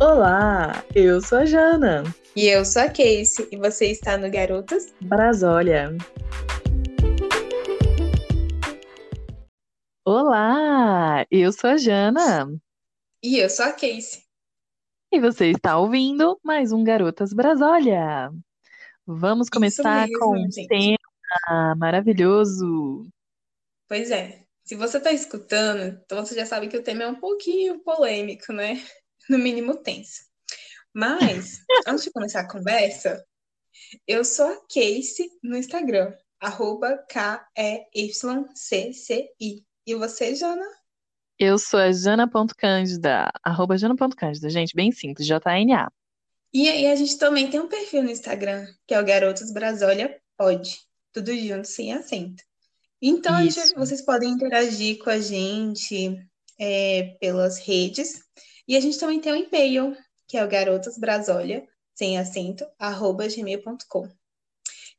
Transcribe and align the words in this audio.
Olá, 0.00 0.84
eu 0.94 1.20
sou 1.20 1.38
a 1.38 1.44
Jana. 1.44 2.04
E 2.36 2.46
eu 2.46 2.64
sou 2.64 2.82
a 2.82 2.86
Casey, 2.86 3.48
e 3.50 3.56
você 3.56 3.86
está 3.86 4.16
no 4.16 4.30
Garotas 4.30 4.94
Brasólia. 5.00 5.90
Olá, 10.06 11.26
eu 11.28 11.50
sou 11.50 11.70
a 11.70 11.76
Jana. 11.76 12.48
E 13.24 13.38
eu 13.38 13.50
sou 13.50 13.64
a 13.64 13.72
Casey. 13.72 14.22
E 15.12 15.18
você 15.18 15.50
está 15.50 15.76
ouvindo 15.76 16.38
mais 16.44 16.70
um 16.70 16.84
Garotas 16.84 17.32
Brasólia. 17.32 18.30
Vamos 19.04 19.48
começar 19.48 20.06
mesmo, 20.06 20.20
com 20.20 20.38
um 20.38 20.48
gente. 20.48 20.68
tema 20.68 21.74
maravilhoso. 21.74 23.08
Pois 23.88 24.12
é, 24.12 24.44
se 24.62 24.76
você 24.76 24.98
está 24.98 25.10
escutando, 25.10 25.82
então 26.04 26.24
você 26.24 26.36
já 26.36 26.46
sabe 26.46 26.68
que 26.68 26.76
o 26.76 26.84
tema 26.84 27.02
é 27.02 27.08
um 27.08 27.16
pouquinho 27.16 27.80
polêmico, 27.80 28.52
né? 28.52 28.80
No 29.28 29.38
mínimo 29.38 29.76
tenso. 29.76 30.22
Mas, 30.92 31.60
antes 31.86 32.04
de 32.04 32.10
começar 32.10 32.40
a 32.40 32.48
conversa, 32.48 33.24
eu 34.06 34.24
sou 34.24 34.46
a 34.46 34.56
Casey 34.72 35.28
no 35.42 35.56
Instagram, 35.56 36.12
arroba 36.40 36.96
K-E-Y-C-C-I. 38.38 39.62
E 39.86 39.94
você, 39.94 40.34
Jana? 40.34 40.66
Eu 41.38 41.56
sou 41.58 41.78
a 41.78 41.92
Jana.cândida, 41.92 43.30
arroba 43.42 43.78
Jana.cândida, 43.78 44.50
gente, 44.50 44.74
bem 44.74 44.90
simples, 44.90 45.26
J-A-N-A. 45.26 45.90
E 46.52 46.68
aí 46.68 46.86
a 46.86 46.96
gente 46.96 47.16
também 47.18 47.48
tem 47.50 47.60
um 47.60 47.68
perfil 47.68 48.02
no 48.02 48.10
Instagram, 48.10 48.66
que 48.86 48.94
é 48.94 49.00
o 49.00 49.04
Garotos 49.04 49.52
Brasólia 49.52 50.18
Pod. 50.36 50.78
Tudo 51.12 51.36
junto, 51.36 51.66
sem 51.68 51.92
acento. 51.92 52.42
Então, 53.00 53.38
gente- 53.48 53.74
vocês 53.74 54.02
podem 54.02 54.30
interagir 54.30 54.98
com 54.98 55.10
a 55.10 55.20
gente 55.20 56.18
é, 56.58 57.16
pelas 57.20 57.58
redes. 57.58 58.20
E 58.68 58.76
a 58.76 58.80
gente 58.80 58.98
também 58.98 59.18
tem 59.18 59.32
um 59.32 59.36
e-mail, 59.36 59.96
que 60.28 60.36
é 60.36 60.44
o 60.44 60.48
garotosbrasolia, 60.48 61.66
sem 61.94 62.18
acento, 62.18 62.66
arroba 62.78 63.26
gmail.com. 63.26 64.08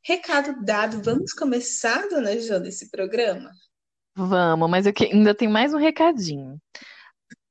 Recado 0.02 0.64
dado, 0.64 1.00
vamos 1.02 1.32
começar, 1.32 2.08
dona 2.08 2.38
Jô, 2.40 2.56
esse 2.64 2.90
programa? 2.90 3.52
Vamos, 4.16 4.68
mas 4.68 4.86
eu 4.86 4.92
que- 4.92 5.04
ainda 5.04 5.34
tem 5.34 5.46
mais 5.48 5.72
um 5.72 5.78
recadinho. 5.78 6.60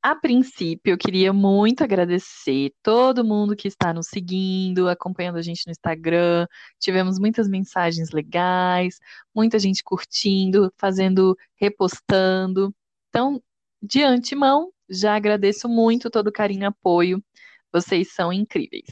A 0.01 0.15
princípio, 0.15 0.91
eu 0.91 0.97
queria 0.97 1.33
muito 1.33 1.83
agradecer 1.83 2.73
todo 2.81 3.23
mundo 3.23 3.55
que 3.55 3.67
está 3.67 3.93
nos 3.93 4.07
seguindo, 4.07 4.87
acompanhando 4.87 5.37
a 5.37 5.41
gente 5.41 5.65
no 5.67 5.71
Instagram. 5.71 6.47
Tivemos 6.79 7.19
muitas 7.19 7.47
mensagens 7.49 8.11
legais, 8.11 8.97
muita 9.33 9.59
gente 9.59 9.83
curtindo, 9.83 10.71
fazendo, 10.77 11.37
repostando. 11.55 12.73
Então, 13.09 13.41
de 13.81 14.01
antemão, 14.01 14.71
já 14.89 15.15
agradeço 15.15 15.69
muito 15.69 16.09
todo 16.09 16.27
o 16.27 16.31
carinho 16.31 16.63
e 16.63 16.65
apoio. 16.65 17.23
Vocês 17.71 18.13
são 18.13 18.33
incríveis. 18.33 18.89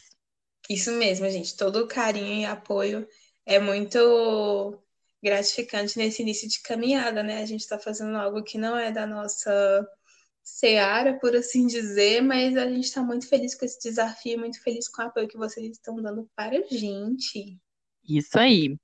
Isso 0.69 0.91
mesmo, 0.91 1.29
gente. 1.29 1.55
Todo 1.55 1.77
o 1.83 1.87
carinho 1.87 2.41
e 2.41 2.45
apoio 2.45 3.07
é 3.45 3.59
muito 3.59 4.77
gratificante 5.23 5.97
nesse 5.97 6.21
início 6.21 6.47
de 6.47 6.61
caminhada, 6.61 7.23
né? 7.23 7.41
A 7.41 7.45
gente 7.45 7.61
está 7.61 7.79
fazendo 7.79 8.15
algo 8.17 8.43
que 8.43 8.57
não 8.57 8.77
é 8.77 8.91
da 8.91 9.07
nossa 9.07 9.87
seara, 10.43 11.19
por 11.19 11.35
assim 11.35 11.67
dizer, 11.67 12.21
mas 12.21 12.55
a 12.55 12.67
gente 12.67 12.85
está 12.85 13.01
muito 13.01 13.27
feliz 13.27 13.55
com 13.55 13.65
esse 13.65 13.79
desafio, 13.79 14.39
muito 14.39 14.61
feliz 14.61 14.87
com 14.87 15.01
o 15.01 15.05
apoio 15.05 15.27
que 15.27 15.37
vocês 15.37 15.71
estão 15.71 15.95
dando 16.01 16.29
para 16.35 16.57
a 16.57 16.63
gente. 16.69 17.57
Isso 18.07 18.37
aí. 18.39 18.77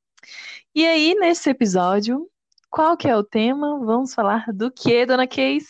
E 0.75 0.85
aí, 0.85 1.15
nesse 1.15 1.49
episódio, 1.49 2.29
qual 2.69 2.97
que 2.97 3.07
é 3.07 3.15
o 3.15 3.23
tema? 3.23 3.79
Vamos 3.85 4.13
falar 4.13 4.51
do 4.53 4.71
que, 4.71 5.05
dona 5.05 5.27
Case? 5.27 5.69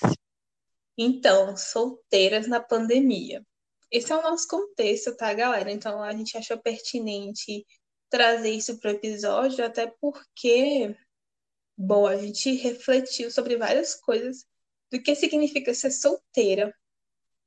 Então, 0.97 1.55
solteiras 1.57 2.47
na 2.47 2.59
pandemia. 2.59 3.43
Esse 3.91 4.11
é 4.11 4.15
o 4.17 4.21
nosso 4.21 4.47
contexto, 4.47 5.15
tá, 5.15 5.33
galera? 5.33 5.71
Então, 5.71 6.01
a 6.01 6.11
gente 6.13 6.37
achou 6.37 6.57
pertinente 6.57 7.65
trazer 8.09 8.51
isso 8.51 8.79
para 8.79 8.91
o 8.91 8.95
episódio, 8.95 9.65
até 9.65 9.87
porque, 9.99 10.95
bom, 11.77 12.07
a 12.07 12.15
gente 12.17 12.51
refletiu 12.53 13.31
sobre 13.31 13.57
várias 13.57 13.95
coisas 13.95 14.45
do 14.91 15.01
que 15.01 15.15
significa 15.15 15.73
ser 15.73 15.91
solteira 15.91 16.73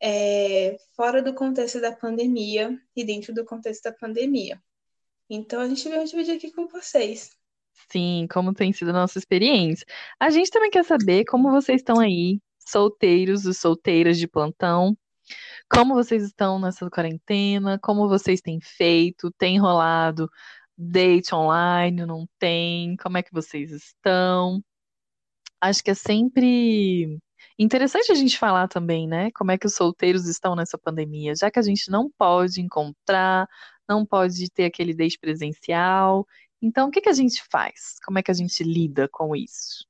é, 0.00 0.76
fora 0.94 1.22
do 1.22 1.34
contexto 1.34 1.80
da 1.80 1.92
pandemia 1.92 2.76
e 2.94 3.04
dentro 3.04 3.32
do 3.32 3.44
contexto 3.44 3.84
da 3.84 3.92
pandemia. 3.92 4.60
Então, 5.28 5.60
a 5.60 5.68
gente 5.68 5.88
veio 5.88 6.04
dividir 6.04 6.36
aqui 6.36 6.52
com 6.52 6.68
vocês. 6.68 7.30
Sim, 7.90 8.26
como 8.30 8.54
tem 8.54 8.72
sido 8.72 8.90
a 8.90 8.94
nossa 8.94 9.18
experiência. 9.18 9.86
A 10.18 10.30
gente 10.30 10.50
também 10.50 10.70
quer 10.70 10.84
saber 10.84 11.24
como 11.24 11.50
vocês 11.50 11.80
estão 11.80 12.00
aí, 12.00 12.40
solteiros 12.66 13.44
e 13.46 13.54
solteiras 13.54 14.18
de 14.18 14.28
plantão. 14.28 14.96
Como 15.70 15.94
vocês 15.94 16.22
estão 16.22 16.58
nessa 16.58 16.88
quarentena? 16.90 17.78
Como 17.80 18.08
vocês 18.08 18.40
têm 18.40 18.60
feito? 18.60 19.30
Tem 19.32 19.58
rolado 19.58 20.30
date 20.76 21.34
online? 21.34 22.06
Não 22.06 22.28
tem? 22.38 22.96
Como 22.96 23.18
é 23.18 23.22
que 23.22 23.32
vocês 23.32 23.70
estão? 23.72 24.62
Acho 25.60 25.82
que 25.82 25.90
é 25.90 25.94
sempre 25.94 27.18
interessante 27.58 28.12
a 28.12 28.14
gente 28.14 28.38
falar 28.38 28.68
também, 28.68 29.08
né? 29.08 29.30
Como 29.32 29.50
é 29.50 29.58
que 29.58 29.66
os 29.66 29.74
solteiros 29.74 30.26
estão 30.26 30.54
nessa 30.54 30.78
pandemia, 30.78 31.34
já 31.34 31.50
que 31.50 31.58
a 31.58 31.62
gente 31.62 31.90
não 31.90 32.10
pode 32.18 32.60
encontrar, 32.60 33.48
não 33.88 34.04
pode 34.06 34.50
ter 34.50 34.64
aquele 34.66 34.94
date 34.94 35.18
presencial. 35.18 36.26
Então, 36.60 36.88
o 36.88 36.90
que 36.90 37.00
que 37.00 37.08
a 37.08 37.12
gente 37.12 37.42
faz? 37.50 37.96
Como 38.04 38.18
é 38.18 38.22
que 38.22 38.30
a 38.30 38.34
gente 38.34 38.62
lida 38.64 39.08
com 39.08 39.34
isso? 39.36 39.86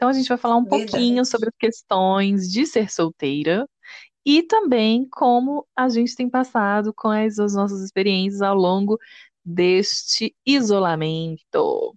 Então, 0.00 0.08
a 0.08 0.14
gente 0.14 0.30
vai 0.30 0.38
falar 0.38 0.56
um 0.56 0.64
Verdade. 0.64 0.92
pouquinho 0.92 1.26
sobre 1.26 1.50
as 1.50 1.56
questões 1.58 2.50
de 2.50 2.64
ser 2.64 2.90
solteira 2.90 3.68
e 4.24 4.42
também 4.42 5.06
como 5.10 5.68
a 5.76 5.90
gente 5.90 6.16
tem 6.16 6.26
passado 6.26 6.94
com 6.94 7.10
as, 7.10 7.38
as 7.38 7.52
nossas 7.52 7.82
experiências 7.82 8.40
ao 8.40 8.54
longo 8.54 8.98
deste 9.44 10.34
isolamento. 10.46 11.94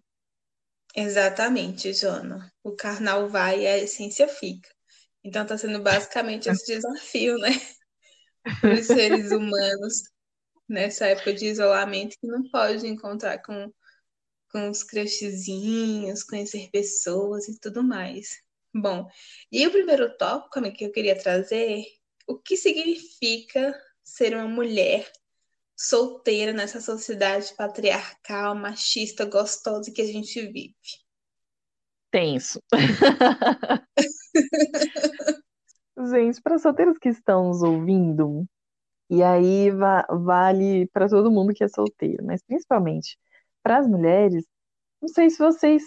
Exatamente, 0.94 1.94
Jona. 1.94 2.52
O 2.62 2.74
carnal 2.74 3.30
vai 3.30 3.62
e 3.62 3.68
a 3.68 3.78
essência 3.78 4.28
fica. 4.28 4.68
Então 5.24 5.46
tá 5.46 5.58
sendo 5.58 5.82
basicamente 5.82 6.50
esse 6.50 6.74
desafio, 6.76 7.38
né? 7.38 7.52
Para 8.60 8.74
os 8.74 8.86
seres 8.86 9.32
humanos 9.32 10.04
nessa 10.68 11.08
época 11.08 11.34
de 11.34 11.46
isolamento 11.46 12.18
que 12.20 12.28
não 12.28 12.44
pode 12.52 12.86
encontrar 12.86 13.42
com, 13.42 13.72
com 14.54 14.70
os 14.70 14.84
crushzinhos, 14.84 16.24
conhecer 16.24 16.70
pessoas 16.72 17.48
e 17.48 17.60
tudo 17.60 17.84
mais. 17.84 18.40
Bom, 18.74 19.10
e 19.52 19.66
o 19.66 19.72
primeiro 19.72 20.16
tópico 20.16 20.62
que 20.72 20.86
eu 20.86 20.92
queria 20.92 21.18
trazer, 21.18 21.84
o 22.28 22.38
que 22.38 22.56
significa 22.56 23.76
ser 24.04 24.36
uma 24.36 24.48
mulher 24.48 25.12
solteira 25.76 26.54
nessa 26.54 26.80
sociedade 26.80 27.52
patriarcal, 27.58 28.54
machista, 28.56 29.26
gostosa 29.26 29.92
que 29.92 30.02
a 30.02 30.06
gente 30.06 30.40
vive? 30.40 30.76
Tenso. 32.12 32.60
Gente, 36.12 36.42
para 36.42 36.60
solteiros 36.60 36.98
que 37.00 37.10
estão 37.10 37.48
nos 37.48 37.62
ouvindo, 37.64 38.46
e 39.10 39.22
aí 39.24 39.72
va- 39.72 40.06
vale 40.10 40.88
para 40.88 41.08
todo 41.08 41.32
mundo 41.32 41.54
que 41.54 41.64
é 41.64 41.68
solteiro, 41.68 42.24
mas 42.26 42.42
principalmente 42.44 43.18
para 43.64 43.80
as 43.80 43.88
mulheres, 43.88 44.46
não 45.02 45.08
sei 45.08 45.30
se 45.30 45.40
vocês, 45.40 45.84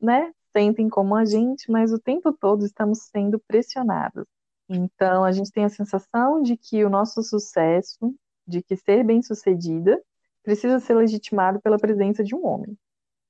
né, 0.00 0.32
sentem 0.52 0.88
como 0.88 1.14
a 1.14 1.24
gente, 1.24 1.70
mas 1.70 1.92
o 1.92 1.98
tempo 1.98 2.32
todo 2.32 2.64
estamos 2.64 3.08
sendo 3.12 3.38
pressionadas. 3.46 4.24
Então, 4.68 5.24
a 5.24 5.32
gente 5.32 5.52
tem 5.52 5.64
a 5.64 5.68
sensação 5.68 6.42
de 6.42 6.56
que 6.56 6.84
o 6.84 6.90
nosso 6.90 7.22
sucesso, 7.22 8.14
de 8.46 8.62
que 8.62 8.76
ser 8.76 9.04
bem-sucedida, 9.04 10.02
precisa 10.42 10.80
ser 10.80 10.94
legitimado 10.94 11.60
pela 11.60 11.78
presença 11.78 12.24
de 12.24 12.34
um 12.34 12.46
homem. 12.46 12.76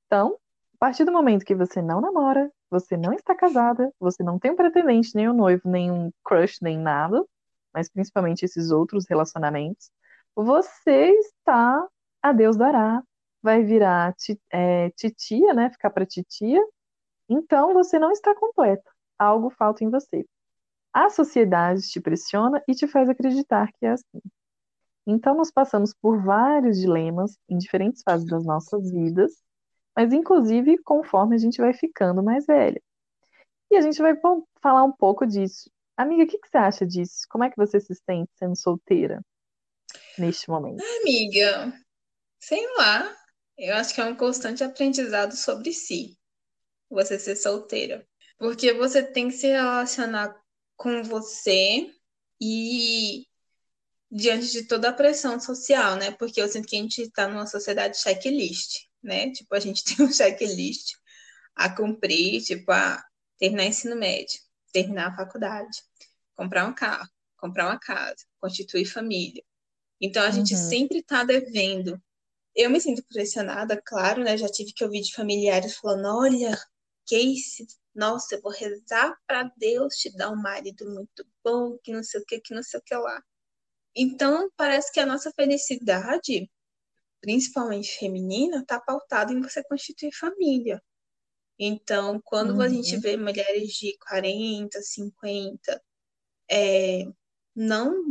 Então, 0.07 0.39
a 0.75 0.79
partir 0.79 1.05
do 1.05 1.13
momento 1.13 1.45
que 1.45 1.55
você 1.55 1.81
não 1.83 2.01
namora, 2.01 2.51
você 2.71 2.97
não 2.97 3.13
está 3.13 3.35
casada, 3.35 3.93
você 3.99 4.23
não 4.23 4.39
tem 4.39 4.51
um 4.53 4.57
pretendente, 4.57 5.15
nem 5.15 5.29
um 5.29 5.35
noivo, 5.35 5.69
nem 5.69 5.91
um 5.91 6.13
crush, 6.23 6.59
nem 6.61 6.79
nada, 6.79 7.25
mas 7.73 7.89
principalmente 7.89 8.45
esses 8.45 8.71
outros 8.71 9.07
relacionamentos, 9.09 9.91
você 10.35 11.11
está 11.19 11.87
a 12.23 12.33
Deus 12.33 12.57
dará, 12.57 13.03
vai 13.47 13.63
virar 13.63 14.15
é, 14.53 14.91
titia, 14.91 15.55
né? 15.55 15.71
Ficar 15.71 15.91
para 15.91 16.05
titia. 16.05 16.63
Então 17.29 17.73
você 17.73 17.99
não 17.99 18.11
está 18.11 18.35
completa. 18.35 18.91
Algo 19.19 19.51
falta 19.51 19.85
em 19.85 19.91
você. 19.91 20.27
A 20.93 21.09
sociedade 21.09 21.83
te 21.89 22.01
pressiona 22.01 22.63
e 22.69 22.75
te 22.75 22.87
faz 22.87 23.09
acreditar 23.09 23.71
que 23.73 23.87
é 23.87 23.93
assim. 23.93 24.21
Então 25.07 25.35
nós 25.37 25.51
passamos 25.51 25.95
por 25.95 26.23
vários 26.23 26.79
dilemas 26.79 27.39
em 27.49 27.57
diferentes 27.59 28.03
fases 28.03 28.27
das 28.27 28.45
nossas 28.45 28.91
vidas 28.91 29.33
mas 29.97 30.13
inclusive 30.13 30.77
conforme 30.83 31.35
a 31.35 31.39
gente 31.39 31.57
vai 31.57 31.73
ficando 31.73 32.23
mais 32.23 32.45
velha. 32.45 32.81
E 33.71 33.77
a 33.77 33.81
gente 33.81 34.01
vai 34.01 34.15
falar 34.61 34.85
um 34.85 34.93
pouco 34.93 35.27
disso. 35.27 35.71
Amiga, 35.97 36.25
o 36.25 36.27
que 36.27 36.39
que 36.39 36.49
você 36.49 36.59
acha 36.59 36.87
disso? 36.87 37.27
Como 37.31 37.43
é 37.43 37.51
que 37.51 37.57
você 37.57 37.81
se 37.81 37.95
sente 37.95 38.31
sendo 38.37 38.55
solteira 38.55 39.23
neste 40.19 40.51
momento? 40.51 40.85
Amiga, 41.01 41.73
sei 42.39 42.63
lá, 42.77 43.17
eu 43.59 43.75
acho 43.77 43.95
que 43.95 44.01
é 44.01 44.05
um 44.05 44.17
constante 44.17 44.63
aprendizado 44.65 45.37
sobre 45.37 45.73
si, 45.73 46.19
você 46.91 47.19
ser 47.19 47.37
solteira. 47.37 48.07
Porque 48.39 48.73
você 48.75 49.03
tem 49.03 49.29
que 49.29 49.37
se 49.37 49.49
relacionar 49.49 50.35
com 50.77 51.03
você 51.05 51.91
e 52.41 53.27
diante 54.11 54.53
de 54.53 54.65
toda 54.67 54.91
a 54.91 54.93
pressão 54.93 55.39
social, 55.41 55.97
né? 55.97 56.11
Porque 56.13 56.41
eu 56.41 56.49
sinto 56.49 56.69
que 56.69 56.77
a 56.77 56.81
gente 56.81 57.03
está 57.03 57.29
numa 57.29 57.47
sociedade 57.47 57.99
checklist, 57.99 58.85
né? 59.03 59.31
Tipo, 59.33 59.55
a 59.55 59.61
gente 59.61 59.85
tem 59.85 60.07
um 60.07 60.13
checklist 60.13 60.95
a 61.57 61.69
cumprir, 61.71 62.43
tipo, 62.43 62.71
a 62.73 63.05
terminar 63.39 63.67
ensino 63.67 63.97
médio, 63.97 64.39
terminar 64.73 65.09
a 65.09 65.17
faculdade, 65.17 65.79
comprar 66.37 66.67
um 66.67 66.75
carro, 66.75 67.09
comprar 67.39 67.67
uma 67.67 67.79
casa, 67.79 68.25
constituir 68.41 68.87
família. 68.87 69.43
Então 70.01 70.23
a 70.25 70.31
gente 70.31 70.55
Uhum. 70.55 70.61
sempre 70.71 70.99
está 71.01 71.25
devendo. 71.25 72.01
Eu 72.57 72.71
me 72.71 72.81
sinto 72.81 73.05
pressionada, 73.07 73.81
claro, 73.85 74.25
né? 74.25 74.37
Já 74.39 74.49
tive 74.49 74.73
que 74.73 74.83
ouvir 74.83 75.03
de 75.03 75.15
familiares 75.15 75.77
falando: 75.77 76.07
olha, 76.07 76.59
Casey, 77.09 77.67
nossa, 77.95 78.35
eu 78.37 78.43
vou 78.43 78.53
rezar 78.53 79.15
para 79.27 79.51
Deus 79.57 79.95
te 79.97 80.11
dar 80.17 80.31
um 80.31 80.41
marido 80.41 80.91
muito 80.91 81.27
bom, 81.45 81.79
que 81.83 81.93
não 81.93 82.03
sei 82.03 82.21
o 82.21 82.25
que, 82.25 82.41
que 82.41 82.55
não 82.55 82.63
sei 82.63 82.81
o 82.81 82.83
que 82.83 82.95
lá. 82.95 83.23
Então, 83.95 84.51
parece 84.57 84.93
que 84.93 85.01
a 85.01 85.07
nossa 85.07 85.31
felicidade, 85.33 86.51
principalmente 87.21 87.99
feminina, 87.99 88.59
está 88.59 88.81
pautada 88.81 89.33
em 89.33 89.41
você 89.41 89.63
constituir 89.65 90.13
família. 90.13 90.83
Então, 91.59 92.21
quando 92.25 92.55
uhum. 92.55 92.61
a 92.63 92.69
gente 92.69 92.97
vê 92.99 93.17
mulheres 93.17 93.73
de 93.75 93.97
40, 93.99 94.81
50, 94.83 95.83
é, 96.51 97.05
não 97.55 98.05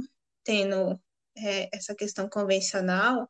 tendo 0.43 0.99
é, 1.37 1.69
essa 1.75 1.95
questão 1.95 2.27
convencional, 2.29 3.29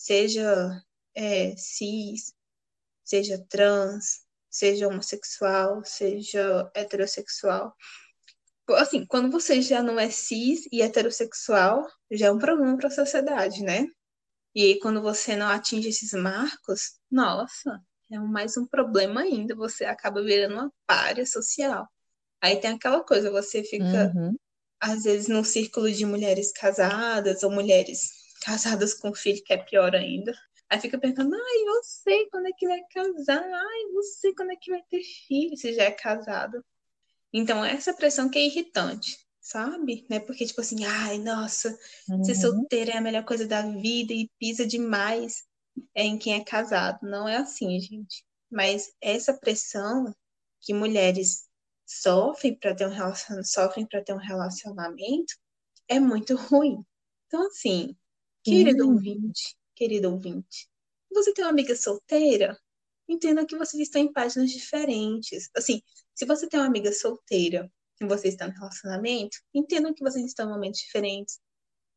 seja 0.00 0.82
é, 1.14 1.54
cis, 1.58 2.32
seja 3.04 3.38
trans, 3.50 4.22
seja 4.48 4.88
homossexual, 4.88 5.84
seja 5.84 6.70
heterossexual. 6.74 7.76
Assim, 8.70 9.04
quando 9.04 9.30
você 9.30 9.60
já 9.60 9.82
não 9.82 10.00
é 10.00 10.08
cis 10.08 10.66
e 10.72 10.80
heterossexual, 10.80 11.86
já 12.10 12.28
é 12.28 12.32
um 12.32 12.38
problema 12.38 12.78
para 12.78 12.88
a 12.88 12.90
sociedade, 12.90 13.62
né? 13.62 13.86
E 14.54 14.64
aí, 14.64 14.78
quando 14.78 15.02
você 15.02 15.36
não 15.36 15.48
atinge 15.48 15.90
esses 15.90 16.12
marcos, 16.12 16.98
nossa, 17.10 17.78
é 18.10 18.18
mais 18.18 18.56
um 18.56 18.66
problema 18.66 19.20
ainda, 19.20 19.54
você 19.54 19.84
acaba 19.84 20.22
virando 20.22 20.54
uma 20.54 20.72
párea 20.86 21.26
social. 21.26 21.86
Aí 22.40 22.58
tem 22.58 22.70
aquela 22.70 23.04
coisa, 23.04 23.30
você 23.30 23.62
fica, 23.62 24.10
Uhum. 24.14 24.34
às 24.80 25.02
vezes, 25.02 25.28
num 25.28 25.44
círculo 25.44 25.92
de 25.92 26.06
mulheres 26.06 26.52
casadas 26.52 27.42
ou 27.42 27.50
mulheres 27.50 28.19
casadas 28.40 28.94
com 28.94 29.14
filho, 29.14 29.42
que 29.44 29.52
é 29.52 29.56
pior 29.58 29.94
ainda. 29.94 30.32
Aí 30.68 30.80
fica 30.80 30.98
perguntando, 30.98 31.34
ai, 31.34 31.64
você 31.66 32.26
quando 32.30 32.46
é 32.46 32.52
que 32.52 32.66
vai 32.66 32.80
casar? 32.92 33.42
Ai, 33.42 33.92
você 33.92 34.32
quando 34.34 34.52
é 34.52 34.56
que 34.56 34.70
vai 34.70 34.82
ter 34.88 35.02
filho, 35.02 35.56
se 35.56 35.72
já 35.74 35.84
é 35.84 35.90
casado? 35.90 36.64
Então, 37.32 37.64
essa 37.64 37.92
pressão 37.92 38.28
que 38.28 38.38
é 38.38 38.46
irritante, 38.46 39.18
sabe? 39.40 40.06
Né? 40.08 40.20
Porque, 40.20 40.46
tipo 40.46 40.60
assim, 40.60 40.84
ai, 40.84 41.18
nossa, 41.18 41.76
Uhum. 42.08 42.24
ser 42.24 42.34
solteira 42.34 42.92
é 42.92 42.96
a 42.96 43.00
melhor 43.00 43.24
coisa 43.24 43.46
da 43.46 43.62
vida 43.62 44.12
e 44.12 44.30
pisa 44.38 44.66
demais 44.66 45.44
em 45.94 46.18
quem 46.18 46.34
é 46.34 46.44
casado. 46.44 46.98
Não 47.02 47.28
é 47.28 47.36
assim, 47.36 47.78
gente. 47.80 48.24
Mas 48.50 48.92
essa 49.00 49.32
pressão 49.32 50.14
que 50.60 50.74
mulheres 50.74 51.48
sofrem 51.86 52.54
para 52.54 52.74
ter 52.74 52.86
um 52.86 52.90
relacion... 52.90 53.42
sofrem 53.42 53.86
para 53.86 54.02
ter 54.02 54.12
um 54.12 54.18
relacionamento 54.18 55.34
é 55.88 55.98
muito 55.98 56.36
ruim. 56.36 56.84
Então, 57.26 57.46
assim, 57.46 57.96
querido 58.50 58.84
Sim. 58.84 58.90
ouvinte, 58.90 59.56
querido 59.74 60.10
ouvinte, 60.10 60.68
você 61.12 61.32
tem 61.32 61.44
uma 61.44 61.50
amiga 61.50 61.74
solteira? 61.74 62.58
Entenda 63.08 63.44
que 63.44 63.56
vocês 63.56 63.82
estão 63.82 64.00
em 64.00 64.12
páginas 64.12 64.50
diferentes. 64.50 65.50
Assim, 65.56 65.82
se 66.14 66.24
você 66.24 66.48
tem 66.48 66.60
uma 66.60 66.66
amiga 66.66 66.92
solteira 66.92 67.70
e 68.00 68.06
você 68.06 68.28
está 68.28 68.46
no 68.46 68.54
relacionamento, 68.54 69.36
entendam 69.52 69.92
que 69.92 70.02
vocês 70.02 70.24
estão 70.24 70.46
em 70.46 70.52
momentos 70.52 70.80
diferentes, 70.80 71.40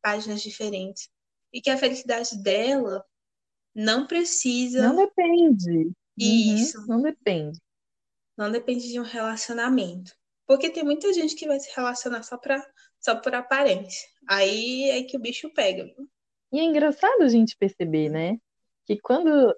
páginas 0.02 0.42
diferentes. 0.42 1.08
E 1.52 1.60
que 1.60 1.70
a 1.70 1.78
felicidade 1.78 2.36
dela 2.42 3.04
não 3.74 4.06
precisa. 4.06 4.88
Não 4.88 4.96
depende. 4.96 5.92
Isso. 6.18 6.80
Uhum, 6.80 6.86
não 6.88 7.02
depende. 7.02 7.60
Não 8.36 8.50
depende 8.50 8.88
de 8.88 8.98
um 8.98 9.04
relacionamento. 9.04 10.12
Porque 10.46 10.68
tem 10.68 10.82
muita 10.82 11.12
gente 11.12 11.36
que 11.36 11.46
vai 11.46 11.58
se 11.60 11.70
relacionar 11.74 12.22
só, 12.24 12.36
pra, 12.36 12.64
só 13.00 13.14
por 13.14 13.34
aparência. 13.34 14.08
Aí 14.28 14.90
é 14.90 15.02
que 15.04 15.16
o 15.16 15.20
bicho 15.20 15.48
pega. 15.54 15.84
Viu? 15.84 16.10
E 16.54 16.60
é 16.60 16.62
engraçado 16.62 17.22
a 17.22 17.28
gente 17.28 17.56
perceber, 17.56 18.08
né? 18.08 18.38
Que 18.86 18.96
quando 19.00 19.52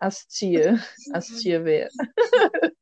as 0.00 0.24
tia, 0.24 0.74
as 1.12 1.26
tia 1.26 1.62
velhas, 1.62 1.92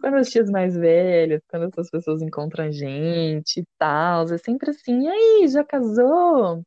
quando 0.00 0.16
as 0.16 0.28
tias 0.30 0.50
mais 0.50 0.76
velhas, 0.76 1.40
quando 1.48 1.66
essas 1.68 1.88
pessoas 1.88 2.20
encontram 2.22 2.64
a 2.64 2.72
gente 2.72 3.60
e 3.60 3.64
tal, 3.78 4.24
é 4.24 4.38
sempre 4.38 4.70
assim, 4.70 5.02
e 5.02 5.08
aí, 5.08 5.48
já 5.48 5.62
casou? 5.62 6.64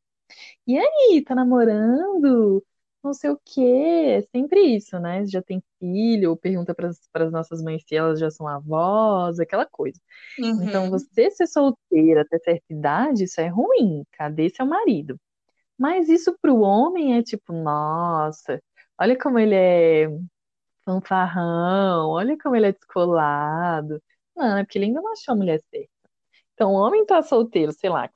E 0.66 0.78
aí, 0.78 1.22
tá 1.22 1.36
namorando? 1.36 2.64
Não 3.04 3.14
sei 3.14 3.30
o 3.32 3.40
quê. 3.44 4.20
É 4.20 4.22
sempre 4.32 4.62
isso, 4.62 4.98
né? 5.00 5.26
Já 5.26 5.42
tem 5.42 5.62
filho, 5.80 6.30
ou 6.30 6.38
pergunta 6.38 6.74
para 6.74 6.90
as 7.26 7.32
nossas 7.32 7.62
mães 7.62 7.84
se 7.86 7.94
elas 7.94 8.22
já 8.22 8.32
são 8.32 8.48
avós, 8.48 9.38
aquela 9.42 9.66
coisa. 9.66 10.00
Uhum. 10.40 10.64
Então, 10.64 10.90
você 10.90 11.30
ser 11.30 11.48
solteira 11.48 12.22
até 12.22 12.40
certa 12.40 12.66
idade, 12.70 13.26
isso 13.26 13.42
é 13.42 13.50
ruim. 13.50 14.06
Cadê 14.14 14.50
seu 14.50 14.66
marido? 14.66 15.20
Mas 15.78 16.10
isso 16.10 16.36
pro 16.42 16.60
homem 16.60 17.18
é 17.18 17.24
tipo, 17.24 17.54
nossa, 17.54 18.62
olha 19.00 19.18
como 19.18 19.38
ele 19.38 19.56
é 19.56 20.08
fanfarrão, 20.86 22.10
olha 22.10 22.38
como 22.38 22.56
ele 22.56 22.68
é 22.68 22.72
descolado. 22.72 24.02
Não, 24.36 24.58
é 24.58 24.64
porque 24.64 24.78
ele 24.78 24.86
ainda 24.86 25.02
não 25.02 25.12
achou 25.12 25.34
a 25.34 25.38
mulher 25.38 25.60
certa. 25.70 25.90
Então, 26.54 26.72
o 26.74 26.76
homem 26.76 27.06
tá 27.06 27.22
solteiro, 27.22 27.72
sei 27.72 27.90
lá, 27.90 28.10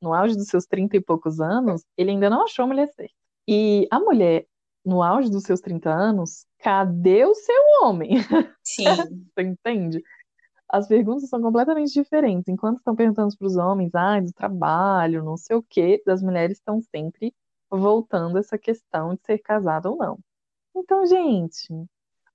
no 0.00 0.14
auge 0.14 0.36
dos 0.36 0.46
seus 0.46 0.66
30 0.66 0.96
e 0.96 1.00
poucos 1.00 1.40
anos, 1.40 1.84
ele 1.96 2.10
ainda 2.12 2.30
não 2.30 2.44
achou 2.44 2.64
a 2.64 2.68
mulher 2.68 2.86
certa. 2.88 3.12
E 3.48 3.88
a 3.90 3.98
mulher, 3.98 4.46
no 4.84 5.02
auge 5.02 5.30
dos 5.30 5.42
seus 5.42 5.60
30 5.60 5.90
anos, 5.90 6.46
cadê 6.60 7.24
o 7.24 7.34
seu 7.34 7.60
homem? 7.82 8.18
Sim. 8.62 8.84
Você 9.34 9.42
entende? 9.42 10.02
As 10.68 10.86
perguntas 10.86 11.28
são 11.28 11.40
completamente 11.40 11.92
diferentes. 11.92 12.48
Enquanto 12.48 12.78
estão 12.78 12.94
perguntando 12.94 13.34
para 13.36 13.46
os 13.46 13.56
homens, 13.56 13.94
ah, 13.94 14.20
do 14.20 14.32
trabalho, 14.32 15.24
não 15.24 15.36
sei 15.36 15.56
o 15.56 15.62
quê, 15.62 16.02
das 16.04 16.22
mulheres 16.22 16.58
estão 16.58 16.80
sempre 16.82 17.34
voltando 17.70 18.38
essa 18.38 18.58
questão 18.58 19.14
de 19.14 19.22
ser 19.24 19.38
casada 19.38 19.90
ou 19.90 19.96
não. 19.96 20.18
Então, 20.76 21.06
gente, 21.06 21.68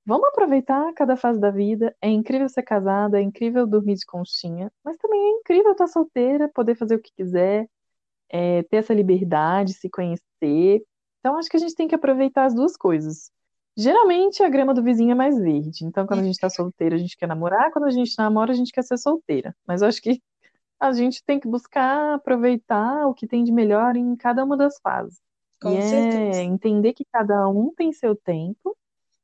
vamos 0.06 0.28
aproveitar 0.30 0.94
cada 0.94 1.16
fase 1.16 1.40
da 1.40 1.52
vida. 1.52 1.96
É 2.02 2.10
incrível 2.10 2.50
ser 2.50 2.64
casada, 2.64 3.20
é 3.20 3.22
incrível 3.22 3.68
dormir 3.68 3.96
de 3.96 4.06
conchinha, 4.06 4.72
mas 4.84 4.98
também 4.98 5.20
é 5.22 5.30
incrível 5.40 5.72
estar 5.74 5.88
solteira, 5.88 6.50
poder 6.50 6.76
fazer 6.76 6.96
o 6.96 7.02
que 7.02 7.12
quiser, 7.16 7.70
é, 8.30 8.64
ter 8.64 8.78
essa 8.78 8.94
liberdade, 8.94 9.74
se 9.74 9.90
conhecer. 9.90 10.84
Então, 11.20 11.38
acho 11.38 11.50
que 11.50 11.58
a 11.58 11.60
gente 11.60 11.76
tem 11.76 11.88
que 11.88 11.96
aproveitar 11.96 12.46
as 12.46 12.54
duas 12.56 12.76
coisas. 12.78 13.32
Geralmente 13.76 14.44
a 14.44 14.50
grama 14.50 14.74
do 14.74 14.84
vizinho 14.84 15.12
é 15.12 15.16
mais 15.16 15.38
verde. 15.38 15.84
Então, 15.84 16.06
quando 16.06 16.20
a 16.20 16.24
gente 16.24 16.38
tá 16.38 16.50
solteira, 16.50 16.96
a 16.96 16.98
gente 16.98 17.18
quer 17.18 17.28
namorar. 17.28 17.72
Quando 17.72 17.86
a 17.86 17.92
gente 17.92 18.14
namora, 18.18 18.52
a 18.52 18.56
gente 18.56 18.72
quer 18.72 18.84
ser 18.84 18.98
solteira. 18.98 19.56
Mas 19.66 19.82
eu 19.82 19.88
acho 19.88 20.02
que 20.02 20.22
a 20.80 20.92
gente 20.92 21.24
tem 21.24 21.40
que 21.40 21.48
buscar 21.48 22.16
aproveitar 22.16 23.08
o 23.08 23.14
que 23.14 23.26
tem 23.26 23.44
de 23.44 23.52
melhor 23.52 23.96
em 23.96 24.16
cada 24.16 24.44
uma 24.44 24.56
das 24.56 24.80
fases. 24.80 25.20
Com 25.62 25.72
e 25.72 25.82
certeza. 25.82 26.40
é 26.40 26.44
entender 26.44 26.94
que 26.94 27.06
cada 27.06 27.48
um 27.48 27.74
tem 27.74 27.92
seu 27.92 28.16
tempo. 28.16 28.78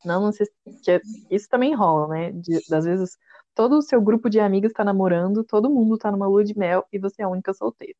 Não, 0.03 0.21
não 0.21 0.31
sei 0.31 0.47
que 0.81 0.91
é, 0.91 1.01
isso 1.29 1.49
também 1.49 1.75
rola, 1.75 2.07
né? 2.07 2.31
De, 2.31 2.55
às 2.73 2.85
vezes 2.85 3.17
todo 3.53 3.77
o 3.77 3.81
seu 3.81 4.01
grupo 4.01 4.29
de 4.29 4.39
amigas 4.39 4.71
está 4.71 4.83
namorando, 4.83 5.43
todo 5.43 5.69
mundo 5.69 5.97
tá 5.97 6.09
numa 6.09 6.27
lua 6.27 6.43
de 6.43 6.57
mel 6.57 6.85
e 6.91 6.97
você 6.97 7.21
é 7.21 7.25
a 7.25 7.29
única 7.29 7.53
solteira. 7.53 7.97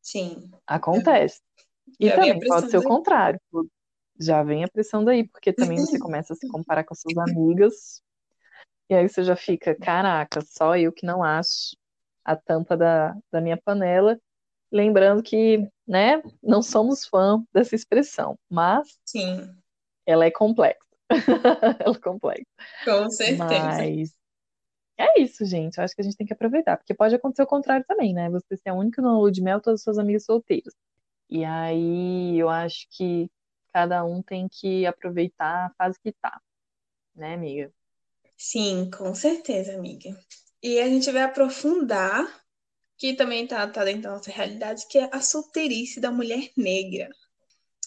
Sim. 0.00 0.50
Acontece. 0.66 1.40
E 1.98 2.08
a 2.08 2.14
também 2.14 2.38
pode 2.38 2.70
ser 2.70 2.78
o 2.78 2.84
contrário. 2.84 3.40
Já 4.18 4.42
vem 4.42 4.64
a 4.64 4.68
pressão 4.68 5.04
daí, 5.04 5.26
porque 5.26 5.52
também 5.52 5.78
você 5.78 5.98
começa 6.00 6.32
a 6.32 6.36
se 6.36 6.48
comparar 6.48 6.84
com 6.84 6.94
suas 6.94 7.16
amigas. 7.18 8.02
E 8.88 8.94
aí 8.94 9.08
você 9.08 9.24
já 9.24 9.36
fica, 9.36 9.74
caraca, 9.74 10.40
só 10.42 10.76
eu 10.76 10.92
que 10.92 11.06
não 11.06 11.22
acho 11.22 11.76
a 12.24 12.36
tampa 12.36 12.76
da, 12.76 13.16
da 13.30 13.40
minha 13.40 13.56
panela. 13.56 14.18
Lembrando 14.70 15.22
que, 15.22 15.68
né, 15.86 16.22
não 16.42 16.62
somos 16.62 17.06
fã 17.06 17.42
dessa 17.52 17.74
expressão, 17.74 18.38
mas 18.48 18.98
Sim, 19.04 19.54
ela 20.06 20.24
é 20.24 20.30
complexa. 20.30 20.78
ela 21.80 21.96
é 21.96 21.98
complexa. 21.98 22.46
com 22.84 23.10
certeza. 23.10 23.44
Mas 23.44 24.14
é 24.98 25.20
isso, 25.20 25.44
gente. 25.44 25.78
Eu 25.78 25.84
acho 25.84 25.94
que 25.94 26.00
a 26.00 26.04
gente 26.04 26.16
tem 26.16 26.26
que 26.26 26.32
aproveitar, 26.32 26.76
porque 26.76 26.94
pode 26.94 27.14
acontecer 27.14 27.42
o 27.42 27.46
contrário 27.46 27.84
também, 27.86 28.14
né? 28.14 28.30
Você 28.30 28.56
ser 28.56 28.70
a 28.70 28.74
única 28.74 29.02
no 29.02 29.18
lua 29.20 29.32
de 29.32 29.42
mel, 29.42 29.60
todas 29.60 29.80
as 29.80 29.84
suas 29.84 29.98
amigas 29.98 30.24
solteiras. 30.24 30.74
E 31.28 31.44
aí 31.44 32.38
eu 32.38 32.48
acho 32.48 32.86
que 32.90 33.30
cada 33.72 34.04
um 34.04 34.22
tem 34.22 34.48
que 34.48 34.86
aproveitar 34.86 35.66
a 35.66 35.74
fase 35.76 35.98
que 36.02 36.12
tá, 36.12 36.40
né, 37.14 37.34
amiga? 37.34 37.72
Sim, 38.36 38.90
com 38.90 39.14
certeza, 39.14 39.74
amiga. 39.74 40.18
E 40.62 40.80
a 40.80 40.88
gente 40.88 41.10
vai 41.10 41.22
aprofundar, 41.22 42.42
que 42.98 43.14
também 43.14 43.46
tá, 43.46 43.66
tá 43.68 43.84
dentro 43.84 44.02
da 44.02 44.12
nossa 44.12 44.30
realidade, 44.30 44.86
que 44.88 44.98
é 44.98 45.08
a 45.12 45.20
solteirice 45.20 46.00
da 46.00 46.10
mulher 46.10 46.50
negra. 46.56 47.08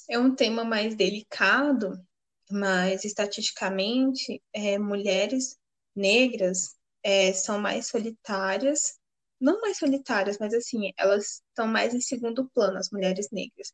É 0.10 0.20
um 0.20 0.36
tema 0.36 0.64
mais 0.64 0.96
delicado, 0.96 2.00
mas 2.52 3.06
estatisticamente, 3.06 4.42
é, 4.54 4.78
mulheres 4.78 5.58
negras 5.96 6.76
é, 7.04 7.34
são 7.34 7.60
mais 7.60 7.88
solitárias 7.88 9.00
não 9.40 9.62
mais 9.62 9.78
solitárias, 9.78 10.38
mas 10.40 10.54
assim, 10.54 10.92
elas 10.98 11.44
estão 11.50 11.68
mais 11.68 11.94
em 11.94 12.02
segundo 12.02 12.50
plano, 12.50 12.78
as 12.78 12.90
mulheres 12.90 13.30
negras. 13.32 13.74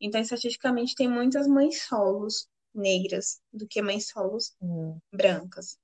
Então, 0.00 0.20
estatisticamente, 0.20 0.94
tem 0.94 1.08
muitas 1.08 1.46
mães 1.46 1.82
solos 1.82 2.48
negras 2.74 3.40
do 3.52 3.66
que 3.66 3.80
mães 3.80 4.08
solos 4.08 4.54
Hum. 4.60 4.98
brancas. 5.12 5.78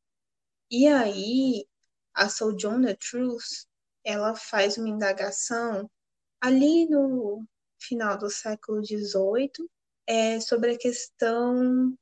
E 0.71 0.87
aí, 0.87 1.67
a 2.15 2.29
Sojourner 2.29 2.97
Truth, 2.99 3.67
ela 4.05 4.35
faz 4.35 4.77
uma 4.77 4.89
indagação 4.89 5.91
ali 6.41 6.87
no 6.89 7.47
final 7.81 8.19
do 8.19 8.31
século 8.31 8.85
XVIII 8.85 9.69
é, 10.07 10.41
sobre 10.41 10.73
a 10.73 10.79
questão 10.79 11.97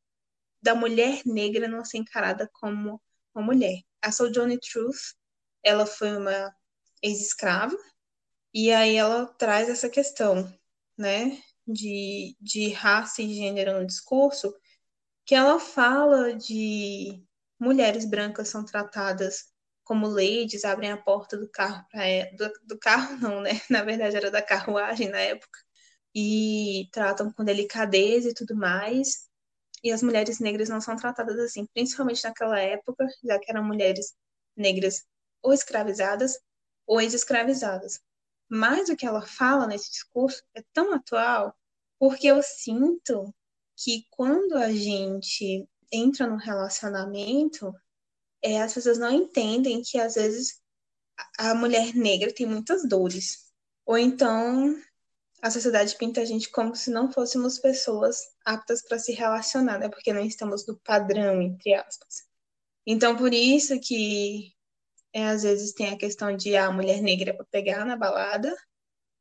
da 0.63 0.75
mulher 0.75 1.23
negra 1.25 1.69
não 1.69 1.85
ser 1.85 1.99
encarada 1.99 2.49
como 2.53 3.01
uma 3.35 3.45
mulher. 3.45 3.81
A 4.03 4.11
Sojourner 4.13 4.59
Truth, 4.61 5.15
ela 5.63 5.87
foi 5.87 6.17
uma 6.17 6.55
ex-escrava, 7.03 7.77
e 8.53 8.73
aí 8.73 8.97
ela 8.97 9.27
traz 9.27 9.69
essa 9.69 9.89
questão, 9.89 10.53
né, 10.99 11.41
de, 11.73 12.37
de 12.41 12.71
raça 12.71 13.23
e 13.23 13.35
gênero 13.35 13.81
no 13.81 13.87
discurso, 13.87 14.55
que 15.25 15.35
ela 15.35 15.59
fala 15.61 16.35
de 16.35 17.23
mulheres 17.59 18.05
brancas 18.05 18.49
são 18.49 18.65
tratadas 18.65 19.47
como 19.85 20.07
ladies, 20.07 20.65
abrem 20.65 20.93
a 20.93 20.97
porta 20.97 21.37
do 21.37 21.49
carro 21.51 21.85
para 21.91 22.31
do, 22.37 22.53
do 22.67 22.79
carro 22.79 23.17
não, 23.19 23.41
né? 23.41 23.51
Na 23.71 23.83
verdade 23.83 24.17
era 24.17 24.31
da 24.31 24.43
carruagem 24.43 25.09
na 25.09 25.19
época 25.21 25.59
e 26.15 26.89
tratam 26.93 27.33
com 27.33 27.45
delicadeza 27.45 28.31
e 28.31 28.35
tudo 28.35 28.57
mais. 28.57 29.29
E 29.83 29.91
as 29.93 30.03
mulheres 30.03 30.41
negras 30.41 30.69
não 30.69 30.81
são 30.81 30.97
tratadas 30.97 31.39
assim, 31.39 31.67
principalmente 31.75 32.23
naquela 32.25 32.61
época, 32.61 33.07
já 33.25 33.39
que 33.39 33.51
eram 33.51 33.65
mulheres 33.65 34.15
negras 34.57 35.05
ou 35.43 35.53
escravizadas 35.53 36.39
ou 36.87 37.01
ex-escravizadas. 37.01 38.01
Mas 38.49 38.89
o 38.89 38.97
que 38.97 39.07
ela 39.07 39.23
fala 39.23 39.67
nesse 39.67 39.91
discurso 39.91 40.43
é 40.55 40.63
tão 40.73 40.93
atual, 40.93 41.57
porque 42.01 42.27
eu 42.29 42.43
sinto 42.43 43.35
que 43.77 44.07
quando 44.11 44.57
a 44.57 44.73
gente 44.73 45.69
entra 45.93 46.27
no 46.27 46.37
relacionamento, 46.39 47.75
é, 48.43 48.63
as 48.63 48.73
pessoas 48.73 48.99
não 48.99 49.13
entendem 49.13 49.83
que 49.83 49.99
às 49.99 50.15
vezes 50.15 50.63
a 51.39 51.55
mulher 51.55 51.95
negra 51.95 52.33
tem 52.33 52.47
muitas 52.47 52.89
dores. 52.89 53.53
Ou 53.85 53.99
então 53.99 54.75
a 55.43 55.51
sociedade 55.51 55.95
pinta 55.97 56.23
a 56.23 56.25
gente 56.25 56.49
como 56.51 56.75
se 56.75 56.91
não 56.91 57.13
fôssemos 57.13 57.59
pessoas 57.59 58.19
aptas 58.47 58.83
para 58.83 58.99
se 58.99 59.13
relacionar, 59.13 59.79
né? 59.79 59.91
Porque 59.91 60.13
não 60.13 60.25
estamos 60.25 60.67
no 60.67 60.79
padrão, 60.81 61.43
entre 61.43 61.75
aspas. 61.75 62.25
Então, 62.87 63.15
por 63.17 63.35
isso 63.35 63.79
que 63.79 64.55
é, 65.13 65.27
às 65.27 65.43
vezes 65.43 65.75
tem 65.75 65.91
a 65.91 65.99
questão 65.99 66.35
de 66.35 66.57
ah, 66.57 66.69
a 66.69 66.73
mulher 66.73 67.03
negra 67.03 67.35
para 67.35 67.45
pegar 67.47 67.85
na 67.85 67.97
balada 67.97 68.57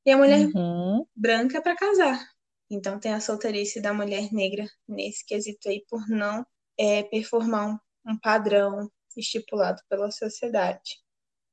e 0.06 0.12
a 0.12 0.18
mulher 0.18 0.50
Uhum. 0.56 1.06
branca 1.16 1.62
para 1.62 1.76
casar. 1.76 2.39
Então, 2.70 3.00
tem 3.00 3.14
a 3.14 3.20
solteirice 3.20 3.82
da 3.82 3.94
mulher 3.94 4.32
negra 4.32 4.70
nesse 4.88 5.26
quesito 5.26 5.68
aí 5.70 5.84
por 5.90 6.08
não 6.08 6.46
é, 6.78 7.04
performar 7.04 7.70
um, 7.70 8.12
um 8.12 8.20
padrão 8.20 8.90
estipulado 9.18 9.82
pela 9.90 10.12
sociedade. 10.12 11.02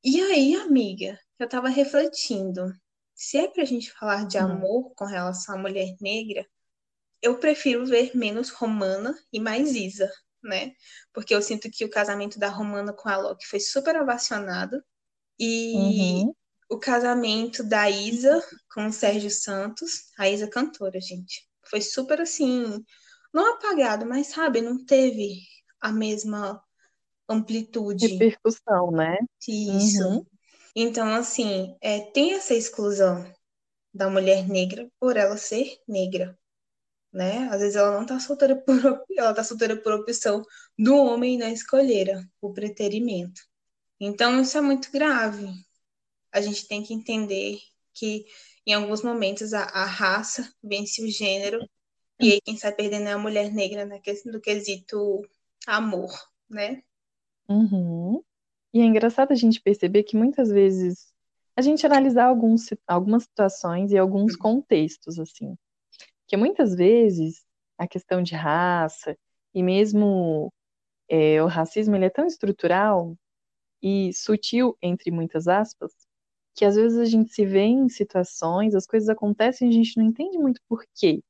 E 0.05 0.21
aí, 0.21 0.55
amiga, 0.55 1.19
eu 1.39 1.47
estava 1.47 1.69
refletindo. 1.69 2.73
Se 3.15 3.39
é 3.39 3.49
para 3.49 3.63
a 3.63 3.67
gente 3.67 3.91
falar 3.93 4.27
de 4.27 4.39
amor 4.39 4.93
com 4.95 5.05
relação 5.05 5.55
à 5.55 5.59
mulher 5.59 5.97
negra, 6.01 6.47
eu 7.23 7.39
prefiro 7.39 7.87
ver 7.87 8.15
menos 8.15 8.51
Romana 8.51 9.19
e 9.33 9.41
mais 9.41 9.75
Isa, 9.75 10.11
né? 10.43 10.75
Porque 11.13 11.35
eu 11.35 11.43
sinto 11.43 11.71
que 11.71 11.85
o 11.85 11.91
casamento 11.91 12.39
da 12.39 12.49
Romana 12.49 12.93
com 12.93 13.09
a 13.09 13.17
Loki 13.17 13.47
foi 13.47 13.59
super 13.59 14.01
ovacionado. 14.01 14.83
E 15.39 15.75
Uhum. 15.75 16.35
O 16.69 16.79
casamento 16.79 17.63
da 17.63 17.89
Isa 17.89 18.43
com 18.73 18.87
o 18.87 18.93
Sérgio 18.93 19.31
Santos, 19.31 20.13
a 20.19 20.29
Isa 20.29 20.49
cantora, 20.49 21.01
gente, 21.01 21.47
foi 21.69 21.81
super 21.81 22.21
assim, 22.21 22.85
não 23.33 23.55
apagado, 23.55 24.07
mas 24.07 24.29
sabe, 24.29 24.61
não 24.61 24.85
teve 24.85 25.41
a 25.81 25.93
mesma 25.93 26.63
amplitude. 27.29 28.07
Repercussão, 28.07 28.91
né? 28.91 29.17
Isso. 29.47 30.09
Uhum. 30.09 30.27
Então, 30.75 31.09
assim, 31.15 31.77
é, 31.81 32.01
tem 32.11 32.35
essa 32.35 32.55
exclusão 32.55 33.31
da 33.93 34.11
mulher 34.11 34.47
negra 34.49 34.89
por 35.01 35.17
ela 35.17 35.37
ser 35.37 35.79
negra, 35.89 36.39
né? 37.13 37.49
Às 37.51 37.61
vezes 37.61 37.77
ela 37.77 37.99
não 37.99 38.05
tá 38.05 38.21
solteira 38.21 38.57
por 38.61 39.05
ela 39.17 39.35
tá 39.35 39.43
solteira 39.43 39.77
por 39.77 39.93
opção 39.93 40.43
do 40.79 40.97
homem 40.97 41.39
na 41.39 41.51
escolheira, 41.51 42.23
o 42.41 42.53
preterimento. 42.53 43.41
Então, 43.99 44.41
isso 44.41 44.59
é 44.59 44.61
muito 44.61 44.93
grave. 44.93 45.49
A 46.37 46.41
gente 46.43 46.69
tem 46.69 46.83
que 46.83 46.93
entender 46.93 47.59
que 47.95 48.27
em 48.67 48.75
alguns 48.75 49.03
momentos 49.03 49.55
a, 49.55 49.63
a 49.63 49.87
raça 49.87 50.53
vence 50.63 51.03
o 51.03 51.09
gênero 51.09 51.67
e 52.21 52.33
aí 52.33 52.41
quem 52.41 52.57
sai 52.57 52.73
perdendo 52.73 53.09
é 53.09 53.13
a 53.13 53.19
mulher 53.19 53.53
negra 53.53 53.87
na 53.87 53.99
questão 53.99 54.33
do 54.33 54.41
quesito 54.41 55.23
amor, 55.67 56.11
né? 56.49 56.83
Uhum. 57.49 58.23
E 58.73 58.81
é 58.81 58.85
engraçado 58.85 59.33
a 59.33 59.35
gente 59.35 59.61
perceber 59.61 60.03
que 60.03 60.17
muitas 60.17 60.51
vezes 60.51 61.13
a 61.57 61.63
gente 61.63 61.87
analisar 61.87 62.27
alguns, 62.27 62.69
algumas 62.87 63.23
situações 63.23 63.93
e 63.93 63.97
alguns 63.97 64.37
contextos, 64.37 65.19
assim. 65.19 65.57
Que 66.27 66.37
muitas 66.37 66.75
vezes 66.75 67.47
a 67.79 67.89
questão 67.89 68.23
de 68.23 68.35
raça 68.35 69.17
e 69.55 69.63
mesmo 69.63 70.53
é, 71.09 71.43
o 71.43 71.47
racismo 71.47 71.97
ele 71.97 72.07
é 72.07 72.11
tão 72.11 72.27
estrutural 72.27 73.17
e 73.83 74.13
sutil, 74.13 74.77
entre 74.83 75.11
muitas 75.11 75.49
aspas, 75.49 75.93
que 76.57 76.65
às 76.65 76.77
vezes 76.77 76.99
a 76.99 77.05
gente 77.05 77.33
se 77.33 77.45
vê 77.47 77.63
em 77.65 77.89
situações, 77.89 78.75
as 78.75 78.87
coisas 78.87 79.09
acontecem 79.09 79.69
e 79.69 79.71
a 79.71 79.75
gente 79.75 79.97
não 79.99 80.07
entende 80.07 80.39
muito 80.39 80.61
por 80.69 80.85
quê. 80.95 81.23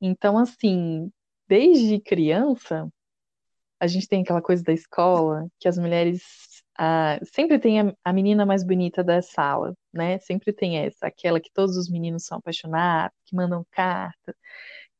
Então, 0.00 0.38
assim, 0.38 1.12
desde 1.48 2.00
criança, 2.00 2.88
a 3.80 3.86
gente 3.86 4.08
tem 4.08 4.22
aquela 4.22 4.42
coisa 4.42 4.62
da 4.64 4.72
escola, 4.72 5.48
que 5.58 5.68
as 5.68 5.78
mulheres 5.78 6.22
ah, 6.78 7.18
sempre 7.24 7.58
tem 7.58 7.80
a, 7.80 7.94
a 8.04 8.12
menina 8.12 8.46
mais 8.46 8.64
bonita 8.64 9.04
da 9.04 9.22
sala, 9.22 9.74
né? 9.92 10.18
Sempre 10.20 10.52
tem 10.52 10.78
essa, 10.78 11.06
aquela 11.06 11.40
que 11.40 11.50
todos 11.52 11.76
os 11.76 11.90
meninos 11.90 12.24
são 12.24 12.38
apaixonados, 12.38 13.16
que 13.26 13.36
mandam 13.36 13.66
carta, 13.70 14.34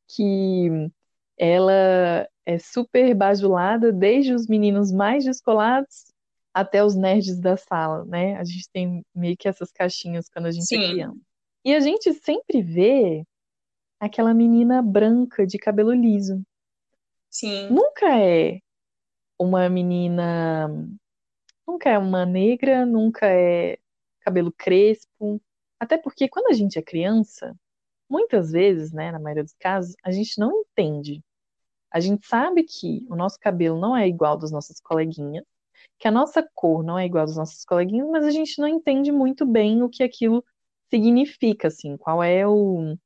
que 0.08 0.90
ela 1.38 2.28
é 2.46 2.58
super 2.58 3.14
bajulada 3.14 3.92
desde 3.92 4.34
os 4.34 4.46
meninos 4.46 4.92
mais 4.92 5.24
descolados 5.24 6.09
até 6.52 6.84
os 6.84 6.94
nerds 6.94 7.38
da 7.38 7.56
sala, 7.56 8.04
né? 8.04 8.36
A 8.36 8.44
gente 8.44 8.68
tem 8.72 9.04
meio 9.14 9.36
que 9.36 9.48
essas 9.48 9.70
caixinhas 9.70 10.28
quando 10.28 10.46
a 10.46 10.50
gente 10.50 10.74
é 10.74 10.78
Sim. 10.78 10.92
criança. 10.92 11.20
E 11.64 11.74
a 11.74 11.80
gente 11.80 12.12
sempre 12.14 12.62
vê 12.62 13.24
aquela 13.98 14.32
menina 14.32 14.82
branca 14.82 15.46
de 15.46 15.58
cabelo 15.58 15.92
liso. 15.92 16.42
Sim. 17.28 17.68
Nunca 17.68 18.18
é 18.18 18.60
uma 19.38 19.68
menina, 19.68 20.68
nunca 21.66 21.90
é 21.90 21.98
uma 21.98 22.26
negra, 22.26 22.84
nunca 22.84 23.26
é 23.26 23.78
cabelo 24.20 24.52
crespo. 24.52 25.40
Até 25.78 25.96
porque 25.96 26.28
quando 26.28 26.48
a 26.48 26.52
gente 26.52 26.78
é 26.78 26.82
criança, 26.82 27.54
muitas 28.08 28.50
vezes, 28.50 28.92
né, 28.92 29.12
na 29.12 29.20
maioria 29.20 29.44
dos 29.44 29.54
casos, 29.54 29.94
a 30.02 30.10
gente 30.10 30.38
não 30.38 30.52
entende. 30.60 31.22
A 31.92 32.00
gente 32.00 32.26
sabe 32.26 32.64
que 32.64 33.06
o 33.08 33.16
nosso 33.16 33.38
cabelo 33.38 33.78
não 33.78 33.96
é 33.96 34.08
igual 34.08 34.36
dos 34.36 34.50
nossos 34.50 34.80
coleguinhas, 34.80 35.44
que 35.98 36.08
a 36.08 36.10
nossa 36.10 36.46
cor 36.54 36.82
não 36.82 36.98
é 36.98 37.06
igual 37.06 37.24
dos 37.26 37.36
nossos 37.36 37.64
coleguinhas, 37.64 38.08
mas 38.08 38.24
a 38.24 38.30
gente 38.30 38.58
não 38.60 38.68
entende 38.68 39.12
muito 39.12 39.44
bem 39.46 39.82
o 39.82 39.88
que 39.88 40.02
aquilo 40.02 40.44
significa, 40.88 41.68
assim, 41.68 41.96
qual 41.96 42.22
é 42.22 42.46
o, 42.46 42.96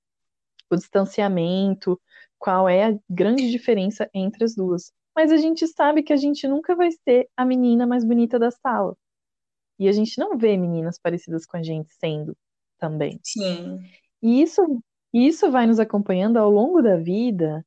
o 0.71 0.77
distanciamento, 0.77 2.01
qual 2.39 2.69
é 2.69 2.85
a 2.87 2.99
grande 3.09 3.51
diferença 3.51 4.09
entre 4.15 4.45
as 4.45 4.55
duas. 4.55 4.93
Mas 5.15 5.31
a 5.31 5.37
gente 5.37 5.67
sabe 5.69 6.03
que 6.03 6.13
a 6.13 6.17
gente 6.17 6.47
nunca 6.49 6.75
vai 6.75 6.91
ser 6.91 7.29
a 7.37 7.45
menina 7.45 7.87
mais 7.87 8.05
bonita 8.05 8.39
da 8.39 8.51
sala. 8.51 8.97
E 9.79 9.89
a 9.89 9.93
gente 9.93 10.19
não 10.19 10.37
vê 10.37 10.57
meninas 10.57 10.99
parecidas 10.99 11.47
com 11.47 11.57
a 11.57 11.63
gente 11.63 11.93
sendo 11.95 12.37
também. 12.79 13.19
Sim. 13.23 13.81
E 14.23 14.43
isso, 14.43 14.63
isso 15.13 15.51
vai 15.51 15.67
nos 15.67 15.79
acompanhando 15.79 16.37
ao 16.37 16.51
longo 16.51 16.83
da 16.83 16.97
vida. 16.97 17.65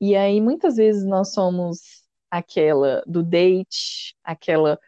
E 0.00 0.14
aí, 0.14 0.40
muitas 0.40 0.76
vezes, 0.76 1.04
nós 1.04 1.32
somos 1.32 2.05
aquela 2.30 3.02
do 3.06 3.22
date, 3.22 4.16
aquela, 4.24 4.78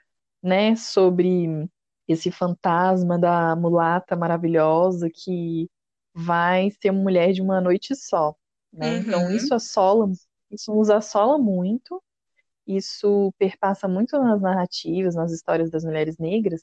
né, 0.43 0.77
sobre 0.77 1.69
esse 2.07 2.31
fantasma 2.31 3.19
da 3.19 3.55
mulata 3.55 4.17
maravilhosa 4.17 5.11
que 5.13 5.69
vai 6.15 6.71
ser 6.81 6.91
uma 6.91 7.03
mulher 7.03 7.33
de 7.33 7.43
uma 7.43 7.61
noite 7.61 7.95
só, 7.95 8.35
né? 8.73 8.95
Uhum. 8.95 9.01
Então, 9.01 9.31
isso 9.31 9.55
assola, 9.55 10.11
isso 10.51 10.75
nos 10.75 10.91
assola 10.91 11.39
muito, 11.39 12.03
isso 12.67 13.33
perpassa 13.39 13.87
muito 13.89 14.19
nas 14.19 14.41
narrativas, 14.41 15.15
nas 15.15 15.33
histórias 15.33 15.71
das 15.71 15.85
mulheres 15.85 16.19
negras, 16.19 16.63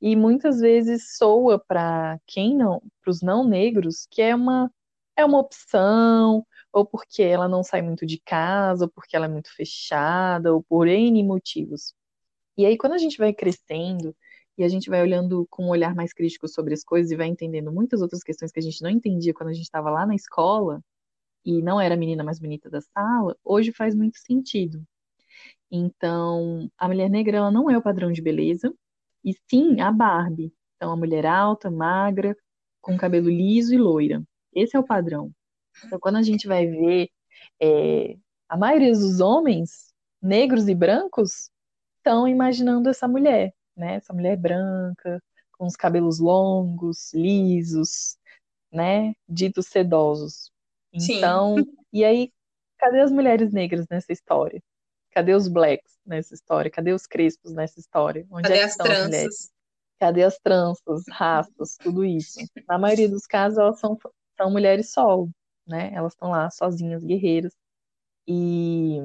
e 0.00 0.16
muitas 0.16 0.60
vezes 0.60 1.16
soa 1.16 1.58
para 1.58 2.18
quem 2.26 2.56
não, 2.56 2.82
para 3.02 3.10
os 3.10 3.20
não 3.22 3.46
negros, 3.46 4.06
que 4.10 4.22
é 4.22 4.34
uma 4.34 4.70
é 5.16 5.24
uma 5.24 5.38
opção, 5.38 6.46
ou 6.72 6.84
porque 6.86 7.22
ela 7.22 7.48
não 7.48 7.62
sai 7.62 7.82
muito 7.82 8.06
de 8.06 8.18
casa, 8.20 8.84
ou 8.86 8.90
porque 8.90 9.16
ela 9.16 9.26
é 9.26 9.28
muito 9.28 9.54
fechada, 9.54 10.54
ou 10.54 10.62
por 10.62 10.88
N 10.88 11.22
motivos. 11.24 11.94
E 12.56 12.66
aí 12.66 12.76
quando 12.78 12.94
a 12.94 12.98
gente 12.98 13.18
vai 13.18 13.32
crescendo 13.32 14.14
e 14.58 14.64
a 14.64 14.68
gente 14.68 14.90
vai 14.90 15.02
olhando 15.02 15.46
com 15.50 15.66
um 15.66 15.70
olhar 15.70 15.94
mais 15.94 16.12
crítico 16.12 16.48
sobre 16.48 16.74
as 16.74 16.84
coisas 16.84 17.10
e 17.10 17.16
vai 17.16 17.26
entendendo 17.28 17.72
muitas 17.72 18.02
outras 18.02 18.22
questões 18.22 18.52
que 18.52 18.60
a 18.60 18.62
gente 18.62 18.82
não 18.82 18.90
entendia 18.90 19.34
quando 19.34 19.50
a 19.50 19.52
gente 19.52 19.64
estava 19.64 19.90
lá 19.90 20.06
na 20.06 20.14
escola 20.14 20.82
e 21.44 21.62
não 21.62 21.80
era 21.80 21.94
a 21.94 21.98
menina 21.98 22.24
mais 22.24 22.38
bonita 22.38 22.68
da 22.70 22.80
sala, 22.80 23.36
hoje 23.44 23.72
faz 23.72 23.94
muito 23.94 24.18
sentido. 24.18 24.84
Então, 25.70 26.70
a 26.76 26.88
mulher 26.88 27.08
negra 27.08 27.38
ela 27.38 27.50
não 27.50 27.70
é 27.70 27.78
o 27.78 27.82
padrão 27.82 28.12
de 28.12 28.20
beleza, 28.20 28.72
e 29.24 29.34
sim 29.48 29.80
a 29.80 29.92
Barbie. 29.92 30.52
Então, 30.76 30.92
a 30.92 30.96
mulher 30.96 31.26
alta, 31.26 31.70
magra, 31.70 32.36
com 32.80 32.96
cabelo 32.96 33.28
liso 33.28 33.74
e 33.74 33.78
loira. 33.78 34.22
Esse 34.54 34.76
é 34.76 34.80
o 34.80 34.84
padrão. 34.84 35.32
Então, 35.84 35.98
quando 35.98 36.16
a 36.16 36.22
gente 36.22 36.46
vai 36.46 36.66
ver 36.66 37.08
é, 37.60 38.16
a 38.48 38.56
maioria 38.56 38.92
dos 38.92 39.20
homens, 39.20 39.92
negros 40.20 40.68
e 40.68 40.74
brancos, 40.74 41.50
estão 41.98 42.26
imaginando 42.26 42.88
essa 42.88 43.06
mulher, 43.06 43.54
né? 43.76 43.94
Essa 43.96 44.12
mulher 44.12 44.36
branca, 44.36 45.22
com 45.52 45.66
os 45.66 45.76
cabelos 45.76 46.18
longos, 46.18 47.12
lisos, 47.12 48.16
né? 48.72 49.14
Ditos 49.28 49.66
sedosos. 49.66 50.50
Então, 50.92 51.56
Sim. 51.56 51.72
e 51.92 52.04
aí, 52.04 52.32
cadê 52.78 53.00
as 53.00 53.12
mulheres 53.12 53.52
negras 53.52 53.86
nessa 53.90 54.12
história? 54.12 54.62
Cadê 55.12 55.34
os 55.34 55.48
blacks 55.48 55.98
nessa 56.06 56.34
história? 56.34 56.70
Cadê 56.70 56.92
os 56.92 57.06
crespos 57.06 57.52
nessa 57.52 57.78
história? 57.78 58.26
Onde 58.30 58.48
cadê 58.48 58.58
é 58.58 58.64
as 58.64 58.76
tranças? 58.76 59.50
Cadê 59.98 60.22
as 60.22 60.38
tranças, 60.38 61.04
rastas, 61.10 61.76
tudo 61.76 62.04
isso? 62.04 62.40
Na 62.66 62.78
maioria 62.78 63.08
dos 63.08 63.26
casos, 63.26 63.58
elas 63.58 63.78
são, 63.78 63.98
são 64.36 64.50
mulheres 64.50 64.90
solo, 64.92 65.30
né? 65.70 65.90
Elas 65.94 66.12
estão 66.12 66.30
lá 66.30 66.50
sozinhas, 66.50 67.04
guerreiras. 67.04 67.54
E 68.28 68.98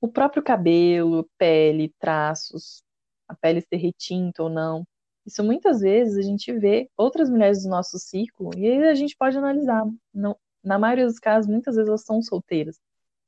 o 0.00 0.08
próprio 0.08 0.42
cabelo, 0.42 1.28
pele, 1.38 1.92
traços, 1.98 2.82
a 3.28 3.34
pele 3.34 3.60
ser 3.62 3.76
retinta 3.76 4.42
ou 4.42 4.50
não. 4.50 4.86
Isso 5.26 5.42
muitas 5.42 5.80
vezes 5.80 6.18
a 6.18 6.22
gente 6.22 6.52
vê 6.52 6.90
outras 6.96 7.30
mulheres 7.30 7.62
do 7.62 7.70
nosso 7.70 7.98
círculo 7.98 8.50
e 8.56 8.66
aí 8.66 8.84
a 8.88 8.94
gente 8.94 9.16
pode 9.16 9.36
analisar. 9.38 9.84
Não, 10.12 10.36
na 10.62 10.78
maioria 10.78 11.06
dos 11.06 11.18
casos, 11.18 11.50
muitas 11.50 11.76
vezes 11.76 11.88
elas 11.88 12.04
são 12.04 12.22
solteiras. 12.22 12.78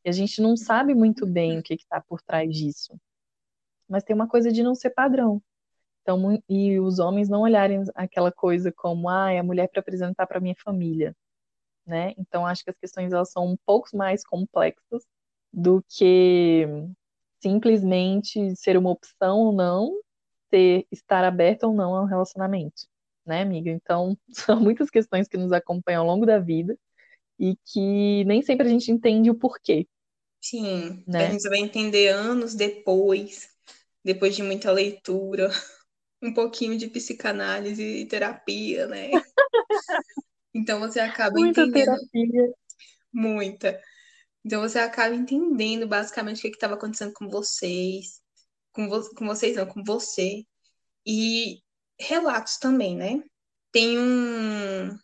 E 0.05 0.09
a 0.09 0.13
gente 0.13 0.41
não 0.41 0.57
sabe 0.57 0.95
muito 0.95 1.27
bem 1.27 1.59
o 1.59 1.63
que 1.63 1.75
está 1.75 2.01
por 2.01 2.23
trás 2.23 2.55
disso. 2.55 2.99
Mas 3.89 4.05
tem 4.05 4.15
uma 4.15 4.29
coisa 4.29 4.53
de 4.53 4.63
não 4.63 4.75
ser 4.75 4.91
padrão. 4.91 5.43
Então, 6.03 6.41
e 6.49 6.79
os 6.79 6.99
homens 7.01 7.29
não 7.29 7.41
olharem 7.43 7.83
aquela 7.95 8.31
coisa 8.31 8.73
como, 8.73 9.09
ah, 9.09 9.33
é 9.33 9.39
a 9.41 9.43
mulher 9.43 9.69
para 9.69 9.81
apresentar 9.81 10.27
para 10.27 10.41
minha 10.41 10.55
família, 10.63 11.17
né? 11.87 12.13
Então, 12.19 12.45
acho 12.47 12.65
que 12.65 12.71
as 12.71 12.77
questões 12.79 13.13
elas 13.13 13.31
são 13.31 13.47
um 13.47 13.57
pouco 13.65 13.97
mais 13.97 14.25
complexas 14.25 15.05
do 15.53 15.83
que 15.89 16.67
simplesmente 17.41 18.55
ser 18.57 18.77
uma 18.77 18.91
opção 18.91 19.39
ou 19.39 19.53
não, 19.53 20.01
ter, 20.51 20.87
estar 20.91 21.25
aberto 21.25 21.65
ou 21.65 21.75
não 21.75 21.95
ao 21.95 22.05
relacionamento, 22.05 22.87
né, 23.25 23.43
amiga? 23.43 23.71
Então, 23.71 24.19
são 24.31 24.61
muitas 24.61 24.91
questões 24.91 25.29
que 25.29 25.37
nos 25.37 25.53
acompanham 25.53 26.03
ao 26.03 26.07
longo 26.07 26.27
da 26.27 26.39
vida 26.39 26.77
e 27.39 27.57
que 27.65 28.25
nem 28.25 28.43
sempre 28.43 28.67
a 28.67 28.71
gente 28.71 28.91
entende 28.91 29.31
o 29.31 29.35
porquê. 29.35 29.87
Sim, 30.41 31.03
né? 31.07 31.27
a 31.27 31.31
gente 31.31 31.49
vai 31.49 31.59
entender 31.59 32.09
anos 32.09 32.55
depois, 32.55 33.49
depois 34.05 34.35
de 34.37 34.43
muita 34.43 34.71
leitura, 34.71 35.51
um 36.23 36.33
pouquinho 36.33 36.79
de 36.79 36.89
psicanálise 36.89 37.83
e 37.83 38.07
terapia, 38.07 38.87
né? 38.87 39.11
então 40.57 40.81
você 40.81 41.01
acaba 41.01 41.39
muita 41.39 41.61
entendendo. 41.63 41.85
Terapia. 41.85 42.55
Muita. 43.13 43.81
Então 44.45 44.63
você 44.63 44.79
acaba 44.79 45.15
entendendo 45.15 45.87
basicamente 45.87 46.39
o 46.39 46.43
que 46.43 46.49
estava 46.49 46.75
acontecendo 46.75 47.13
com 47.13 47.29
vocês, 47.29 48.21
com, 48.73 48.89
vo 48.89 49.15
com 49.15 49.27
vocês 49.27 49.57
não, 49.57 49.67
com 49.67 49.85
você. 49.85 50.45
E 51.07 51.61
relatos 52.01 52.57
também, 52.57 52.97
né? 52.97 53.23
Tem 53.71 53.99
um, 53.99 54.99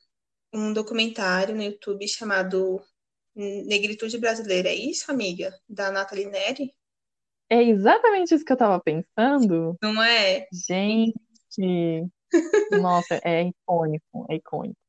um 0.55 0.73
documentário 0.73 1.55
no 1.55 1.63
YouTube 1.63 2.09
chamado 2.09 2.83
Negritude 3.35 4.17
Brasileira. 4.17 4.71
É 4.71 4.75
isso, 4.75 5.11
amiga? 5.11 5.53
Da 5.69 5.91
Nathalie 5.91 6.27
Neri? 6.27 6.73
É 7.51 7.63
exatamente 7.63 8.35
isso 8.35 8.45
que 8.45 8.53
eu 8.53 8.57
tava 8.57 8.81
pensando. 8.81 9.77
Não 9.83 10.03
é? 10.03 10.47
Gente, 10.51 12.09
nossa, 12.81 13.21
é 13.23 13.43
icônico, 13.43 14.27
é 14.31 14.37
icônico. 14.37 14.82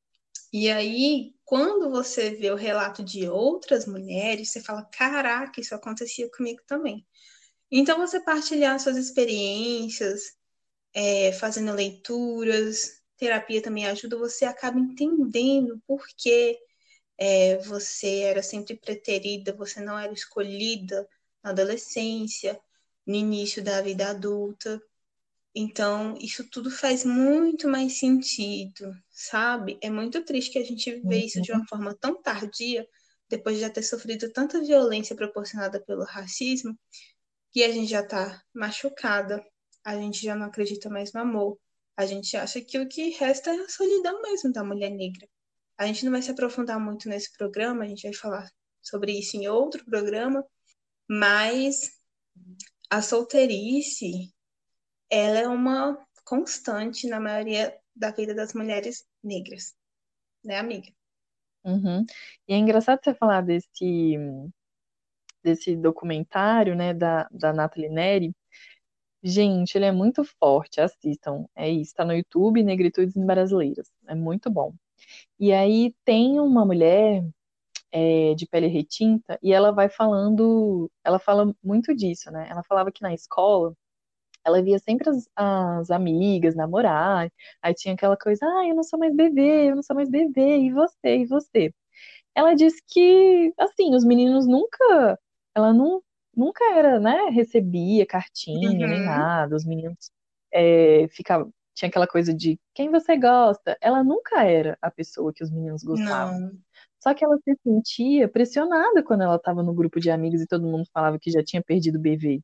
E 0.53 0.69
aí, 0.71 1.33
quando 1.43 1.89
você 1.89 2.31
vê 2.35 2.51
o 2.51 2.55
relato 2.55 3.03
de 3.03 3.27
outras 3.27 3.87
mulheres, 3.87 4.51
você 4.51 4.61
fala: 4.61 4.85
caraca, 4.85 5.59
isso 5.59 5.73
acontecia 5.75 6.29
comigo 6.29 6.61
também. 6.67 7.05
Então, 7.71 7.97
você 7.99 8.19
partilhar 8.21 8.79
suas 8.79 8.97
experiências, 8.97 10.21
é, 10.93 11.33
fazendo 11.33 11.73
leituras, 11.73 13.01
terapia 13.17 13.61
também 13.61 13.87
ajuda, 13.87 14.17
você 14.17 14.45
acaba 14.45 14.79
entendendo 14.79 15.81
por 15.87 16.05
que 16.17 16.59
é, 17.17 17.57
você 17.59 18.19
era 18.21 18.43
sempre 18.43 18.77
preterida, 18.77 19.53
você 19.55 19.81
não 19.81 19.97
era 19.97 20.13
escolhida 20.13 21.07
na 21.43 21.51
adolescência, 21.51 22.59
no 23.07 23.15
início 23.15 23.63
da 23.63 23.81
vida 23.81 24.09
adulta. 24.09 24.81
Então, 25.55 26.15
isso 26.19 26.49
tudo 26.49 26.71
faz 26.71 27.05
muito 27.05 27.67
mais 27.67 27.99
sentido, 27.99 28.91
sabe? 29.09 29.77
É 29.81 29.89
muito 29.89 30.23
triste 30.25 30.51
que 30.51 30.57
a 30.57 30.65
gente 30.65 30.99
vê 31.01 31.25
isso 31.25 31.41
de 31.41 31.51
uma 31.51 31.59
uhum. 31.59 31.67
forma 31.67 31.95
tão 31.95 32.19
tardia, 32.21 32.87
depois 33.29 33.55
de 33.55 33.61
já 33.61 33.69
ter 33.69 33.83
sofrido 33.83 34.31
tanta 34.31 34.59
violência 34.61 35.15
proporcionada 35.15 35.79
pelo 35.79 36.03
racismo, 36.03 36.77
que 37.51 37.63
a 37.63 37.71
gente 37.71 37.89
já 37.89 38.05
tá 38.05 38.41
machucada, 38.53 39.43
a 39.83 39.95
gente 39.95 40.23
já 40.23 40.35
não 40.35 40.47
acredita 40.47 40.89
mais 40.89 41.13
no 41.13 41.21
amor, 41.21 41.59
a 41.95 42.05
gente 42.05 42.35
acha 42.35 42.59
que 42.59 42.79
o 42.79 42.87
que 42.87 43.09
resta 43.09 43.51
é 43.51 43.59
a 43.59 43.69
solidão 43.69 44.21
mesmo 44.23 44.51
da 44.51 44.63
mulher 44.63 44.89
negra. 44.89 45.27
A 45.77 45.85
gente 45.85 46.03
não 46.03 46.11
vai 46.11 46.21
se 46.21 46.31
aprofundar 46.31 46.79
muito 46.79 47.07
nesse 47.07 47.31
programa, 47.37 47.83
a 47.83 47.87
gente 47.87 48.03
vai 48.03 48.13
falar 48.13 48.49
sobre 48.81 49.11
isso 49.11 49.37
em 49.37 49.47
outro 49.47 49.85
programa, 49.85 50.43
mas 51.07 51.91
a 52.89 53.01
solteirice, 53.01 54.32
ela 55.09 55.39
é 55.39 55.47
uma 55.47 55.97
constante 56.25 57.07
na 57.07 57.19
maioria 57.19 57.77
da 57.95 58.11
vida 58.11 58.33
das 58.33 58.53
mulheres 58.53 59.05
negras, 59.23 59.75
né, 60.43 60.57
amiga? 60.57 60.91
Uhum. 61.63 62.05
E 62.47 62.53
é 62.53 62.57
engraçado 62.57 62.99
você 63.03 63.13
falar 63.13 63.41
desse, 63.41 64.17
desse 65.43 65.75
documentário, 65.75 66.75
né, 66.75 66.93
da, 66.93 67.27
da 67.31 67.53
Nathalie 67.53 67.89
Neri, 67.89 68.35
Gente, 69.25 69.77
ele 69.77 69.85
é 69.85 69.91
muito 69.91 70.23
forte, 70.37 70.81
assistam. 70.81 71.45
É 71.55 71.69
isso, 71.69 71.93
tá 71.95 72.03
no 72.03 72.13
YouTube, 72.13 72.61
Negritudes 72.61 73.15
Brasileiras. 73.15 73.89
É 74.05 74.13
muito 74.13 74.49
bom. 74.51 74.73
E 75.39 75.53
aí 75.53 75.95
tem 76.05 76.39
uma 76.39 76.65
mulher 76.65 77.23
é, 77.91 78.35
de 78.35 78.47
pele 78.47 78.67
retinta 78.67 79.39
e 79.41 79.53
ela 79.53 79.71
vai 79.71 79.89
falando, 79.89 80.91
ela 81.03 81.19
fala 81.19 81.55
muito 81.63 81.95
disso, 81.95 82.31
né? 82.31 82.47
Ela 82.49 82.63
falava 82.63 82.91
que 82.91 83.01
na 83.01 83.13
escola 83.13 83.73
ela 84.45 84.61
via 84.61 84.79
sempre 84.79 85.09
as, 85.09 85.29
as 85.35 85.91
amigas 85.91 86.55
namorar, 86.55 87.31
aí 87.61 87.73
tinha 87.73 87.93
aquela 87.93 88.17
coisa, 88.17 88.45
ah, 88.45 88.67
eu 88.67 88.75
não 88.75 88.83
sou 88.83 88.99
mais 88.99 89.15
bebê, 89.15 89.69
eu 89.69 89.75
não 89.75 89.83
sou 89.83 89.95
mais 89.95 90.09
bebê, 90.09 90.59
e 90.59 90.71
você, 90.71 91.17
e 91.17 91.25
você? 91.25 91.73
Ela 92.35 92.53
disse 92.55 92.81
que, 92.87 93.53
assim, 93.57 93.95
os 93.95 94.03
meninos 94.03 94.47
nunca, 94.47 95.19
ela 95.55 95.73
não, 95.73 96.01
nunca 96.35 96.63
era, 96.75 96.99
né, 96.99 97.29
recebia 97.31 98.05
cartinha 98.05 98.69
uhum. 98.69 98.77
nem 98.77 99.05
nada, 99.05 99.55
os 99.55 99.65
meninos 99.65 100.11
é, 100.51 101.07
ficavam, 101.09 101.51
tinha 101.73 101.89
aquela 101.89 102.07
coisa 102.07 102.33
de 102.33 102.59
quem 102.73 102.89
você 102.89 103.17
gosta, 103.17 103.77
ela 103.81 104.03
nunca 104.03 104.43
era 104.43 104.77
a 104.81 104.91
pessoa 104.91 105.33
que 105.33 105.43
os 105.43 105.51
meninos 105.51 105.83
gostavam. 105.83 106.39
Não. 106.39 106.51
Só 107.01 107.13
que 107.13 107.25
ela 107.25 107.37
se 107.43 107.57
sentia 107.63 108.29
pressionada 108.29 109.03
quando 109.03 109.23
ela 109.23 109.35
estava 109.35 109.61
no 109.61 109.73
grupo 109.73 109.99
de 109.99 110.09
amigos 110.09 110.41
e 110.41 110.47
todo 110.47 110.67
mundo 110.67 110.85
falava 110.93 111.19
que 111.19 111.29
já 111.31 111.43
tinha 111.43 111.61
perdido 111.61 111.97
o 111.97 112.01
bebê. 112.01 112.41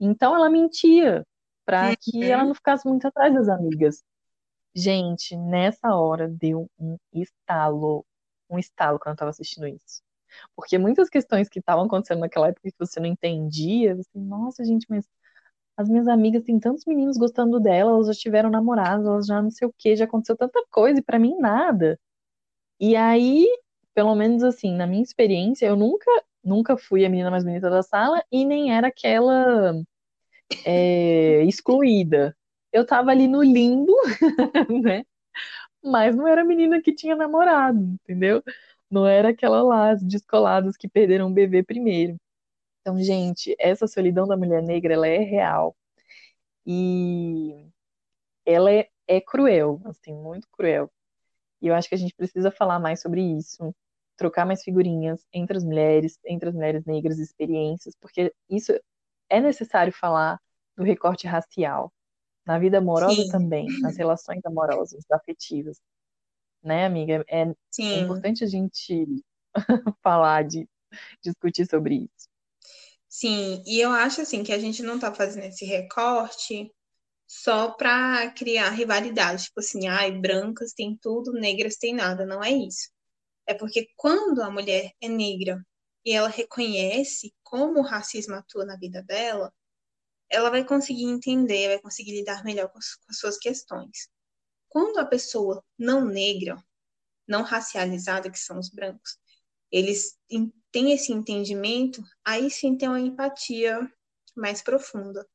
Então 0.00 0.34
ela 0.34 0.48
mentia 0.48 1.26
para 1.68 1.94
que 1.96 2.24
ela 2.24 2.46
não 2.46 2.54
ficasse 2.54 2.88
muito 2.88 3.06
atrás 3.06 3.34
das 3.34 3.46
amigas. 3.46 4.02
Gente, 4.74 5.36
nessa 5.36 5.94
hora 5.94 6.26
deu 6.26 6.66
um 6.78 6.96
estalo, 7.12 8.06
um 8.48 8.58
estalo 8.58 8.98
quando 8.98 9.08
eu 9.08 9.12
estava 9.12 9.30
assistindo 9.30 9.66
isso. 9.66 10.00
Porque 10.56 10.78
muitas 10.78 11.10
questões 11.10 11.46
que 11.46 11.58
estavam 11.58 11.84
acontecendo 11.84 12.20
naquela 12.20 12.48
época 12.48 12.70
que 12.70 12.78
você 12.78 12.98
não 12.98 13.06
entendia, 13.06 13.94
você, 13.94 14.18
nossa, 14.18 14.64
gente, 14.64 14.86
mas 14.88 15.06
as 15.76 15.90
minhas 15.90 16.08
amigas 16.08 16.42
têm 16.42 16.58
tantos 16.58 16.86
meninos 16.86 17.18
gostando 17.18 17.60
dela, 17.60 17.90
elas 17.90 18.06
já 18.06 18.14
tiveram 18.14 18.48
namorados, 18.48 19.06
elas 19.06 19.26
já 19.26 19.42
não 19.42 19.50
sei 19.50 19.68
o 19.68 19.74
que, 19.76 19.94
já 19.94 20.06
aconteceu 20.06 20.38
tanta 20.38 20.64
coisa 20.70 21.00
e 21.00 21.02
para 21.02 21.18
mim 21.18 21.36
nada. 21.38 22.00
E 22.80 22.96
aí, 22.96 23.46
pelo 23.94 24.14
menos 24.14 24.42
assim, 24.42 24.74
na 24.74 24.86
minha 24.86 25.02
experiência, 25.02 25.66
eu 25.66 25.76
nunca, 25.76 26.10
nunca 26.42 26.78
fui 26.78 27.04
a 27.04 27.10
menina 27.10 27.30
mais 27.30 27.44
bonita 27.44 27.68
da 27.68 27.82
sala 27.82 28.24
e 28.32 28.46
nem 28.46 28.72
era 28.74 28.88
aquela 28.88 29.74
é, 30.64 31.44
excluída. 31.44 32.36
Eu 32.72 32.86
tava 32.86 33.10
ali 33.10 33.28
no 33.28 33.42
limbo, 33.42 33.94
né? 34.82 35.04
Mas 35.82 36.16
não 36.16 36.26
era 36.26 36.42
a 36.42 36.44
menina 36.44 36.82
que 36.82 36.94
tinha 36.94 37.16
namorado, 37.16 37.78
entendeu? 37.80 38.42
Não 38.90 39.06
era 39.06 39.30
aquela 39.30 39.62
lá, 39.62 39.90
as 39.92 40.02
descoladas 40.02 40.76
que 40.76 40.88
perderam 40.88 41.28
o 41.28 41.34
bebê 41.34 41.62
primeiro. 41.62 42.16
Então, 42.80 42.98
gente, 43.02 43.54
essa 43.58 43.86
solidão 43.86 44.26
da 44.26 44.36
mulher 44.36 44.62
negra, 44.62 44.94
ela 44.94 45.08
é 45.08 45.18
real. 45.18 45.76
E 46.66 47.66
ela 48.46 48.70
é, 48.72 48.88
é 49.06 49.20
cruel, 49.20 49.80
assim, 49.86 50.14
muito 50.14 50.48
cruel. 50.52 50.90
E 51.62 51.68
eu 51.68 51.74
acho 51.74 51.88
que 51.88 51.94
a 51.94 51.98
gente 51.98 52.14
precisa 52.14 52.50
falar 52.50 52.78
mais 52.78 53.00
sobre 53.02 53.22
isso, 53.22 53.74
trocar 54.16 54.46
mais 54.46 54.62
figurinhas 54.62 55.26
entre 55.32 55.56
as 55.56 55.64
mulheres, 55.64 56.18
entre 56.26 56.48
as 56.48 56.54
mulheres 56.54 56.84
negras, 56.84 57.18
experiências, 57.18 57.94
porque 58.00 58.32
isso 58.50 58.72
é 59.28 59.40
necessário 59.40 59.92
falar 59.92 60.40
do 60.76 60.84
recorte 60.84 61.26
racial, 61.26 61.92
na 62.46 62.58
vida 62.58 62.78
amorosa 62.78 63.22
Sim. 63.22 63.28
também, 63.28 63.66
nas 63.80 63.96
relações 63.98 64.44
amorosas, 64.44 65.04
afetivas. 65.10 65.78
Né, 66.62 66.86
amiga? 66.86 67.24
É, 67.28 67.42
é 67.42 68.00
importante 68.00 68.42
a 68.42 68.46
gente 68.46 69.06
falar, 70.02 70.44
de 70.44 70.68
discutir 71.22 71.66
sobre 71.68 71.96
isso. 71.96 72.28
Sim, 73.08 73.62
e 73.66 73.80
eu 73.80 73.90
acho 73.90 74.20
assim 74.20 74.42
que 74.42 74.52
a 74.52 74.58
gente 74.58 74.82
não 74.82 74.98
tá 74.98 75.14
fazendo 75.14 75.44
esse 75.44 75.64
recorte 75.64 76.70
só 77.26 77.72
para 77.72 78.30
criar 78.32 78.70
rivalidade, 78.70 79.44
tipo 79.44 79.60
assim, 79.60 79.86
ai, 79.86 80.12
brancas 80.12 80.72
tem 80.72 80.96
tudo, 81.00 81.32
negras 81.32 81.76
tem 81.76 81.94
nada, 81.94 82.24
não 82.26 82.42
é 82.42 82.50
isso. 82.50 82.90
É 83.46 83.54
porque 83.54 83.88
quando 83.96 84.42
a 84.42 84.50
mulher 84.50 84.92
é 85.00 85.08
negra 85.08 85.62
e 86.08 86.12
ela 86.12 86.30
reconhece 86.30 87.34
como 87.42 87.80
o 87.80 87.82
racismo 87.82 88.34
atua 88.34 88.64
na 88.64 88.78
vida 88.78 89.02
dela, 89.02 89.52
ela 90.30 90.48
vai 90.48 90.64
conseguir 90.64 91.04
entender, 91.04 91.68
vai 91.68 91.78
conseguir 91.80 92.12
lidar 92.12 92.42
melhor 92.42 92.70
com 92.70 92.78
as, 92.78 92.94
com 92.94 93.10
as 93.10 93.18
suas 93.18 93.36
questões. 93.36 94.08
Quando 94.70 94.96
a 94.96 95.04
pessoa 95.04 95.62
não 95.78 96.06
negra, 96.06 96.56
não 97.26 97.42
racializada, 97.42 98.30
que 98.30 98.38
são 98.38 98.58
os 98.58 98.70
brancos, 98.70 99.18
eles 99.70 100.18
têm 100.72 100.92
esse 100.92 101.12
entendimento, 101.12 102.02
aí 102.24 102.50
sim 102.50 102.74
tem 102.74 102.88
uma 102.88 102.98
empatia 102.98 103.78
mais 104.34 104.62
profunda. 104.62 105.28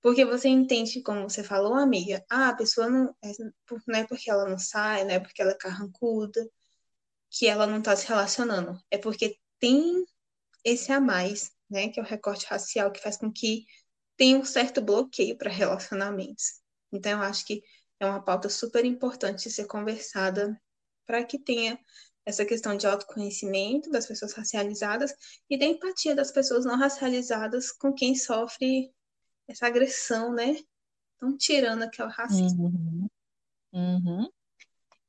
Porque 0.00 0.24
você 0.24 0.46
entende, 0.48 1.02
como 1.02 1.28
você 1.28 1.42
falou, 1.42 1.74
amiga, 1.74 2.24
ah, 2.30 2.50
a 2.50 2.56
pessoa 2.56 2.88
não 2.88 3.12
é, 3.24 3.32
não 3.88 3.98
é 3.98 4.06
porque 4.06 4.30
ela 4.30 4.48
não 4.48 4.56
sai, 4.56 5.02
não 5.02 5.14
é 5.14 5.18
porque 5.18 5.42
ela 5.42 5.50
é 5.50 5.58
carrancuda, 5.58 6.48
que 7.28 7.48
ela 7.48 7.66
não 7.66 7.78
está 7.78 7.96
se 7.96 8.06
relacionando. 8.06 8.80
É 8.88 8.96
porque 8.96 9.36
tem 9.58 10.04
esse 10.64 10.92
a 10.92 11.00
mais, 11.00 11.50
né, 11.70 11.88
que 11.88 11.98
é 11.98 12.02
o 12.02 12.06
recorte 12.06 12.46
racial, 12.46 12.90
que 12.90 13.00
faz 13.00 13.16
com 13.16 13.32
que 13.32 13.64
tenha 14.16 14.36
um 14.36 14.44
certo 14.44 14.80
bloqueio 14.80 15.36
para 15.36 15.50
relacionamentos. 15.50 16.60
Então, 16.92 17.12
eu 17.12 17.22
acho 17.22 17.46
que 17.46 17.62
é 17.98 18.06
uma 18.06 18.22
pauta 18.22 18.48
super 18.48 18.84
importante 18.84 19.50
ser 19.50 19.66
conversada 19.66 20.60
para 21.06 21.24
que 21.24 21.38
tenha 21.38 21.78
essa 22.24 22.44
questão 22.44 22.76
de 22.76 22.86
autoconhecimento 22.86 23.90
das 23.90 24.06
pessoas 24.06 24.32
racializadas 24.32 25.12
e 25.50 25.58
da 25.58 25.64
empatia 25.64 26.14
das 26.14 26.30
pessoas 26.30 26.64
não 26.64 26.76
racializadas 26.78 27.72
com 27.72 27.92
quem 27.92 28.14
sofre 28.14 28.92
essa 29.48 29.66
agressão, 29.66 30.32
né? 30.32 30.56
Tão 31.18 31.36
tirana 31.36 31.90
que 31.90 32.00
é 32.00 32.04
o 32.04 32.08
racismo. 32.08 32.66
Uhum. 32.66 33.08
Uhum. 33.72 34.28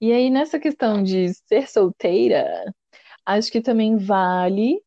E 0.02 0.12
aí, 0.12 0.30
nessa 0.30 0.60
questão 0.60 1.04
de 1.04 1.34
ser 1.48 1.70
solteira, 1.70 2.46
acho 3.26 3.52
que 3.52 3.62
também 3.62 3.98
vale 3.98 4.82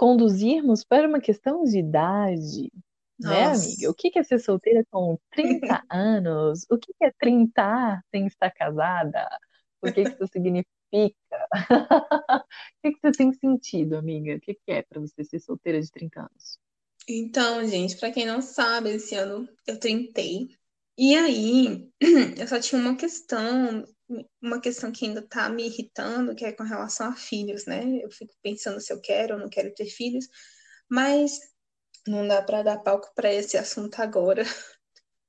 conduzirmos 0.00 0.82
para 0.82 1.06
uma 1.06 1.20
questão 1.20 1.62
de 1.62 1.78
idade. 1.78 2.72
Né, 3.18 3.44
amiga? 3.44 3.90
O 3.90 3.94
que 3.94 4.18
é 4.18 4.22
ser 4.22 4.38
solteira 4.38 4.82
com 4.90 5.18
30 5.30 5.82
anos? 5.92 6.64
O 6.70 6.78
que 6.78 6.90
é 7.02 7.12
30 7.18 8.02
sem 8.10 8.26
estar 8.26 8.50
casada? 8.50 9.28
O 9.82 9.92
que 9.92 10.00
isso 10.00 10.26
significa? 10.32 10.66
o 12.82 12.90
que 12.90 12.98
você 13.02 13.12
tem 13.12 13.30
sentido, 13.34 13.98
amiga? 13.98 14.36
O 14.36 14.40
que 14.40 14.56
é 14.68 14.80
para 14.80 15.02
você 15.02 15.22
ser 15.22 15.38
solteira 15.38 15.78
de 15.78 15.90
30 15.90 16.20
anos? 16.20 16.58
Então, 17.06 17.62
gente, 17.66 17.98
para 17.98 18.10
quem 18.10 18.24
não 18.24 18.40
sabe, 18.40 18.92
esse 18.92 19.14
ano 19.14 19.46
eu 19.66 19.78
tentei. 19.78 20.48
E 21.02 21.16
aí, 21.16 21.90
eu 22.38 22.46
só 22.46 22.60
tinha 22.60 22.78
uma 22.78 22.94
questão, 22.94 23.86
uma 24.38 24.60
questão 24.60 24.92
que 24.92 25.06
ainda 25.06 25.22
tá 25.22 25.48
me 25.48 25.64
irritando, 25.64 26.34
que 26.34 26.44
é 26.44 26.52
com 26.52 26.62
relação 26.62 27.08
a 27.08 27.16
filhos, 27.16 27.64
né? 27.64 28.04
Eu 28.04 28.10
fico 28.10 28.34
pensando 28.42 28.78
se 28.82 28.92
eu 28.92 29.00
quero 29.00 29.32
ou 29.32 29.40
não 29.40 29.48
quero 29.48 29.72
ter 29.74 29.86
filhos, 29.86 30.28
mas 30.90 31.40
não 32.06 32.28
dá 32.28 32.42
para 32.42 32.62
dar 32.62 32.80
palco 32.80 33.10
para 33.14 33.32
esse 33.32 33.56
assunto 33.56 33.98
agora. 33.98 34.44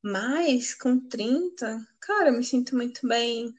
Mas 0.03 0.73
com 0.75 0.99
30, 1.07 1.79
cara, 2.01 2.29
eu 2.29 2.34
me 2.34 2.43
sinto 2.43 2.75
muito 2.75 3.07
bem. 3.07 3.53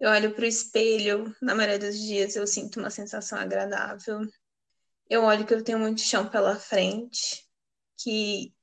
Eu 0.00 0.10
olho 0.10 0.34
para 0.34 0.44
o 0.44 0.48
espelho, 0.48 1.36
na 1.42 1.54
maioria 1.54 1.78
dos 1.78 1.98
dias 2.00 2.36
eu 2.36 2.46
sinto 2.46 2.80
uma 2.80 2.88
sensação 2.90 3.38
agradável. 3.38 4.20
Eu 5.10 5.24
olho 5.24 5.46
que 5.46 5.52
eu 5.52 5.62
tenho 5.62 5.78
muito 5.78 6.00
chão 6.00 6.30
pela 6.30 6.56
frente 6.56 7.46
que 7.98 8.54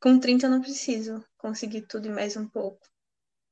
com 0.00 0.18
30 0.20 0.46
eu 0.46 0.50
não 0.50 0.60
preciso 0.62 1.24
conseguir 1.46 1.82
tudo 1.82 2.08
e 2.08 2.10
mais 2.10 2.36
um 2.36 2.48
pouco. 2.48 2.84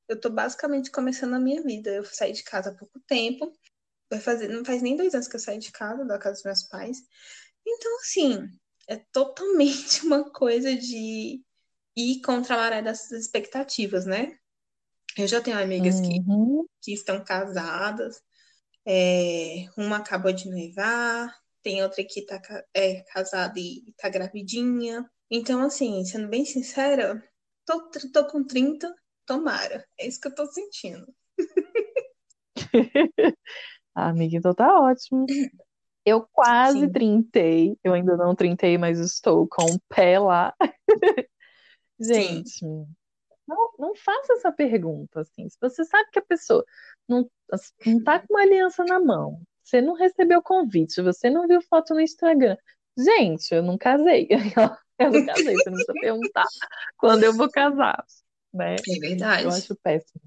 Eu 0.09 0.21
tô 0.21 0.29
basicamente 0.29 0.91
começando 0.91 1.35
a 1.35 1.39
minha 1.39 1.63
vida. 1.63 1.91
Eu 1.91 2.05
saí 2.05 2.33
de 2.33 2.43
casa 2.43 2.71
há 2.71 2.75
pouco 2.75 2.99
tempo. 3.07 3.53
Vai 4.11 4.19
fazer, 4.19 4.49
não 4.49 4.65
faz 4.65 4.83
nem 4.83 4.97
dois 4.97 5.15
anos 5.15 5.29
que 5.29 5.37
eu 5.37 5.41
saí 5.41 5.59
de 5.59 5.71
casa, 5.71 6.05
da 6.05 6.19
casa 6.19 6.35
dos 6.35 6.45
meus 6.45 6.63
pais. 6.65 6.99
Então, 7.65 7.97
assim, 8.01 8.49
é 8.89 8.97
totalmente 9.13 10.03
uma 10.05 10.29
coisa 10.33 10.75
de 10.75 11.41
ir 11.97 12.21
contra 12.23 12.57
a 12.57 12.59
maré 12.59 12.83
das 12.83 13.13
expectativas, 13.13 14.05
né? 14.05 14.37
Eu 15.17 15.29
já 15.29 15.41
tenho 15.41 15.57
amigas 15.57 16.01
uhum. 16.01 16.67
que, 16.81 16.87
que 16.87 16.93
estão 16.95 17.23
casadas, 17.23 18.21
é, 18.85 19.67
uma 19.77 19.99
acabou 19.99 20.33
de 20.33 20.51
noivar, 20.51 21.33
tem 21.63 21.81
outra 21.81 22.03
que 22.03 22.27
tá 22.27 22.43
é, 22.75 23.03
casada 23.03 23.55
e 23.57 23.95
tá 23.97 24.09
gravidinha. 24.09 25.09
Então, 25.31 25.61
assim, 25.63 26.05
sendo 26.05 26.27
bem 26.27 26.45
sincera, 26.45 27.23
tô, 27.65 27.91
tô 28.13 28.27
com 28.29 28.45
30, 28.45 28.95
tomara. 29.27 29.87
É 29.99 30.07
isso 30.07 30.21
que 30.21 30.29
eu 30.29 30.35
tô 30.35 30.47
sentindo. 30.47 31.07
Amiga, 33.95 34.37
então 34.39 34.55
tá 34.55 34.81
ótimo. 34.81 35.27
Eu 36.05 36.27
quase 36.33 36.81
Sim. 36.81 36.93
trintei. 36.93 37.79
Eu 37.83 37.95
ainda 37.95 38.17
não 38.17 38.35
trintei, 38.35 38.77
mas 38.77 38.99
estou 38.99 39.47
com 39.49 39.65
o 39.65 39.81
pé 39.89 40.19
lá. 40.19 40.55
Gente, 41.99 42.67
não, 43.47 43.71
não 43.79 43.95
faça 43.95 44.35
essa 44.35 44.53
pergunta, 44.53 45.21
assim. 45.21 45.49
Se 45.49 45.57
você 45.61 45.85
sabe 45.85 46.11
que 46.11 46.19
a 46.19 46.25
pessoa 46.25 46.65
não, 47.09 47.31
não 47.87 48.03
tá 48.03 48.19
com 48.19 48.35
uma 48.35 48.43
aliança 48.43 48.85
na 48.85 48.99
mão, 48.99 49.41
você 49.63 49.81
não 49.81 49.95
recebeu 49.95 50.43
convite, 50.43 51.01
você 51.01 51.31
não 51.31 51.47
viu 51.47 51.63
foto 51.63 51.95
no 51.95 52.01
Instagram. 52.01 52.57
Gente, 52.97 53.55
eu 53.55 53.63
não 53.63 53.79
casei. 53.79 54.29
Eu 54.99 55.11
não 55.11 55.27
casei, 55.27 55.55
você 55.55 55.71
não 55.71 55.77
precisa 55.77 55.93
perguntar 56.01 56.45
quando 56.97 57.25
eu 57.25 57.33
vou 57.33 57.51
casar, 57.51 58.05
né? 58.53 58.77
É 58.89 58.99
verdade. 59.01 59.45
Eu 59.45 59.51
acho 59.51 59.75
péssimo. 59.77 60.23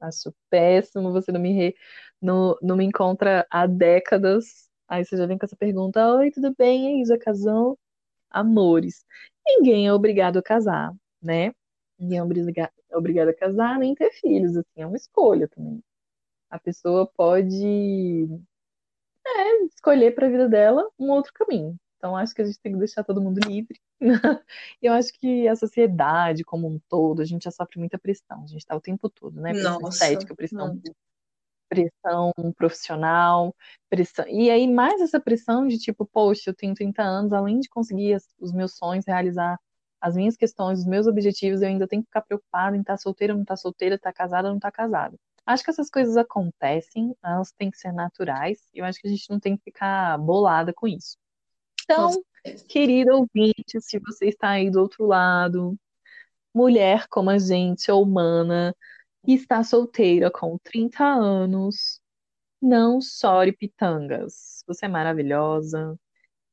Acho 0.00 0.34
péssimo, 0.50 1.12
você 1.12 1.32
não 1.32 1.40
me, 1.40 1.52
re... 1.52 1.74
não, 2.20 2.56
não 2.60 2.76
me 2.76 2.84
encontra 2.84 3.46
há 3.50 3.66
décadas. 3.66 4.68
Aí 4.86 5.04
você 5.04 5.16
já 5.16 5.26
vem 5.26 5.38
com 5.38 5.46
essa 5.46 5.56
pergunta: 5.56 6.16
Oi, 6.16 6.30
tudo 6.30 6.54
bem? 6.56 7.00
E 7.00 7.06
já 7.06 7.18
casou? 7.18 7.78
Amores. 8.30 9.04
Ninguém 9.46 9.86
é 9.86 9.92
obrigado 9.92 10.38
a 10.38 10.42
casar, 10.42 10.92
né? 11.22 11.52
Ninguém 11.98 12.18
é 12.18 12.22
obrigado, 12.22 12.72
é 12.90 12.96
obrigado 12.96 13.28
a 13.28 13.34
casar 13.34 13.78
nem 13.78 13.94
ter 13.94 14.10
filhos, 14.12 14.56
assim, 14.56 14.82
é 14.82 14.86
uma 14.86 14.96
escolha 14.96 15.48
também. 15.48 15.82
A 16.50 16.58
pessoa 16.58 17.06
pode 17.16 18.28
é, 19.26 19.64
escolher 19.64 20.14
para 20.14 20.26
a 20.26 20.30
vida 20.30 20.48
dela 20.48 20.88
um 20.98 21.10
outro 21.10 21.32
caminho. 21.32 21.76
Então, 22.04 22.18
acho 22.18 22.34
que 22.34 22.42
a 22.42 22.44
gente 22.44 22.60
tem 22.60 22.72
que 22.72 22.78
deixar 22.78 23.02
todo 23.02 23.22
mundo 23.22 23.40
livre. 23.48 23.80
eu 24.82 24.92
acho 24.92 25.10
que 25.18 25.48
a 25.48 25.56
sociedade 25.56 26.44
como 26.44 26.68
um 26.68 26.78
todo, 26.86 27.22
a 27.22 27.24
gente 27.24 27.44
já 27.44 27.50
sofre 27.50 27.78
muita 27.78 27.98
pressão. 27.98 28.42
A 28.42 28.46
gente 28.46 28.58
está 28.58 28.76
o 28.76 28.80
tempo 28.80 29.08
todo, 29.08 29.40
né? 29.40 29.54
Pressão 29.54 29.80
Nossa, 29.80 30.04
estética, 30.04 30.34
pressão, 30.34 30.78
pressão 31.66 32.30
profissional, 32.58 33.56
pressão. 33.88 34.26
E 34.28 34.50
aí, 34.50 34.70
mais 34.70 35.00
essa 35.00 35.18
pressão 35.18 35.66
de 35.66 35.78
tipo, 35.78 36.04
poxa, 36.04 36.50
eu 36.50 36.54
tenho 36.54 36.74
30 36.74 37.02
anos, 37.02 37.32
além 37.32 37.58
de 37.58 37.70
conseguir 37.70 38.18
os 38.38 38.52
meus 38.52 38.76
sonhos, 38.76 39.06
realizar 39.06 39.58
as 39.98 40.14
minhas 40.14 40.36
questões, 40.36 40.80
os 40.80 40.86
meus 40.86 41.06
objetivos, 41.06 41.62
eu 41.62 41.68
ainda 41.68 41.88
tenho 41.88 42.02
que 42.02 42.08
ficar 42.08 42.20
preocupada 42.20 42.76
em 42.76 42.80
estar 42.80 42.98
tá 42.98 42.98
solteira 42.98 43.32
ou 43.32 43.38
não 43.38 43.44
estar 43.44 43.54
tá 43.54 43.62
solteira, 43.62 43.94
estar 43.94 44.12
tá 44.12 44.14
casada 44.14 44.48
ou 44.48 44.52
não 44.52 44.58
estar 44.58 44.70
casada. 44.70 45.16
Acho 45.46 45.64
que 45.64 45.70
essas 45.70 45.88
coisas 45.88 46.18
acontecem, 46.18 47.16
elas 47.24 47.50
têm 47.52 47.70
que 47.70 47.78
ser 47.78 47.92
naturais, 47.92 48.58
e 48.74 48.80
eu 48.80 48.84
acho 48.84 49.00
que 49.00 49.08
a 49.08 49.10
gente 49.10 49.30
não 49.30 49.40
tem 49.40 49.56
que 49.56 49.64
ficar 49.64 50.18
bolada 50.18 50.70
com 50.70 50.86
isso. 50.86 51.16
Então, 51.84 52.10
querida 52.68 53.14
ouvinte, 53.14 53.80
se 53.80 53.98
você 53.98 54.26
está 54.28 54.50
aí 54.50 54.70
do 54.70 54.80
outro 54.80 55.06
lado, 55.06 55.76
mulher 56.54 57.06
como 57.08 57.30
a 57.30 57.38
gente, 57.38 57.90
ou 57.90 58.02
humana, 58.02 58.74
e 59.26 59.34
está 59.34 59.62
solteira 59.64 60.30
com 60.30 60.58
30 60.62 61.04
anos, 61.04 62.00
não 62.60 63.00
chore 63.00 63.52
pitangas. 63.52 64.64
Você 64.66 64.86
é 64.86 64.88
maravilhosa. 64.88 65.98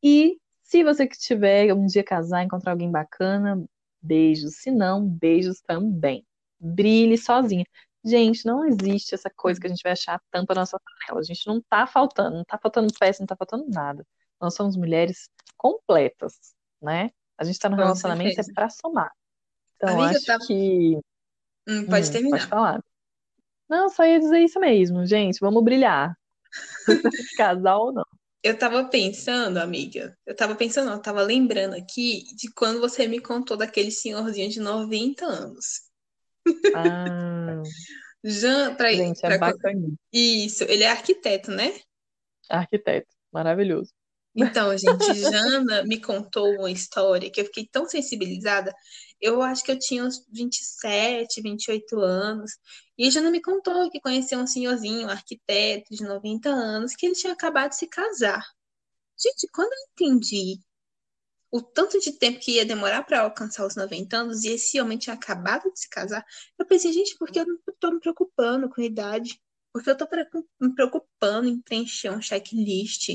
E 0.04 0.38
se 0.63 0.84
você 0.84 1.08
que 1.08 1.17
tiver 1.17 1.74
um 1.74 1.86
dia 1.86 2.04
casar, 2.04 2.44
encontrar 2.44 2.72
alguém 2.74 2.91
bacana, 2.91 3.63
beijos. 4.02 4.56
Se 4.58 4.72
não, 4.72 5.06
beijos 5.08 5.62
também. 5.62 6.26
Brilhe 6.60 7.17
sozinha. 7.17 7.65
Gente, 8.04 8.46
não 8.46 8.65
existe 8.65 9.13
essa 9.15 9.30
coisa 9.30 9.60
que 9.60 9.67
a 9.67 9.70
gente 9.70 9.84
vai 9.84 9.91
achar 9.94 10.22
tampa 10.32 10.54
na 10.56 10.62
nossa 10.62 10.80
panela. 10.80 11.20
A 11.22 11.24
gente 11.24 11.46
não 11.48 11.62
tá 11.62 11.86
faltando, 11.88 12.38
não 12.38 12.46
tá 12.46 12.58
faltando 12.58 12.94
peça, 13.00 13.22
não 13.22 13.28
tá 13.28 13.36
faltando 13.36 13.65
nada. 13.70 14.06
Nós 14.41 14.56
somos 14.56 14.75
mulheres 14.75 15.30
completas, 15.56 16.34
né? 16.82 17.12
A 17.38 17.43
gente 17.43 17.56
está 17.56 17.69
no 17.69 17.75
relacionamento 17.75 18.39
é 18.39 18.54
para 18.54 18.69
somar. 18.69 19.12
Então, 19.75 19.89
Amiga, 19.89 20.17
acho 20.17 20.25
tá... 20.25 20.38
que 20.39 20.99
Hum, 21.67 21.86
pode 21.86 22.10
Hum, 22.10 22.12
terminar. 22.12 22.38
pode 22.38 22.49
falar. 22.49 22.84
Não, 23.69 23.89
só 23.89 24.04
ia 24.04 24.19
dizer 24.19 24.39
isso 24.39 24.60
mesmo, 24.60 25.06
gente. 25.06 25.39
Vamos 25.39 25.63
brilhar. 25.63 26.17
Casal 27.38 27.86
ou 27.88 27.93
não. 27.93 28.06
Eu 28.43 28.58
tava 28.58 28.84
pensando, 28.86 29.58
amiga, 29.58 30.17
eu 30.25 30.36
tava 30.36 30.56
pensando, 30.56 30.91
eu 30.91 30.99
tava 30.99 31.21
lembrando 31.21 31.75
aqui 31.75 32.23
de 32.36 32.51
quando 32.51 32.80
você 32.80 33.08
me 33.08 33.19
contou 33.19 33.56
daquele 33.56 33.91
senhorzinho 33.91 34.49
de 34.49 34.60
90 34.60 35.23
anos. 35.23 35.84
Ah, 36.75 37.62
Jean, 38.23 38.73
pra, 38.73 38.91
gente, 38.91 39.23
é 39.23 39.38
pra-. 39.38 39.54
Isso, 40.12 40.63
ele 40.63 40.84
é 40.84 40.89
arquiteto, 40.89 41.51
né? 41.51 41.80
Arquiteto, 42.49 43.13
maravilhoso. 43.32 43.93
Então, 44.36 44.78
gente, 44.78 45.13
Jana 45.13 45.84
me 45.84 46.00
contou 46.02 46.58
uma 46.60 46.72
história 46.72 47.30
que 47.30 47.41
eu 47.41 47.46
fiquei 47.46 47.67
tão 47.67 47.88
sensibilizada. 47.88 48.74
Eu 49.20 49.41
acho 49.41 49.63
que 49.63 49.72
eu 49.72 49.78
tinha 49.80 50.04
uns 50.06 50.26
27, 50.32 51.41
28 51.41 52.00
anos. 52.00 52.52
E 52.98 53.08
a 53.08 53.10
Jana 53.10 53.30
me 53.30 53.41
contou 53.41 53.89
que 53.91 54.00
conheceu 54.00 54.39
um 54.39 54.48
senhorzinho, 54.48 55.08
um 55.08 55.10
arquiteto 55.12 55.94
de 55.94 56.04
90 56.04 56.50
anos, 56.50 56.96
que 56.96 57.06
ele 57.06 57.15
tinha 57.15 57.34
acabado 57.34 57.72
de 57.72 57.78
se 57.78 57.88
casar. 57.88 58.41
Gente, 59.20 59.48
quando 59.54 59.74
eu 59.74 59.80
entendi 59.94 60.60
o 61.52 61.62
tanto 61.62 62.00
de 62.00 62.13
tempo 62.13 62.39
que 62.39 62.54
ia 62.54 62.65
demorar 62.65 63.04
para 63.04 63.22
alcançar 63.22 63.65
os 63.65 63.76
90 63.76 64.17
anos 64.17 64.44
e 64.44 64.50
esse 64.50 64.80
homem 64.82 64.98
tinha 64.98 65.15
acabado 65.15 65.72
de 65.72 65.80
se 65.82 65.89
casar, 65.89 66.26
eu 66.58 66.65
pensei, 66.65 66.94
gente, 66.94 67.17
por 67.17 67.30
que 67.30 67.39
eu 67.39 67.46
não 67.48 67.58
tô 67.80 67.91
me 67.91 68.00
preocupando 68.00 68.70
com 68.70 68.82
a 68.82 68.86
idade? 68.86 69.39
Porque 69.74 69.89
eu 69.89 69.96
preocu- 70.08 70.48
me 70.60 70.74
preocupando 70.74 71.48
em 71.48 71.62
preencher 71.62 72.10
um 72.12 72.22
checklist, 72.22 73.10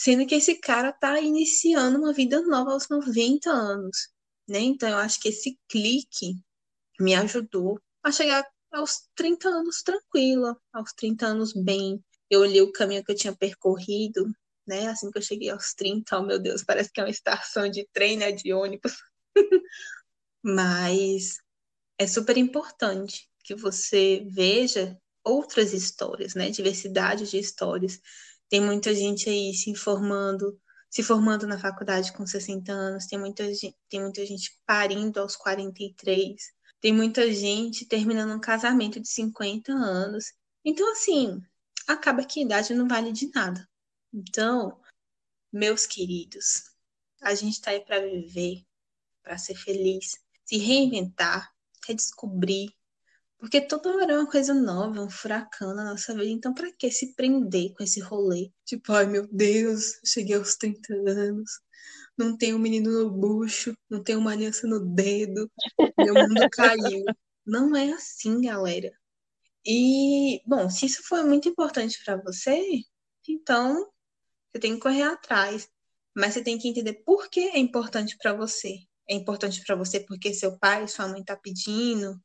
sendo 0.00 0.26
que 0.26 0.34
esse 0.34 0.54
cara 0.54 0.94
tá 0.94 1.20
iniciando 1.20 1.98
uma 1.98 2.10
vida 2.10 2.40
nova 2.40 2.72
aos 2.72 2.88
90 2.88 3.50
anos, 3.50 4.08
né? 4.48 4.58
Então 4.58 4.88
eu 4.88 4.96
acho 4.96 5.20
que 5.20 5.28
esse 5.28 5.60
clique 5.68 6.36
me 6.98 7.14
ajudou 7.14 7.78
a 8.02 8.10
chegar 8.10 8.42
aos 8.72 9.02
30 9.14 9.50
anos 9.50 9.82
tranquila, 9.82 10.56
aos 10.72 10.94
30 10.94 11.26
anos 11.26 11.52
bem. 11.52 12.02
Eu 12.30 12.40
olhei 12.40 12.62
o 12.62 12.72
caminho 12.72 13.04
que 13.04 13.12
eu 13.12 13.16
tinha 13.16 13.36
percorrido, 13.36 14.24
né? 14.66 14.86
Assim 14.86 15.10
que 15.10 15.18
eu 15.18 15.22
cheguei 15.22 15.50
aos 15.50 15.74
30, 15.74 16.18
oh 16.18 16.22
meu 16.22 16.38
Deus, 16.38 16.64
parece 16.64 16.90
que 16.90 16.98
é 16.98 17.04
uma 17.04 17.10
estação 17.10 17.68
de 17.68 17.86
trem, 17.92 18.16
né? 18.16 18.32
De 18.32 18.54
ônibus. 18.54 18.96
Mas 20.42 21.36
é 21.98 22.06
super 22.06 22.38
importante 22.38 23.28
que 23.44 23.54
você 23.54 24.26
veja 24.30 24.96
outras 25.22 25.74
histórias, 25.74 26.34
né? 26.34 26.48
Diversidade 26.48 27.28
de 27.30 27.38
histórias. 27.38 28.00
Tem 28.50 28.60
muita 28.60 28.92
gente 28.92 29.30
aí 29.30 29.54
se 29.54 29.70
informando, 29.70 30.60
se 30.90 31.04
formando 31.04 31.46
na 31.46 31.56
faculdade 31.56 32.12
com 32.12 32.26
60 32.26 32.72
anos, 32.72 33.06
tem 33.06 33.18
muita 33.18 33.44
gente, 33.54 33.76
tem 33.88 34.00
muita 34.00 34.26
gente 34.26 34.60
parindo 34.66 35.20
aos 35.20 35.36
43, 35.36 36.34
tem 36.80 36.92
muita 36.92 37.32
gente 37.32 37.86
terminando 37.86 38.34
um 38.34 38.40
casamento 38.40 38.98
de 38.98 39.08
50 39.08 39.72
anos. 39.72 40.32
Então, 40.64 40.90
assim, 40.90 41.40
acaba 41.86 42.24
que 42.24 42.40
a 42.40 42.42
idade 42.42 42.74
não 42.74 42.88
vale 42.88 43.12
de 43.12 43.30
nada. 43.32 43.68
Então, 44.12 44.80
meus 45.52 45.86
queridos, 45.86 46.64
a 47.22 47.34
gente 47.36 47.54
está 47.54 47.70
aí 47.70 47.80
para 47.80 48.00
viver, 48.00 48.64
para 49.22 49.38
ser 49.38 49.54
feliz, 49.54 50.18
se 50.44 50.56
reinventar, 50.58 51.52
redescobrir, 51.86 52.72
porque 53.40 53.60
toda 53.60 53.90
hora 53.96 54.12
é 54.12 54.18
uma 54.18 54.30
coisa 54.30 54.52
nova, 54.52 55.00
um 55.00 55.08
furacão 55.08 55.74
na 55.74 55.84
nossa 55.84 56.12
vida. 56.14 56.26
Então, 56.26 56.52
para 56.52 56.70
que 56.72 56.90
se 56.90 57.14
prender 57.14 57.72
com 57.74 57.82
esse 57.82 57.98
rolê? 57.98 58.52
Tipo, 58.66 58.92
ai 58.92 59.06
meu 59.06 59.26
Deus, 59.32 59.98
cheguei 60.04 60.36
aos 60.36 60.56
30 60.56 60.92
anos, 60.94 61.50
não 62.16 62.36
tenho 62.36 62.56
um 62.56 62.60
menino 62.60 62.90
no 62.90 63.10
bucho, 63.10 63.74
não 63.88 64.02
tenho 64.02 64.18
uma 64.18 64.32
aliança 64.32 64.66
no 64.66 64.78
dedo, 64.80 65.50
meu 65.98 66.14
mundo 66.14 66.48
caiu. 66.52 67.04
Não 67.46 67.74
é 67.74 67.92
assim, 67.92 68.42
galera. 68.42 68.92
E, 69.66 70.40
bom, 70.46 70.68
se 70.68 70.86
isso 70.86 71.02
foi 71.04 71.24
muito 71.24 71.48
importante 71.48 71.98
para 72.04 72.16
você, 72.16 72.62
então 73.28 73.90
você 74.52 74.60
tem 74.60 74.74
que 74.74 74.80
correr 74.80 75.02
atrás. 75.02 75.68
Mas 76.14 76.34
você 76.34 76.42
tem 76.42 76.58
que 76.58 76.68
entender 76.68 77.02
por 77.04 77.30
que 77.30 77.40
é 77.40 77.58
importante 77.58 78.16
para 78.18 78.34
você. 78.34 78.76
É 79.08 79.14
importante 79.14 79.62
para 79.64 79.76
você 79.76 80.00
porque 80.00 80.34
seu 80.34 80.58
pai, 80.58 80.86
sua 80.88 81.08
mãe 81.08 81.24
tá 81.24 81.36
pedindo, 81.36 82.20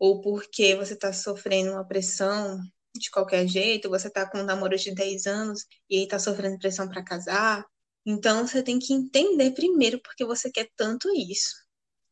ou 0.00 0.22
porque 0.22 0.74
você 0.74 0.96
tá 0.96 1.12
sofrendo 1.12 1.72
uma 1.72 1.86
pressão 1.86 2.58
de 2.96 3.10
qualquer 3.10 3.46
jeito, 3.46 3.90
você 3.90 4.08
tá 4.10 4.28
com 4.28 4.38
um 4.38 4.44
namoro 4.44 4.76
de 4.76 4.92
10 4.94 5.26
anos 5.26 5.66
e 5.88 5.98
aí 5.98 6.08
tá 6.08 6.18
sofrendo 6.18 6.58
pressão 6.58 6.88
para 6.88 7.04
casar. 7.04 7.66
Então 8.04 8.46
você 8.46 8.62
tem 8.62 8.78
que 8.78 8.94
entender 8.94 9.50
primeiro 9.52 10.00
porque 10.02 10.24
você 10.24 10.50
quer 10.50 10.68
tanto 10.74 11.08
isso. 11.14 11.54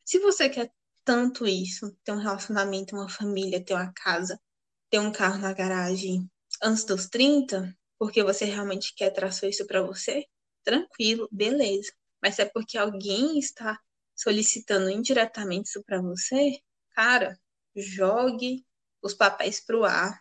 Se 0.04 0.18
você 0.18 0.50
quer 0.50 0.70
tanto 1.04 1.46
isso, 1.46 1.96
ter 2.04 2.12
um 2.12 2.18
relacionamento, 2.18 2.94
uma 2.94 3.08
família, 3.08 3.64
ter 3.64 3.72
uma 3.72 3.90
casa, 3.94 4.38
ter 4.90 4.98
um 4.98 5.10
carro 5.10 5.38
na 5.38 5.54
garagem 5.54 6.30
antes 6.62 6.84
dos 6.84 7.06
30, 7.08 7.74
porque 7.98 8.22
você 8.22 8.44
realmente 8.44 8.94
quer 8.94 9.10
traçar 9.10 9.48
isso 9.48 9.66
para 9.66 9.82
você, 9.82 10.26
tranquilo, 10.62 11.26
beleza. 11.32 11.90
Mas 12.22 12.34
se 12.34 12.42
é 12.42 12.44
porque 12.44 12.76
alguém 12.76 13.38
está 13.38 13.78
solicitando 14.14 14.90
indiretamente 14.90 15.68
isso 15.68 15.82
para 15.84 16.00
você, 16.02 16.58
cara, 16.94 17.38
jogue 17.78 18.66
os 19.02 19.14
papéis 19.14 19.60
pro 19.60 19.84
ar 19.84 20.20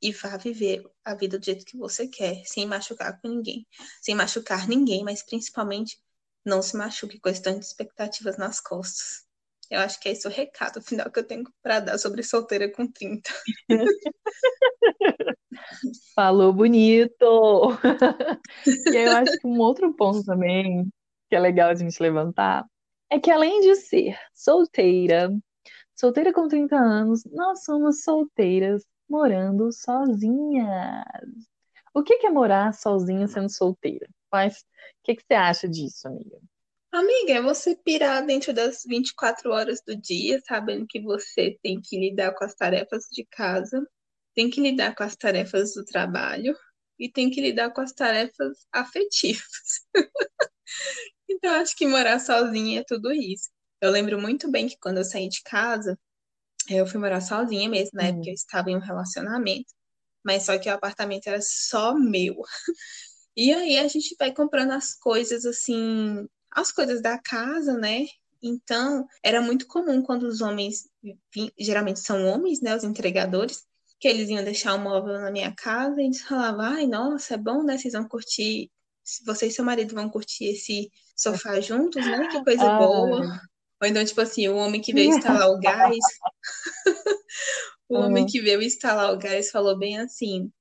e 0.00 0.12
vá 0.12 0.36
viver 0.36 0.84
a 1.04 1.14
vida 1.14 1.38
do 1.38 1.44
jeito 1.44 1.64
que 1.64 1.76
você 1.76 2.06
quer, 2.06 2.44
sem 2.44 2.66
machucar 2.66 3.20
com 3.20 3.28
ninguém, 3.28 3.66
sem 4.00 4.14
machucar 4.14 4.68
ninguém, 4.68 5.02
mas 5.02 5.22
principalmente 5.22 5.98
não 6.44 6.62
se 6.62 6.76
machuque 6.76 7.18
com 7.18 7.28
as 7.28 7.40
tantas 7.40 7.68
expectativas 7.68 8.38
nas 8.38 8.60
costas. 8.60 9.26
Eu 9.70 9.80
acho 9.80 10.00
que 10.00 10.08
é 10.08 10.12
esse 10.12 10.26
o 10.26 10.30
recado 10.30 10.80
final 10.80 11.10
que 11.10 11.18
eu 11.18 11.26
tenho 11.26 11.44
para 11.62 11.80
dar 11.80 11.98
sobre 11.98 12.22
solteira 12.22 12.70
com 12.72 12.86
30. 12.86 13.30
Falou 16.14 16.52
bonito! 16.52 17.78
E 18.66 18.96
eu 18.96 19.16
acho 19.16 19.38
que 19.38 19.46
um 19.46 19.58
outro 19.58 19.92
ponto 19.94 20.24
também 20.24 20.88
que 21.28 21.36
é 21.36 21.40
legal 21.40 21.70
a 21.70 21.74
gente 21.74 22.02
levantar 22.02 22.64
é 23.10 23.18
que 23.18 23.30
além 23.30 23.60
de 23.60 23.74
ser 23.74 24.18
solteira, 24.34 25.30
solteira 25.98 26.32
com 26.32 26.46
30 26.46 26.76
anos, 26.76 27.24
nós 27.24 27.64
somos 27.64 28.02
solteiras 28.02 28.84
morando 29.08 29.72
sozinhas. 29.72 31.04
O 31.92 32.02
que 32.02 32.24
é 32.24 32.30
morar 32.30 32.72
sozinha 32.72 33.26
sendo 33.26 33.50
solteira? 33.50 34.08
Mas 34.30 34.58
o 34.58 34.64
que 35.02 35.16
que 35.16 35.22
você 35.26 35.34
acha 35.34 35.68
disso, 35.68 36.06
amiga? 36.06 36.38
Amiga, 36.92 37.32
é 37.34 37.42
você 37.42 37.76
pirar 37.76 38.24
dentro 38.24 38.52
das 38.52 38.82
24 38.86 39.50
horas 39.50 39.80
do 39.86 39.96
dia, 39.96 40.40
sabendo 40.46 40.86
que 40.88 41.00
você 41.00 41.58
tem 41.62 41.80
que 41.82 41.98
lidar 41.98 42.32
com 42.34 42.44
as 42.44 42.54
tarefas 42.54 43.04
de 43.10 43.26
casa, 43.30 43.84
tem 44.34 44.48
que 44.48 44.60
lidar 44.60 44.94
com 44.94 45.02
as 45.02 45.16
tarefas 45.16 45.74
do 45.74 45.84
trabalho 45.84 46.56
e 46.98 47.10
tem 47.10 47.28
que 47.28 47.40
lidar 47.40 47.72
com 47.72 47.80
as 47.80 47.92
tarefas 47.92 48.66
afetivas. 48.72 49.42
Então, 51.30 51.52
acho 51.56 51.76
que 51.76 51.86
morar 51.86 52.18
sozinha 52.18 52.80
é 52.80 52.84
tudo 52.84 53.12
isso. 53.12 53.50
Eu 53.80 53.90
lembro 53.90 54.20
muito 54.20 54.50
bem 54.50 54.68
que 54.68 54.76
quando 54.80 54.98
eu 54.98 55.04
saí 55.04 55.28
de 55.28 55.42
casa, 55.42 55.98
eu 56.68 56.86
fui 56.86 57.00
morar 57.00 57.20
sozinha 57.20 57.68
mesmo, 57.68 57.92
na 57.94 58.04
época 58.06 58.22
Hum. 58.22 58.30
eu 58.30 58.34
estava 58.34 58.70
em 58.70 58.76
um 58.76 58.80
relacionamento, 58.80 59.72
mas 60.24 60.44
só 60.44 60.58
que 60.58 60.68
o 60.70 60.74
apartamento 60.74 61.28
era 61.28 61.40
só 61.42 61.94
meu. 61.94 62.36
E 63.36 63.52
aí 63.52 63.78
a 63.78 63.88
gente 63.88 64.16
vai 64.18 64.32
comprando 64.34 64.72
as 64.72 64.94
coisas 64.94 65.46
assim, 65.46 66.28
as 66.50 66.72
coisas 66.72 67.00
da 67.00 67.18
casa, 67.18 67.78
né? 67.78 68.06
Então, 68.42 69.06
era 69.22 69.40
muito 69.40 69.66
comum 69.66 70.02
quando 70.02 70.24
os 70.24 70.40
homens, 70.40 70.88
geralmente 71.58 72.00
são 72.00 72.26
homens, 72.26 72.60
né, 72.60 72.74
os 72.76 72.84
entregadores, 72.84 73.64
que 74.00 74.08
eles 74.08 74.28
iam 74.28 74.44
deixar 74.44 74.74
um 74.74 74.82
móvel 74.82 75.20
na 75.20 75.30
minha 75.30 75.54
casa 75.54 76.00
e 76.00 76.06
eles 76.06 76.22
falavam, 76.22 76.60
ai, 76.62 76.86
nossa, 76.86 77.34
é 77.34 77.36
bom, 77.38 77.62
né? 77.64 77.78
Vocês 77.78 77.94
vão 77.94 78.08
curtir, 78.08 78.70
você 79.26 79.46
e 79.46 79.50
seu 79.50 79.64
marido 79.64 79.94
vão 79.94 80.08
curtir 80.10 80.46
esse 80.46 80.90
sofá 81.16 81.60
juntos, 81.60 82.06
né? 82.06 82.28
Que 82.28 82.42
coisa 82.42 82.70
boa. 82.70 83.24
Ou 83.82 83.88
então, 83.88 84.04
tipo 84.04 84.20
assim, 84.20 84.48
o 84.48 84.56
homem 84.56 84.80
que 84.80 84.92
veio 84.92 85.08
instalar 85.08 85.48
o 85.50 85.60
gás, 85.60 85.96
o 87.88 87.98
homem 87.98 88.26
que 88.26 88.40
veio 88.40 88.62
instalar 88.62 89.12
o 89.12 89.18
gás 89.18 89.50
falou 89.50 89.78
bem 89.78 89.98
assim: 89.98 90.52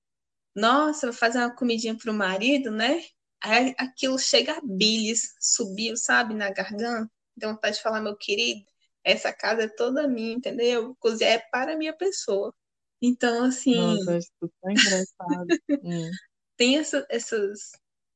Nossa, 0.55 1.07
vou 1.07 1.15
fazer 1.15 1.39
uma 1.39 1.55
comidinha 1.55 1.97
pro 1.97 2.13
marido, 2.13 2.71
né? 2.71 3.03
Aí 3.41 3.75
aquilo 3.77 4.17
chega 4.19 4.53
a 4.57 4.61
bilis, 4.63 5.35
subiu, 5.39 5.97
sabe, 5.97 6.33
na 6.33 6.51
garganta. 6.51 7.11
Deu 7.35 7.51
vontade 7.51 7.77
de 7.77 7.83
falar, 7.83 8.01
meu 8.01 8.15
querido, 8.17 8.61
essa 9.03 9.33
casa 9.33 9.63
é 9.63 9.67
toda 9.69 10.07
minha, 10.07 10.33
entendeu? 10.35 10.95
Cozinhar 10.99 11.33
é 11.33 11.39
para 11.51 11.73
a 11.73 11.77
minha 11.77 11.93
pessoa. 11.93 12.53
Então, 13.01 13.45
assim, 13.45 13.75
nossa, 13.75 14.17
isso 14.17 14.31
tão 14.61 14.71
engraçado. 14.71 15.47
Hum. 15.83 16.09
tem 16.57 16.77
essa- 16.79 17.05
essas, 17.09 17.71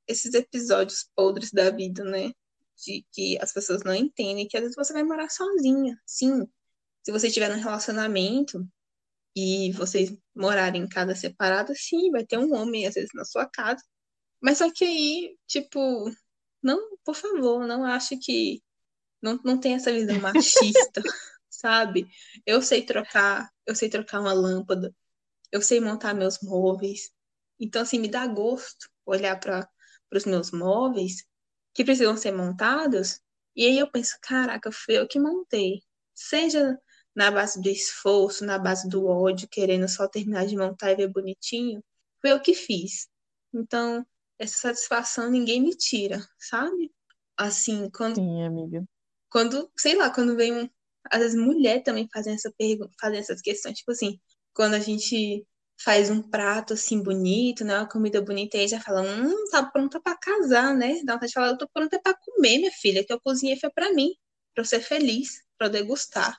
esses 0.07 0.33
episódios 0.33 1.07
podres 1.15 1.51
da 1.51 1.69
vida, 1.69 2.03
né? 2.03 2.31
De 2.83 3.05
que 3.11 3.37
as 3.39 3.53
pessoas 3.53 3.83
não 3.83 3.93
entendem 3.93 4.47
que 4.47 4.57
às 4.57 4.63
vezes 4.63 4.75
você 4.75 4.93
vai 4.93 5.03
morar 5.03 5.29
sozinha. 5.29 5.99
Sim, 6.05 6.47
se 7.03 7.11
você 7.11 7.27
estiver 7.27 7.49
num 7.49 7.61
relacionamento 7.61 8.67
e 9.35 9.71
vocês 9.73 10.15
morarem 10.35 10.83
em 10.83 10.89
casa 10.89 11.15
separada, 11.15 11.73
sim, 11.75 12.11
vai 12.11 12.25
ter 12.25 12.37
um 12.37 12.53
homem 12.55 12.87
às 12.87 12.95
vezes 12.95 13.11
na 13.13 13.25
sua 13.25 13.47
casa. 13.47 13.83
Mas 14.41 14.57
só 14.59 14.71
que 14.71 14.83
aí, 14.85 15.37
tipo, 15.47 15.79
não, 16.61 16.97
por 17.05 17.15
favor, 17.15 17.67
não 17.67 17.85
acho 17.85 18.17
que 18.19 18.61
não, 19.21 19.39
não 19.43 19.59
tem 19.59 19.75
essa 19.75 19.91
visão 19.91 20.19
machista, 20.21 21.01
sabe? 21.49 22.07
Eu 22.45 22.61
sei 22.61 22.85
trocar, 22.85 23.49
eu 23.65 23.75
sei 23.75 23.89
trocar 23.89 24.21
uma 24.21 24.33
lâmpada, 24.33 24.93
eu 25.51 25.61
sei 25.61 25.79
montar 25.79 26.13
meus 26.13 26.39
móveis. 26.41 27.11
Então, 27.59 27.81
assim, 27.83 27.99
me 27.99 28.07
dá 28.09 28.25
gosto 28.27 28.89
olhar 29.05 29.39
para 29.39 29.69
os 30.13 30.25
meus 30.25 30.51
móveis 30.51 31.25
que 31.73 31.83
precisam 31.83 32.17
ser 32.17 32.31
montados. 32.31 33.19
E 33.55 33.65
aí 33.65 33.79
eu 33.79 33.89
penso, 33.89 34.17
caraca, 34.21 34.71
foi 34.71 34.97
eu 34.97 35.07
que 35.07 35.19
montei. 35.19 35.81
Seja 36.13 36.77
na 37.15 37.29
base 37.29 37.61
do 37.61 37.69
esforço, 37.69 38.45
na 38.45 38.57
base 38.57 38.87
do 38.87 39.05
ódio, 39.05 39.47
querendo 39.49 39.87
só 39.87 40.07
terminar 40.07 40.45
de 40.45 40.55
montar 40.55 40.91
e 40.91 40.95
ver 40.95 41.07
bonitinho, 41.07 41.83
foi 42.21 42.31
eu 42.31 42.41
que 42.41 42.53
fiz. 42.53 43.07
Então, 43.53 44.05
essa 44.39 44.57
satisfação 44.57 45.29
ninguém 45.29 45.61
me 45.61 45.75
tira, 45.75 46.25
sabe? 46.39 46.91
Assim, 47.37 47.89
quando. 47.89 48.15
Sim, 48.15 48.43
amiga. 48.43 48.83
Quando, 49.29 49.69
sei 49.77 49.95
lá, 49.95 50.09
quando 50.09 50.35
vem 50.35 50.53
um. 50.53 50.69
Às 51.11 51.19
vezes 51.19 51.39
mulher 51.39 51.81
também 51.83 52.07
fazem 52.13 52.33
essa 52.33 52.51
pergunta, 52.57 52.91
fazem 52.99 53.19
essas 53.19 53.41
questões, 53.41 53.77
tipo 53.79 53.91
assim, 53.91 54.19
quando 54.53 54.75
a 54.75 54.79
gente 54.79 55.45
faz 55.83 56.09
um 56.09 56.21
prato 56.21 56.73
assim 56.73 57.01
bonito, 57.01 57.63
né? 57.65 57.77
Uma 57.77 57.89
comida 57.89 58.21
bonita, 58.21 58.57
e 58.57 58.61
aí 58.61 58.67
já 58.67 58.79
fala, 58.79 59.01
hum, 59.01 59.45
tá 59.51 59.63
pronta 59.65 59.99
para 60.01 60.17
casar, 60.17 60.75
né? 60.75 61.01
Dá 61.03 61.13
vontade 61.13 61.29
de 61.29 61.33
falar, 61.33 61.47
eu 61.49 61.57
tô 61.57 61.67
pronta 61.73 61.99
para 62.01 62.17
comer, 62.17 62.57
minha 62.59 62.71
filha, 62.71 63.05
que 63.05 63.13
eu 63.13 63.19
cozinhei 63.21 63.57
foi 63.59 63.69
para 63.71 63.93
mim, 63.93 64.11
para 64.53 64.61
eu 64.61 64.65
ser 64.65 64.81
feliz, 64.81 65.41
para 65.57 65.69
degustar. 65.69 66.37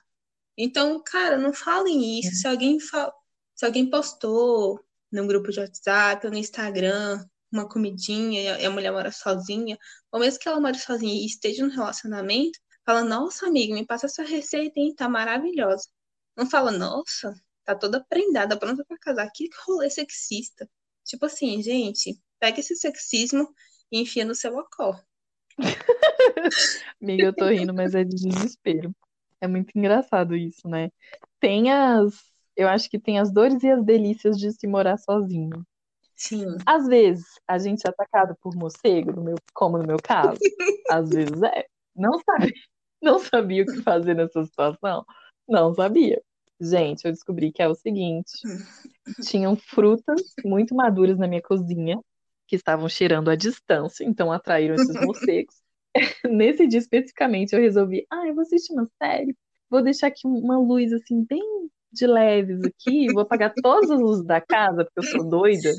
Então, 0.56 1.02
cara, 1.04 1.38
não 1.38 1.52
falem 1.52 2.20
isso. 2.20 2.34
Se 2.36 2.46
alguém 2.48 2.78
fa... 2.80 3.12
se 3.54 3.64
alguém 3.66 3.88
postou 3.90 4.80
num 5.10 5.26
grupo 5.26 5.50
de 5.50 5.60
WhatsApp 5.60 6.26
ou 6.26 6.32
no 6.32 6.38
Instagram 6.38 7.24
uma 7.52 7.68
comidinha 7.68 8.58
e 8.58 8.66
a 8.66 8.70
mulher 8.70 8.92
mora 8.92 9.12
sozinha, 9.12 9.78
ou 10.10 10.20
mesmo 10.20 10.40
que 10.40 10.48
ela 10.48 10.60
mora 10.60 10.74
sozinha 10.78 11.14
e 11.14 11.26
esteja 11.26 11.66
no 11.66 11.72
relacionamento, 11.72 12.58
fala, 12.84 13.04
nossa, 13.04 13.46
amiga, 13.46 13.74
me 13.74 13.86
passa 13.86 14.06
essa 14.06 14.22
receita, 14.22 14.80
hein? 14.80 14.94
Tá 14.94 15.08
maravilhosa. 15.08 15.88
Não 16.36 16.48
fala, 16.48 16.70
nossa, 16.72 17.34
tá 17.64 17.74
toda 17.74 18.04
prendada, 18.08 18.58
pronta 18.58 18.84
para 18.84 18.98
casar. 18.98 19.30
Que 19.32 19.48
rolê 19.66 19.90
sexista. 19.90 20.68
Tipo 21.04 21.26
assim, 21.26 21.62
gente, 21.62 22.20
pega 22.38 22.60
esse 22.60 22.76
sexismo 22.76 23.48
e 23.90 24.00
enfia 24.00 24.24
no 24.24 24.34
seu 24.34 24.56
ocó. 24.56 24.98
Amiga, 27.00 27.24
eu 27.24 27.34
tô 27.34 27.46
rindo, 27.48 27.74
mas 27.74 27.94
é 27.94 28.04
de 28.04 28.16
desespero. 28.16 28.94
É 29.40 29.46
muito 29.46 29.70
engraçado 29.76 30.36
isso, 30.36 30.68
né? 30.68 30.90
Tem 31.40 31.70
as. 31.72 32.14
Eu 32.56 32.68
acho 32.68 32.88
que 32.88 32.98
tem 32.98 33.18
as 33.18 33.32
dores 33.32 33.62
e 33.62 33.70
as 33.70 33.84
delícias 33.84 34.38
de 34.38 34.52
se 34.52 34.66
morar 34.66 34.98
sozinho. 34.98 35.66
Sim. 36.14 36.56
Às 36.64 36.86
vezes, 36.86 37.26
a 37.48 37.58
gente 37.58 37.84
é 37.84 37.90
atacado 37.90 38.36
por 38.40 38.54
morcego, 38.54 39.12
no 39.12 39.24
meu, 39.24 39.34
como 39.52 39.78
no 39.78 39.86
meu 39.86 39.96
caso. 39.96 40.38
Às 40.90 41.10
vezes 41.10 41.42
é. 41.42 41.66
Não 41.94 42.18
sabia, 42.20 42.52
não 43.02 43.18
sabia 43.18 43.62
o 43.64 43.66
que 43.66 43.82
fazer 43.82 44.14
nessa 44.14 44.44
situação. 44.44 45.04
Não 45.48 45.74
sabia. 45.74 46.22
Gente, 46.64 47.04
eu 47.04 47.10
descobri 47.10 47.50
que 47.50 47.60
é 47.60 47.66
o 47.66 47.74
seguinte: 47.74 48.30
tinham 49.22 49.56
frutas 49.56 50.20
muito 50.44 50.76
maduras 50.76 51.18
na 51.18 51.26
minha 51.26 51.42
cozinha 51.42 51.98
que 52.46 52.54
estavam 52.54 52.88
cheirando 52.88 53.30
à 53.30 53.34
distância, 53.34 54.04
então 54.04 54.30
atraíram 54.30 54.76
esses 54.76 54.94
morcegos. 55.04 55.56
Nesse 56.24 56.68
dia 56.68 56.78
especificamente, 56.78 57.52
eu 57.52 57.60
resolvi, 57.60 58.06
ah, 58.08 58.28
eu 58.28 58.34
vou 58.34 58.42
assistir 58.42 58.72
uma 58.74 58.88
série, 59.02 59.36
vou 59.68 59.82
deixar 59.82 60.06
aqui 60.06 60.24
uma 60.24 60.56
luz 60.56 60.92
assim 60.92 61.24
bem 61.24 61.42
de 61.90 62.06
leves 62.06 62.62
aqui, 62.62 63.12
vou 63.12 63.22
apagar 63.22 63.52
todas 63.60 63.90
as 63.90 64.00
luzes 64.00 64.24
da 64.24 64.40
casa, 64.40 64.84
porque 64.84 65.00
eu 65.00 65.02
sou 65.02 65.28
doida, 65.28 65.74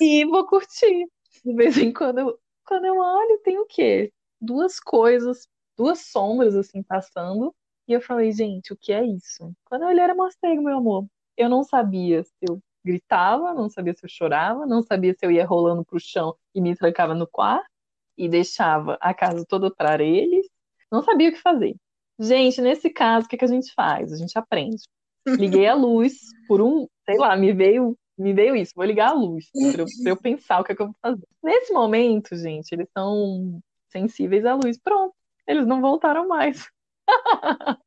e 0.00 0.24
vou 0.24 0.46
curtir. 0.46 1.06
De 1.44 1.54
vez 1.54 1.76
em 1.76 1.92
quando, 1.92 2.20
eu, 2.20 2.38
quando 2.64 2.84
eu 2.84 2.96
olho, 2.96 3.40
tem 3.42 3.58
o 3.58 3.66
quê? 3.66 4.12
Duas 4.40 4.78
coisas, 4.78 5.48
duas 5.76 6.00
sombras 6.06 6.54
assim 6.54 6.82
passando, 6.82 7.52
e 7.88 7.92
eu 7.92 8.00
falei, 8.00 8.32
gente, 8.32 8.72
o 8.72 8.76
que 8.76 8.92
é 8.92 9.04
isso? 9.04 9.52
Quando 9.64 9.82
eu 9.82 9.88
olhei 9.88 10.02
era 10.02 10.14
morcego, 10.14 10.62
meu 10.62 10.78
amor. 10.78 11.06
Eu 11.36 11.48
não 11.48 11.62
sabia 11.62 12.24
se 12.24 12.32
eu 12.42 12.60
gritava, 12.84 13.52
não 13.52 13.68
sabia 13.68 13.94
se 13.94 14.04
eu 14.04 14.08
chorava, 14.08 14.66
não 14.66 14.82
sabia 14.82 15.12
se 15.12 15.24
eu 15.24 15.30
ia 15.30 15.46
rolando 15.46 15.84
pro 15.84 16.00
chão 16.00 16.34
e 16.54 16.60
me 16.60 16.74
trancava 16.76 17.14
no 17.14 17.26
quarto 17.26 17.68
e 18.16 18.28
deixava 18.28 18.96
a 19.00 19.12
casa 19.12 19.44
toda 19.46 19.70
para 19.70 20.02
eles. 20.02 20.46
Não 20.90 21.02
sabia 21.02 21.28
o 21.28 21.32
que 21.32 21.40
fazer. 21.40 21.76
Gente, 22.18 22.60
nesse 22.60 22.88
caso, 22.90 23.26
o 23.26 23.28
que, 23.28 23.36
que 23.36 23.44
a 23.44 23.48
gente 23.48 23.72
faz? 23.74 24.12
A 24.12 24.16
gente 24.16 24.38
aprende. 24.38 24.82
Liguei 25.26 25.66
a 25.66 25.74
luz 25.74 26.14
por 26.48 26.62
um, 26.62 26.86
sei 27.04 27.18
lá, 27.18 27.36
me 27.36 27.52
veio, 27.52 27.96
me 28.16 28.32
veio 28.32 28.54
isso, 28.56 28.72
vou 28.74 28.84
ligar 28.84 29.08
a 29.08 29.12
luz 29.12 29.50
para 29.52 29.82
eu, 29.82 29.86
eu, 30.06 30.16
pensar 30.16 30.60
o 30.60 30.64
que, 30.64 30.72
é 30.72 30.76
que 30.76 30.82
eu 30.82 30.86
vou 30.86 30.96
fazer. 31.02 31.26
Nesse 31.42 31.72
momento, 31.72 32.36
gente, 32.36 32.72
eles 32.72 32.88
são 32.96 33.60
sensíveis 33.90 34.46
à 34.46 34.54
luz. 34.54 34.78
Pronto, 34.78 35.14
eles 35.46 35.66
não 35.66 35.80
voltaram 35.80 36.28
mais. 36.28 36.68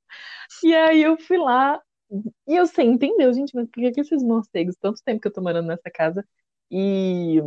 e 0.63 0.75
aí 0.75 1.01
eu 1.03 1.17
fui 1.19 1.37
lá 1.37 1.81
e 2.47 2.55
eu 2.55 2.65
sei, 2.65 2.85
entendeu, 2.85 3.31
gente, 3.33 3.53
mas 3.55 3.67
por 3.69 3.81
que, 3.81 3.91
que 3.91 4.01
esses 4.01 4.23
morcegos, 4.23 4.75
tanto 4.81 5.01
tempo 5.03 5.21
que 5.21 5.27
eu 5.27 5.33
tô 5.33 5.41
morando 5.41 5.67
nessa 5.67 5.91
casa 5.91 6.25
e 6.71 7.39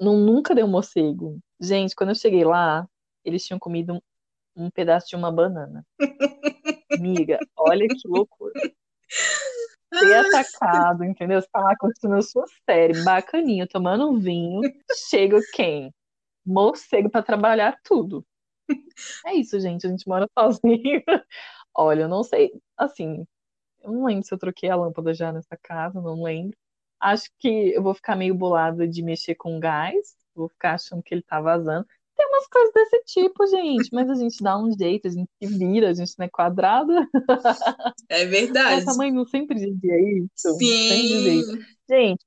não, 0.00 0.16
nunca 0.16 0.54
deu 0.54 0.66
morcego. 0.66 1.38
Gente, 1.60 1.94
quando 1.94 2.10
eu 2.10 2.14
cheguei 2.14 2.44
lá, 2.44 2.88
eles 3.24 3.44
tinham 3.44 3.58
comido 3.58 3.94
um, 3.94 4.64
um 4.66 4.70
pedaço 4.70 5.08
de 5.08 5.16
uma 5.16 5.30
banana. 5.30 5.84
Amiga, 6.92 7.38
olha 7.56 7.86
que 7.88 8.08
loucura. 8.08 8.52
Ser 9.94 10.14
atacado, 10.14 11.04
entendeu? 11.04 11.40
Você 11.40 11.48
tá 11.52 11.60
lá 11.60 11.76
curtindo 11.78 12.14
a 12.16 12.22
sua 12.22 12.44
série, 12.68 13.04
bacaninho, 13.04 13.66
tomando 13.68 14.10
um 14.10 14.18
vinho. 14.18 14.60
Chega 15.08 15.40
quem? 15.52 15.92
Morcego 16.44 17.08
para 17.08 17.22
trabalhar 17.22 17.78
tudo. 17.84 18.24
É 19.26 19.34
isso, 19.34 19.58
gente. 19.60 19.86
A 19.86 19.90
gente 19.90 20.06
mora 20.06 20.28
sozinho. 20.38 21.02
Olha, 21.74 22.02
eu 22.02 22.08
não 22.08 22.22
sei, 22.22 22.52
assim, 22.76 23.26
eu 23.82 23.92
não 23.92 24.04
lembro 24.06 24.24
se 24.24 24.32
eu 24.32 24.38
troquei 24.38 24.70
a 24.70 24.76
lâmpada 24.76 25.12
já 25.12 25.32
nessa 25.32 25.56
casa, 25.62 26.00
não 26.00 26.22
lembro. 26.22 26.56
Acho 27.00 27.28
que 27.38 27.48
eu 27.48 27.82
vou 27.82 27.94
ficar 27.94 28.16
meio 28.16 28.34
bolada 28.34 28.88
de 28.88 29.02
mexer 29.02 29.34
com 29.34 29.60
gás, 29.60 30.14
vou 30.34 30.48
ficar 30.48 30.74
achando 30.74 31.02
que 31.02 31.14
ele 31.14 31.22
tá 31.22 31.40
vazando. 31.40 31.86
Tem 32.16 32.26
umas 32.28 32.46
coisas 32.46 32.72
desse 32.72 33.02
tipo, 33.06 33.46
gente, 33.46 33.88
mas 33.92 34.08
a 34.08 34.14
gente 34.14 34.42
dá 34.42 34.56
um 34.56 34.70
jeito, 34.70 35.08
a 35.08 35.10
gente 35.10 35.28
se 35.42 35.58
vira, 35.58 35.90
a 35.90 35.94
gente 35.94 36.12
não 36.16 36.26
é 36.26 36.28
quadrada. 36.28 37.08
É 38.08 38.24
verdade. 38.24 38.82
Essa 38.82 38.94
mãe 38.94 39.10
não 39.10 39.26
sempre 39.26 39.56
dizia 39.56 40.00
isso? 40.00 40.56
Sim. 40.56 40.88
Sempre 40.88 41.08
dizia 41.08 41.32
isso. 41.34 41.58
Gente, 41.90 42.24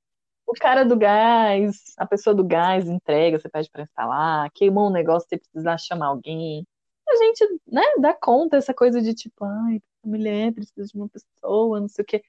o 0.48 0.54
cara 0.54 0.84
do 0.84 0.96
gás, 0.96 1.76
a 1.98 2.06
pessoa 2.06 2.34
do 2.34 2.44
gás 2.44 2.88
entrega, 2.88 3.38
você 3.38 3.48
pede 3.48 3.70
para 3.70 3.82
instalar, 3.82 4.50
queimou 4.52 4.88
um 4.88 4.92
negócio, 4.92 5.28
você 5.28 5.38
precisar 5.38 5.78
chamar 5.78 6.06
alguém. 6.08 6.66
A 7.08 7.16
gente, 7.16 7.60
né, 7.66 7.82
dá 8.00 8.14
conta 8.14 8.56
essa 8.56 8.74
coisa 8.74 9.00
de 9.02 9.14
tipo, 9.14 9.44
ai, 9.44 9.80
mulher 10.04 10.52
precisa 10.52 10.86
de 10.86 10.96
uma 10.96 11.08
pessoa, 11.08 11.80
não 11.80 11.88
sei 11.88 12.02
o 12.02 12.06
quê. 12.06 12.22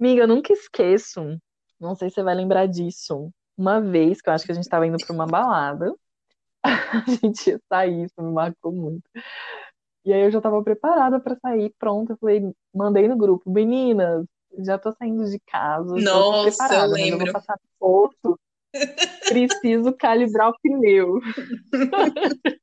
Amiga, 0.00 0.22
eu 0.22 0.28
nunca 0.28 0.52
esqueço, 0.52 1.40
não 1.80 1.94
sei 1.94 2.08
se 2.10 2.16
você 2.16 2.22
vai 2.22 2.34
lembrar 2.34 2.66
disso. 2.66 3.30
Uma 3.56 3.80
vez 3.80 4.20
que 4.20 4.28
eu 4.30 4.34
acho 4.34 4.44
que 4.46 4.52
a 4.52 4.54
gente 4.54 4.64
estava 4.64 4.86
indo 4.86 4.96
para 4.98 5.14
uma 5.14 5.26
balada, 5.26 5.94
a 6.64 7.04
gente 7.10 7.50
ia 7.50 7.60
sair, 7.68 8.04
isso 8.04 8.22
me 8.22 8.32
marcou 8.32 8.72
muito. 8.72 9.08
E 10.04 10.12
aí 10.12 10.22
eu 10.22 10.30
já 10.30 10.38
estava 10.38 10.62
preparada 10.62 11.20
para 11.20 11.36
sair, 11.36 11.74
pronta. 11.78 12.16
Falei, 12.16 12.42
mandei 12.74 13.06
no 13.08 13.16
grupo, 13.16 13.50
meninas, 13.50 14.26
já 14.58 14.78
tô 14.78 14.92
saindo 14.92 15.24
de 15.28 15.38
casa. 15.40 15.94
Nossa, 15.96 16.50
preparada, 16.50 16.84
eu 16.86 16.90
lembro. 16.90 17.26
Eu 17.26 17.32
vou 17.32 17.32
passar 17.32 17.58
posto. 17.78 18.38
Preciso 19.28 19.92
calibrar 19.94 20.50
o 20.50 20.58
pneu. 20.60 21.20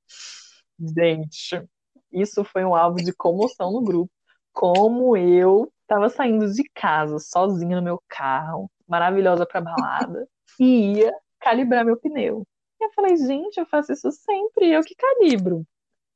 Gente, 0.80 1.64
isso 2.12 2.44
foi 2.44 2.64
um 2.64 2.76
alvo 2.76 2.98
de 2.98 3.14
comoção 3.14 3.72
no 3.72 3.82
grupo. 3.82 4.12
Como 4.54 5.16
eu 5.18 5.72
estava 5.82 6.10
saindo 6.10 6.52
de 6.52 6.64
casa 6.74 7.20
sozinha 7.20 7.78
no 7.78 7.82
meu 7.82 8.02
carro, 8.08 8.70
maravilhosa 8.88 9.46
para 9.46 9.62
balada, 9.62 10.28
e 10.60 10.98
ia 10.98 11.14
calibrar 11.40 11.86
meu 11.86 11.98
pneu. 11.98 12.46
E 12.80 12.86
eu 12.86 12.92
falei, 12.94 13.18
gente, 13.18 13.58
eu 13.58 13.66
faço 13.66 13.92
isso 13.94 14.12
sempre, 14.12 14.72
eu 14.72 14.82
que 14.84 14.96
calibro. 14.96 15.66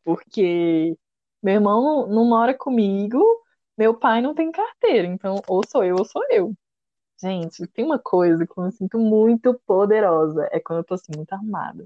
Porque 0.04 0.96
meu 1.42 1.56
irmão 1.56 1.82
não, 1.82 2.08
não 2.08 2.26
mora 2.26 2.54
comigo, 2.54 3.24
meu 3.78 3.94
pai 3.98 4.22
não 4.22 4.34
tem 4.34 4.52
carteira, 4.52 5.08
então 5.08 5.42
ou 5.48 5.62
sou 5.68 5.84
eu 5.84 5.96
ou 5.98 6.06
sou 6.06 6.24
eu. 6.30 6.54
Gente, 7.22 7.68
tem 7.68 7.86
uma 7.86 8.00
coisa 8.00 8.48
que 8.48 8.58
eu 8.58 8.64
me 8.64 8.72
sinto 8.72 8.98
muito 8.98 9.54
poderosa, 9.66 10.50
é 10.52 10.60
quando 10.60 10.80
eu 10.80 10.84
tô 10.84 10.96
assim, 10.96 11.12
muito 11.16 11.32
armada. 11.34 11.86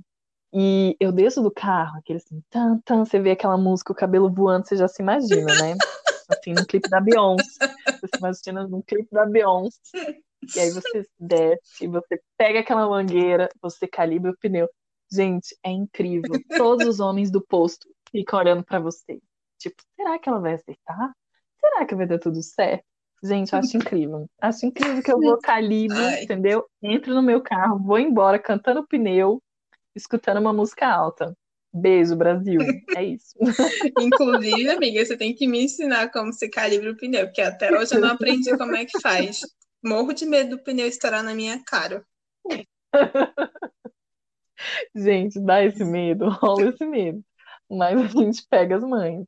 E 0.53 0.95
eu 0.99 1.11
desço 1.11 1.41
do 1.41 1.51
carro, 1.51 1.97
aquele 1.97 2.17
assim, 2.17 2.41
tan, 2.49 2.79
tan, 2.85 3.03
você 3.03 3.19
vê 3.19 3.31
aquela 3.31 3.57
música, 3.57 3.91
o 3.91 3.95
cabelo 3.95 4.31
voando, 4.31 4.65
você 4.65 4.77
já 4.77 4.87
se 4.87 5.01
imagina, 5.01 5.53
né? 5.55 5.75
Assim, 6.27 6.53
no 6.53 6.65
clipe 6.65 6.89
da 6.89 6.99
Beyoncé. 6.99 7.43
Você 7.85 8.07
se 8.07 8.17
imagina 8.17 8.67
no 8.67 8.81
clipe 8.81 9.09
da 9.11 9.27
Beyoncé. 9.27 10.17
E 10.55 10.59
aí 10.59 10.71
você 10.71 11.05
desce, 11.19 11.87
você 11.87 12.19
pega 12.35 12.61
aquela 12.61 12.89
mangueira, 12.89 13.47
você 13.61 13.87
calibra 13.87 14.31
o 14.31 14.37
pneu. 14.37 14.67
Gente, 15.11 15.55
é 15.63 15.69
incrível. 15.69 16.31
Todos 16.57 16.87
os 16.87 16.99
homens 16.99 17.29
do 17.29 17.45
posto 17.45 17.87
ficam 18.09 18.39
olhando 18.39 18.63
para 18.63 18.79
você. 18.79 19.19
Tipo, 19.59 19.75
será 19.95 20.17
que 20.17 20.27
ela 20.27 20.39
vai 20.39 20.55
acertar? 20.55 21.13
Será 21.65 21.85
que 21.85 21.95
vai 21.95 22.05
dar 22.05 22.19
tudo 22.19 22.43
certo? 22.43 22.83
Gente, 23.23 23.53
eu 23.53 23.59
acho 23.59 23.75
incrível. 23.75 24.29
Acho 24.39 24.67
incrível 24.67 25.01
que 25.01 25.11
eu 25.11 25.19
vou 25.19 25.39
calibro, 25.39 25.97
Ai. 25.97 26.23
entendeu? 26.23 26.63
Entro 26.81 27.15
no 27.15 27.23
meu 27.23 27.41
carro, 27.41 27.81
vou 27.81 27.97
embora 27.97 28.37
cantando 28.37 28.85
pneu, 28.87 29.41
escutando 29.95 30.39
uma 30.39 30.53
música 30.53 30.87
alta. 30.87 31.35
Beijo, 31.73 32.15
Brasil. 32.15 32.61
É 32.95 33.03
isso. 33.03 33.33
Inclusive, 33.99 34.69
amiga, 34.69 35.03
você 35.03 35.17
tem 35.17 35.33
que 35.33 35.47
me 35.47 35.63
ensinar 35.63 36.11
como 36.11 36.31
se 36.31 36.47
calibra 36.47 36.91
o 36.91 36.97
pneu, 36.97 37.25
porque 37.25 37.41
até 37.41 37.75
hoje 37.75 37.95
eu 37.95 38.01
não 38.01 38.11
aprendi 38.11 38.55
como 38.57 38.75
é 38.75 38.85
que 38.85 38.99
faz. 39.01 39.41
Morro 39.83 40.13
de 40.13 40.25
medo 40.25 40.51
do 40.51 40.63
pneu 40.63 40.87
estourar 40.87 41.23
na 41.23 41.33
minha 41.33 41.61
cara. 41.65 42.05
Gente, 44.95 45.39
dá 45.39 45.63
esse 45.63 45.83
medo, 45.83 46.29
rola 46.29 46.69
esse 46.69 46.85
medo. 46.85 47.23
Mas 47.69 47.99
a 47.99 48.07
gente 48.07 48.45
pega 48.47 48.77
as 48.77 48.83
mães. 48.83 49.25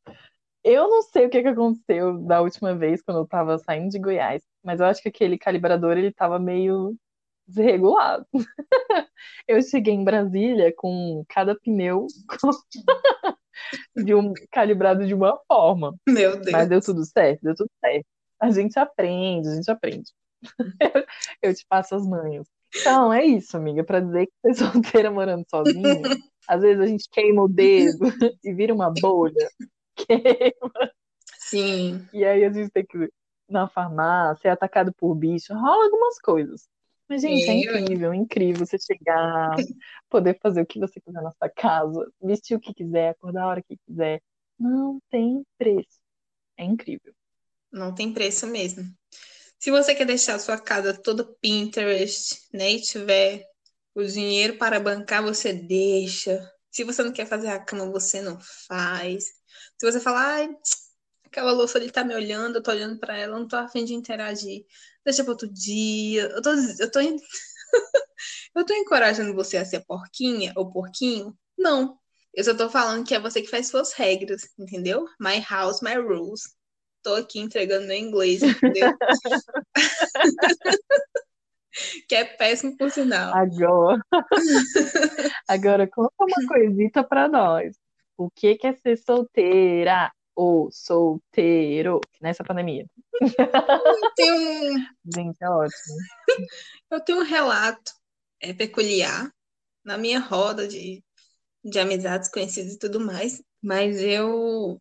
Eu 0.69 0.89
não 0.89 1.01
sei 1.01 1.25
o 1.25 1.29
que, 1.29 1.41
que 1.41 1.47
aconteceu 1.47 2.17
da 2.25 2.41
última 2.41 2.75
vez, 2.75 3.01
quando 3.01 3.21
eu 3.21 3.25
tava 3.25 3.57
saindo 3.57 3.89
de 3.89 3.97
Goiás, 3.97 4.43
mas 4.61 4.81
eu 4.81 4.85
acho 4.85 5.01
que 5.01 5.07
aquele 5.07 5.37
calibrador, 5.37 5.97
ele 5.97 6.11
tava 6.11 6.37
meio 6.37 6.93
desregulado. 7.47 8.27
Eu 9.47 9.61
cheguei 9.61 9.93
em 9.93 10.03
Brasília 10.03 10.73
com 10.75 11.23
cada 11.29 11.57
pneu 11.57 12.07
de 13.95 14.13
um, 14.13 14.33
calibrado 14.51 15.07
de 15.07 15.13
uma 15.13 15.39
forma. 15.47 15.95
Meu 16.05 16.33
Deus. 16.33 16.51
Mas 16.51 16.67
deu 16.67 16.81
tudo 16.81 17.05
certo, 17.05 17.41
deu 17.41 17.55
tudo 17.55 17.71
certo. 17.79 18.05
A 18.37 18.51
gente 18.51 18.77
aprende, 18.77 19.47
a 19.47 19.55
gente 19.55 19.71
aprende. 19.71 20.11
Eu 21.41 21.55
te 21.55 21.65
passo 21.69 21.95
as 21.95 22.05
manhas. 22.05 22.45
Então, 22.75 23.13
é 23.13 23.23
isso, 23.23 23.55
amiga, 23.55 23.85
para 23.85 24.01
dizer 24.01 24.25
que 24.25 24.33
você 24.41 24.49
é 24.49 24.67
solteira 24.69 25.09
morando 25.09 25.45
sozinha, 25.49 26.01
às 26.45 26.61
vezes 26.61 26.83
a 26.83 26.87
gente 26.87 27.07
queima 27.09 27.41
o 27.41 27.47
dedo 27.47 28.11
e 28.43 28.53
vira 28.53 28.73
uma 28.73 28.91
bolha. 28.91 29.49
Queima. 29.97 30.91
Sim. 31.37 32.07
E 32.13 32.23
aí 32.23 32.43
a 32.43 32.51
gente 32.51 32.69
tem 32.71 32.85
que 32.85 32.97
ir 32.97 33.13
na 33.49 33.67
farmácia, 33.67 34.49
é 34.49 34.51
atacado 34.51 34.93
por 34.93 35.15
bicho, 35.15 35.53
rola 35.53 35.85
algumas 35.85 36.19
coisas. 36.19 36.67
Mas, 37.09 37.21
gente, 37.21 37.49
é 37.49 37.53
incrível, 37.53 38.13
incrível 38.13 38.65
você 38.65 38.77
chegar, 38.77 39.55
poder 40.09 40.37
fazer 40.41 40.61
o 40.61 40.65
que 40.65 40.77
você 40.77 40.99
quiser 40.99 41.21
na 41.21 41.31
sua 41.31 41.49
casa, 41.49 42.11
vestir 42.21 42.55
o 42.57 42.59
que 42.59 42.73
quiser, 42.73 43.09
acordar 43.09 43.43
a 43.43 43.47
hora 43.47 43.63
que 43.63 43.77
quiser. 43.87 44.21
Não 44.59 44.99
tem 45.09 45.45
preço. 45.57 45.99
É 46.57 46.65
incrível. 46.65 47.13
Não 47.71 47.95
tem 47.95 48.13
preço 48.13 48.45
mesmo. 48.47 48.83
Se 49.57 49.71
você 49.71 49.95
quer 49.95 50.05
deixar 50.05 50.35
a 50.35 50.39
sua 50.39 50.59
casa 50.59 50.93
toda 50.93 51.23
Pinterest, 51.41 52.47
né, 52.53 52.73
e 52.73 52.81
tiver 52.81 53.45
o 53.95 54.03
dinheiro 54.03 54.57
para 54.57 54.79
bancar, 54.79 55.23
você 55.23 55.53
deixa. 55.53 56.45
Se 56.69 56.83
você 56.83 57.01
não 57.03 57.13
quer 57.13 57.25
fazer 57.25 57.47
a 57.47 57.59
cama, 57.59 57.89
você 57.89 58.21
não 58.21 58.37
faz. 58.67 59.25
Se 59.79 59.91
você 59.91 59.99
falar, 59.99 60.25
ai, 60.25 60.49
aquela 61.25 61.51
louça 61.51 61.77
ali 61.77 61.91
tá 61.91 62.03
me 62.03 62.15
olhando, 62.15 62.57
eu 62.57 62.63
tô 62.63 62.71
olhando 62.71 62.99
para 62.99 63.17
ela, 63.17 63.37
não 63.37 63.47
tô 63.47 63.55
afim 63.55 63.85
de 63.85 63.93
interagir 63.93 64.65
deixa 65.07 65.23
para 65.23 65.31
outro 65.31 65.47
dia. 65.47 66.23
Eu 66.23 66.41
tô, 66.41 66.51
eu 66.51 66.91
tô, 66.91 66.99
eu 68.55 68.65
tô 68.65 68.73
encorajando 68.73 69.33
você 69.33 69.55
a 69.57 69.65
ser 69.65 69.85
porquinha 69.85 70.51
ou 70.55 70.69
porquinho? 70.69 71.35
Não. 71.57 71.97
Eu 72.33 72.43
só 72.43 72.53
tô 72.53 72.69
falando 72.69 73.05
que 73.05 73.15
é 73.15 73.19
você 73.19 73.41
que 73.41 73.49
faz 73.49 73.67
suas 73.67 73.93
regras, 73.93 74.41
entendeu? 74.59 75.05
My 75.19 75.43
house, 75.49 75.81
my 75.81 75.95
rules. 75.95 76.41
Tô 77.01 77.15
aqui 77.15 77.39
entregando 77.39 77.87
meu 77.87 77.97
inglês, 77.97 78.43
entendeu? 78.43 78.93
que 82.07 82.15
é 82.15 82.25
péssimo 82.25 82.77
por 82.77 82.91
sinal. 82.91 83.33
Agora, 83.33 84.01
agora 85.47 85.87
conta 85.87 86.13
uma 86.19 86.47
coisita 86.47 87.03
para 87.03 87.29
nós. 87.29 87.75
O 88.17 88.29
que 88.29 88.57
é 88.63 88.73
ser 88.73 88.97
solteira? 88.97 90.11
ou 90.37 90.71
solteiro 90.71 91.99
nessa 92.21 92.43
pandemia? 92.43 92.85
Eu 93.19 94.13
tenho 94.15 94.35
um... 94.35 94.75
Gente, 95.15 95.37
é 95.41 95.49
ótimo. 95.49 95.95
Eu 96.91 96.99
tenho 97.01 97.19
um 97.19 97.23
relato 97.23 97.91
é, 98.39 98.53
peculiar 98.53 99.33
na 99.83 99.97
minha 99.97 100.19
roda 100.19 100.67
de, 100.67 101.03
de 101.65 101.79
amizades 101.79 102.29
conhecidas 102.29 102.73
e 102.73 102.77
tudo 102.77 102.99
mais, 102.99 103.41
mas 103.61 103.99
eu 103.99 104.79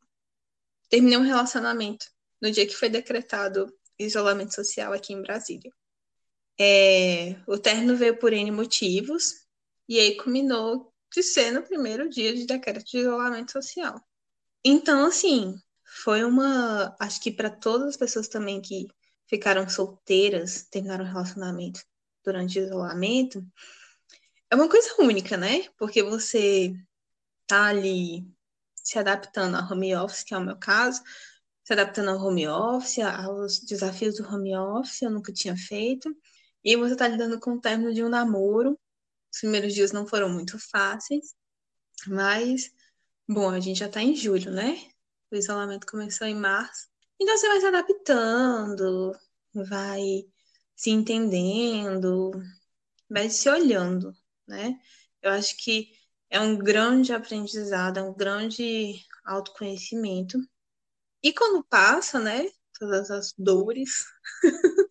terminei 0.91 1.17
um 1.17 1.23
relacionamento 1.23 2.05
no 2.41 2.51
dia 2.51 2.67
que 2.67 2.77
foi 2.77 2.91
decretado 2.91 3.73
isolamento 3.99 4.55
social 4.55 4.93
aqui 4.93 5.15
em 5.15 5.23
Brasília. 5.23 5.73
É, 6.61 7.35
o 7.47 7.59
término 7.59 7.97
veio 7.97 8.19
por 8.19 8.33
N 8.33 8.51
motivos, 8.51 9.47
e 9.89 9.99
aí 9.99 10.17
culminou 10.17 10.93
de 11.13 11.23
ser 11.23 11.51
no 11.53 11.63
primeiro 11.63 12.09
dia 12.09 12.35
de 12.35 12.47
decreto 12.47 12.85
de 12.85 12.99
isolamento 12.99 13.53
social. 13.53 14.01
Então, 14.65 15.07
assim, 15.07 15.57
foi 15.85 16.25
uma. 16.25 16.95
Acho 16.99 17.21
que 17.21 17.31
para 17.31 17.51
todas 17.51 17.89
as 17.89 17.97
pessoas 17.97 18.29
também 18.29 18.61
que 18.61 18.87
ficaram 19.29 19.69
solteiras, 19.69 20.67
terminaram 20.71 21.05
o 21.05 21.09
relacionamento 21.09 21.81
durante 22.25 22.59
o 22.59 22.65
isolamento, 22.65 23.45
é 24.51 24.57
uma 24.57 24.69
coisa 24.69 24.95
única, 24.99 25.37
né? 25.37 25.69
Porque 25.79 26.03
você 26.03 26.75
tá 27.47 27.67
ali 27.67 28.27
se 28.77 28.99
adaptando 28.99 29.57
ao 29.57 29.73
home 29.73 29.95
office, 29.97 30.23
que 30.23 30.35
é 30.35 30.39
o 30.39 30.45
meu 30.45 30.57
caso, 30.57 31.03
se 31.65 31.73
adaptando 31.73 32.11
ao 32.11 32.25
home 32.25 32.47
office, 32.47 33.01
aos 33.01 33.59
desafios 33.61 34.17
do 34.17 34.29
home 34.29 34.57
office, 34.57 35.03
eu 35.03 35.11
nunca 35.11 35.33
tinha 35.33 35.57
feito. 35.57 36.17
E 36.65 36.77
você 36.77 36.97
tá 36.97 37.09
lidando 37.09 37.41
com 37.41 37.55
o 37.55 37.61
término 37.61 37.93
de 37.93 38.05
um 38.05 38.09
namoro. 38.09 38.79
Os 39.37 39.41
primeiros 39.41 39.75
dias 39.75 39.93
não 39.93 40.07
foram 40.07 40.29
muito 40.29 40.59
fáceis, 40.59 41.35
mas 42.07 42.73
Bom, 43.29 43.51
a 43.51 43.59
gente 43.59 43.81
já 43.81 43.89
tá 43.89 44.01
em 44.01 44.15
julho, 44.15 44.53
né? 44.53 44.77
O 45.33 45.37
isolamento 45.37 45.87
começou 45.87 46.29
em 46.29 46.35
março. 46.35 46.89
Então 47.21 47.37
você 47.37 47.49
vai 47.49 47.61
se 47.61 47.67
adaptando, 47.67 49.13
vai 49.53 50.25
se 50.77 50.91
entendendo, 50.91 52.31
vai 53.11 53.29
se 53.29 53.49
olhando, 53.49 54.17
né? 54.47 54.79
Eu 55.21 55.33
acho 55.33 55.57
que 55.57 55.91
é 56.31 56.39
um 56.41 56.57
grande 56.57 57.13
aprendizado, 57.13 57.99
é 57.99 58.03
um 58.03 58.15
grande 58.15 59.05
autoconhecimento. 59.25 60.39
E 61.23 61.33
quando 61.33 61.65
passa, 61.65 62.21
né, 62.21 62.49
todas 62.79 63.11
as 63.11 63.35
dores 63.37 64.05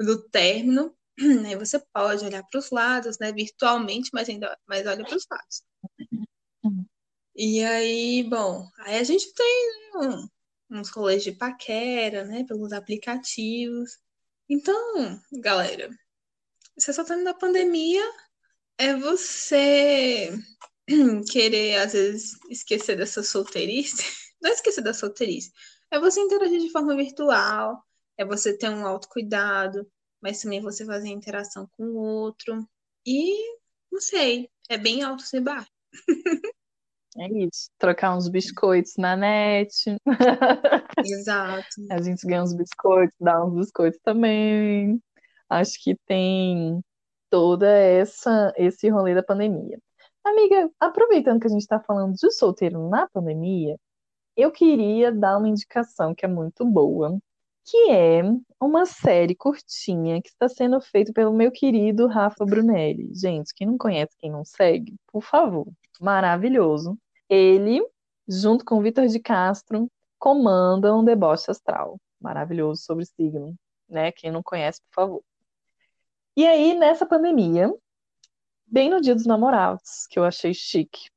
do 0.00 0.26
término, 0.30 0.96
né, 1.18 1.56
você 1.56 1.78
pode 1.92 2.24
olhar 2.24 2.42
para 2.44 2.58
os 2.58 2.70
lados, 2.70 3.18
né, 3.18 3.32
virtualmente, 3.32 4.10
mas 4.12 4.28
ainda 4.28 4.58
mais 4.66 4.86
olha 4.86 5.04
para 5.04 5.16
os 5.16 5.26
lados. 5.30 5.62
E 7.36 7.64
aí, 7.64 8.22
bom, 8.22 8.68
aí 8.78 8.96
a 8.98 9.04
gente 9.04 9.32
tem 9.34 9.68
né, 9.94 10.28
um, 10.70 10.78
uns 10.78 10.90
rolês 10.90 11.22
de 11.22 11.32
paquera, 11.32 12.24
né, 12.24 12.44
pelos 12.44 12.72
aplicativos. 12.72 13.98
Então, 14.48 15.20
galera, 15.32 15.90
você 16.78 16.92
só 16.92 17.04
tá 17.04 17.16
na 17.16 17.34
pandemia, 17.34 18.04
é 18.78 18.94
você 18.96 20.32
querer, 21.30 21.78
às 21.78 21.92
vezes, 21.92 22.38
esquecer 22.50 22.96
dessa 22.96 23.22
solteirice. 23.22 24.02
Não 24.40 24.50
é 24.50 24.54
esquecer 24.54 24.82
da 24.82 24.92
solteirice, 24.92 25.50
é 25.90 25.98
você 25.98 26.20
interagir 26.20 26.60
de 26.60 26.70
forma 26.70 26.94
virtual, 26.94 27.82
é 28.16 28.24
você 28.24 28.56
ter 28.56 28.68
um 28.68 28.86
autocuidado, 28.86 29.90
mas 30.24 30.40
também 30.40 30.62
você 30.62 30.86
fazer 30.86 31.08
interação 31.08 31.68
com 31.76 31.84
o 31.84 31.96
outro. 31.96 32.66
E, 33.06 33.58
não 33.92 34.00
sei, 34.00 34.48
é 34.70 34.78
bem 34.78 35.02
alto 35.02 35.22
e 35.34 35.40
baixo. 35.40 35.70
É 37.16 37.28
isso. 37.28 37.70
Trocar 37.78 38.16
uns 38.16 38.28
biscoitos 38.28 38.96
na 38.98 39.14
net. 39.14 39.70
Exato. 40.98 41.68
A 41.88 42.02
gente 42.02 42.26
ganha 42.26 42.42
uns 42.42 42.52
biscoitos, 42.52 43.14
dá 43.20 43.44
uns 43.44 43.54
biscoitos 43.54 44.00
também. 44.02 45.00
Acho 45.48 45.80
que 45.80 45.94
tem 46.06 46.80
toda 47.30 47.68
essa 47.68 48.52
esse 48.56 48.88
rolê 48.88 49.14
da 49.14 49.22
pandemia. 49.22 49.78
Amiga, 50.24 50.68
aproveitando 50.80 51.38
que 51.38 51.46
a 51.46 51.50
gente 51.50 51.60
está 51.60 51.78
falando 51.78 52.14
de 52.14 52.32
solteiro 52.32 52.88
na 52.88 53.08
pandemia, 53.08 53.76
eu 54.36 54.50
queria 54.50 55.12
dar 55.12 55.38
uma 55.38 55.48
indicação 55.48 56.16
que 56.16 56.24
é 56.24 56.28
muito 56.28 56.64
boa, 56.64 57.16
que 57.64 57.90
é 57.90 58.22
uma 58.60 58.84
série 58.84 59.34
curtinha 59.34 60.20
que 60.20 60.28
está 60.28 60.48
sendo 60.48 60.80
feita 60.80 61.12
pelo 61.12 61.32
meu 61.32 61.50
querido 61.50 62.06
Rafa 62.06 62.44
Brunelli. 62.44 63.10
Gente, 63.14 63.54
quem 63.54 63.66
não 63.66 63.78
conhece, 63.78 64.14
quem 64.18 64.30
não 64.30 64.44
segue, 64.44 64.94
por 65.06 65.22
favor, 65.22 65.66
maravilhoso. 66.00 66.98
Ele, 67.28 67.82
junto 68.28 68.64
com 68.64 68.82
Vitor 68.82 69.06
de 69.06 69.18
Castro, 69.18 69.90
comandam 70.18 71.00
um 71.00 71.04
deboche 71.04 71.50
astral. 71.50 71.98
Maravilhoso 72.20 72.82
sobre 72.82 73.06
signo, 73.06 73.54
né? 73.88 74.12
Quem 74.12 74.30
não 74.30 74.42
conhece, 74.42 74.80
por 74.90 74.94
favor. 74.94 75.22
E 76.36 76.46
aí, 76.46 76.74
nessa 76.74 77.06
pandemia, 77.06 77.72
bem 78.66 78.90
no 78.90 79.00
dia 79.00 79.14
dos 79.14 79.26
namorados, 79.26 80.06
que 80.10 80.18
eu 80.18 80.24
achei 80.24 80.52
chique, 80.52 81.08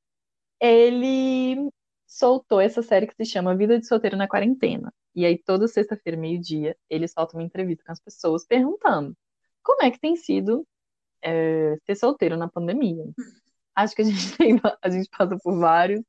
ele 0.59 1.69
soltou 2.05 2.61
essa 2.61 2.81
série 2.81 3.07
que 3.07 3.15
se 3.15 3.25
chama 3.25 3.55
Vida 3.55 3.79
de 3.79 3.85
Solteiro 3.85 4.15
na 4.15 4.27
Quarentena. 4.27 4.93
E 5.17 5.25
aí, 5.25 5.37
toda 5.37 5.67
sexta-feira, 5.67 6.17
meio-dia, 6.17 6.77
ele 6.89 7.07
solta 7.07 7.35
uma 7.35 7.43
entrevista 7.43 7.83
com 7.85 7.91
as 7.91 7.99
pessoas 7.99 8.45
perguntando 8.45 9.17
como 9.63 9.83
é 9.83 9.91
que 9.91 9.99
tem 9.99 10.15
sido 10.15 10.65
é, 11.21 11.75
ser 11.85 11.95
solteiro 11.95 12.37
na 12.37 12.47
pandemia 12.47 13.03
acho 13.77 13.95
que 13.95 14.01
a 14.01 14.05
gente 14.05 14.37
tem, 14.37 14.59
a 14.81 14.89
gente 14.89 15.09
passa 15.15 15.37
por 15.37 15.57
vários, 15.59 16.01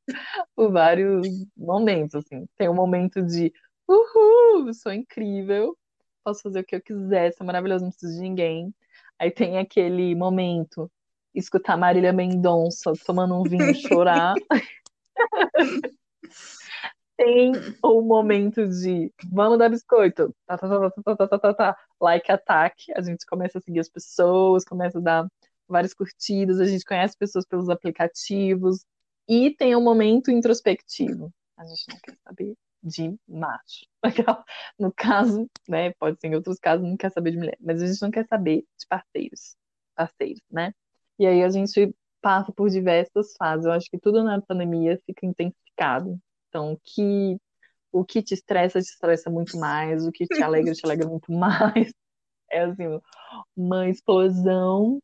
por 0.56 0.72
vários 0.72 1.26
momentos, 1.56 2.14
assim. 2.14 2.46
Tem 2.56 2.68
um 2.68 2.74
momento 2.74 3.22
de 3.22 3.52
uhul, 3.86 4.72
sou 4.72 4.92
incrível, 4.92 5.76
posso 6.24 6.42
fazer 6.42 6.60
o 6.60 6.64
que 6.64 6.76
eu 6.76 6.82
quiser, 6.82 7.32
sou 7.34 7.46
maravilhoso, 7.46 7.84
não 7.84 7.90
preciso 7.90 8.14
de 8.14 8.22
ninguém. 8.22 8.74
Aí 9.18 9.30
tem 9.30 9.58
aquele 9.58 10.14
momento, 10.14 10.90
escutar 11.34 11.76
Marília 11.76 12.12
Mendonça 12.12 12.92
tomando 13.04 13.34
um 13.34 13.42
vinho 13.42 13.74
chorar. 13.74 14.34
Tem 17.18 17.52
o 17.82 18.00
momento 18.00 18.66
de 18.68 19.12
vamos 19.32 19.58
dar 19.58 19.68
biscoito, 19.68 20.32
tá, 20.46 20.56
tá, 20.56 20.68
tá, 20.68 20.90
tá, 20.90 21.16
tá, 21.16 21.26
tá, 21.26 21.38
tá, 21.38 21.54
tá, 21.54 21.78
like 22.00 22.30
attack, 22.30 22.92
a 22.94 23.02
gente 23.02 23.26
começa 23.26 23.58
a 23.58 23.60
seguir 23.60 23.80
as 23.80 23.88
pessoas, 23.88 24.64
começa 24.64 24.98
a 24.98 25.02
dar 25.02 25.28
várias 25.68 25.92
curtidas, 25.92 26.60
a 26.60 26.64
gente 26.64 26.84
conhece 26.84 27.18
pessoas 27.18 27.44
pelos 27.44 27.68
aplicativos, 27.68 28.86
e 29.28 29.50
tem 29.50 29.76
um 29.76 29.82
momento 29.82 30.30
introspectivo. 30.30 31.30
A 31.56 31.66
gente 31.66 31.84
não 31.90 31.98
quer 32.00 32.16
saber 32.24 32.54
de 32.82 33.14
macho. 33.28 33.84
No 34.78 34.92
caso, 34.92 35.50
né, 35.68 35.92
pode 35.98 36.18
ser 36.20 36.28
em 36.28 36.36
outros 36.36 36.58
casos, 36.58 36.86
não 36.86 36.96
quer 36.96 37.10
saber 37.10 37.32
de 37.32 37.36
mulher, 37.36 37.58
mas 37.60 37.82
a 37.82 37.86
gente 37.86 38.00
não 38.00 38.10
quer 38.10 38.26
saber 38.26 38.64
de 38.78 38.86
parceiros, 38.88 39.56
parceiros, 39.94 40.40
né? 40.50 40.72
E 41.18 41.26
aí 41.26 41.42
a 41.42 41.48
gente 41.50 41.92
passa 42.22 42.52
por 42.52 42.70
diversas 42.70 43.34
fases. 43.36 43.66
Eu 43.66 43.72
acho 43.72 43.90
que 43.90 43.98
tudo 43.98 44.22
na 44.22 44.40
pandemia 44.40 45.00
fica 45.04 45.26
intensificado. 45.26 46.18
Então, 46.48 46.78
que 46.82 47.38
o 47.92 48.04
que 48.04 48.22
te 48.22 48.34
estressa, 48.34 48.80
te 48.80 48.90
estressa 48.90 49.30
muito 49.30 49.58
mais, 49.58 50.06
o 50.06 50.12
que 50.12 50.26
te 50.26 50.42
alegra, 50.42 50.72
te 50.72 50.84
alegra 50.84 51.08
muito 51.08 51.30
mais. 51.32 51.92
É 52.50 52.60
assim, 52.64 53.00
uma 53.56 53.88
explosão 53.88 55.00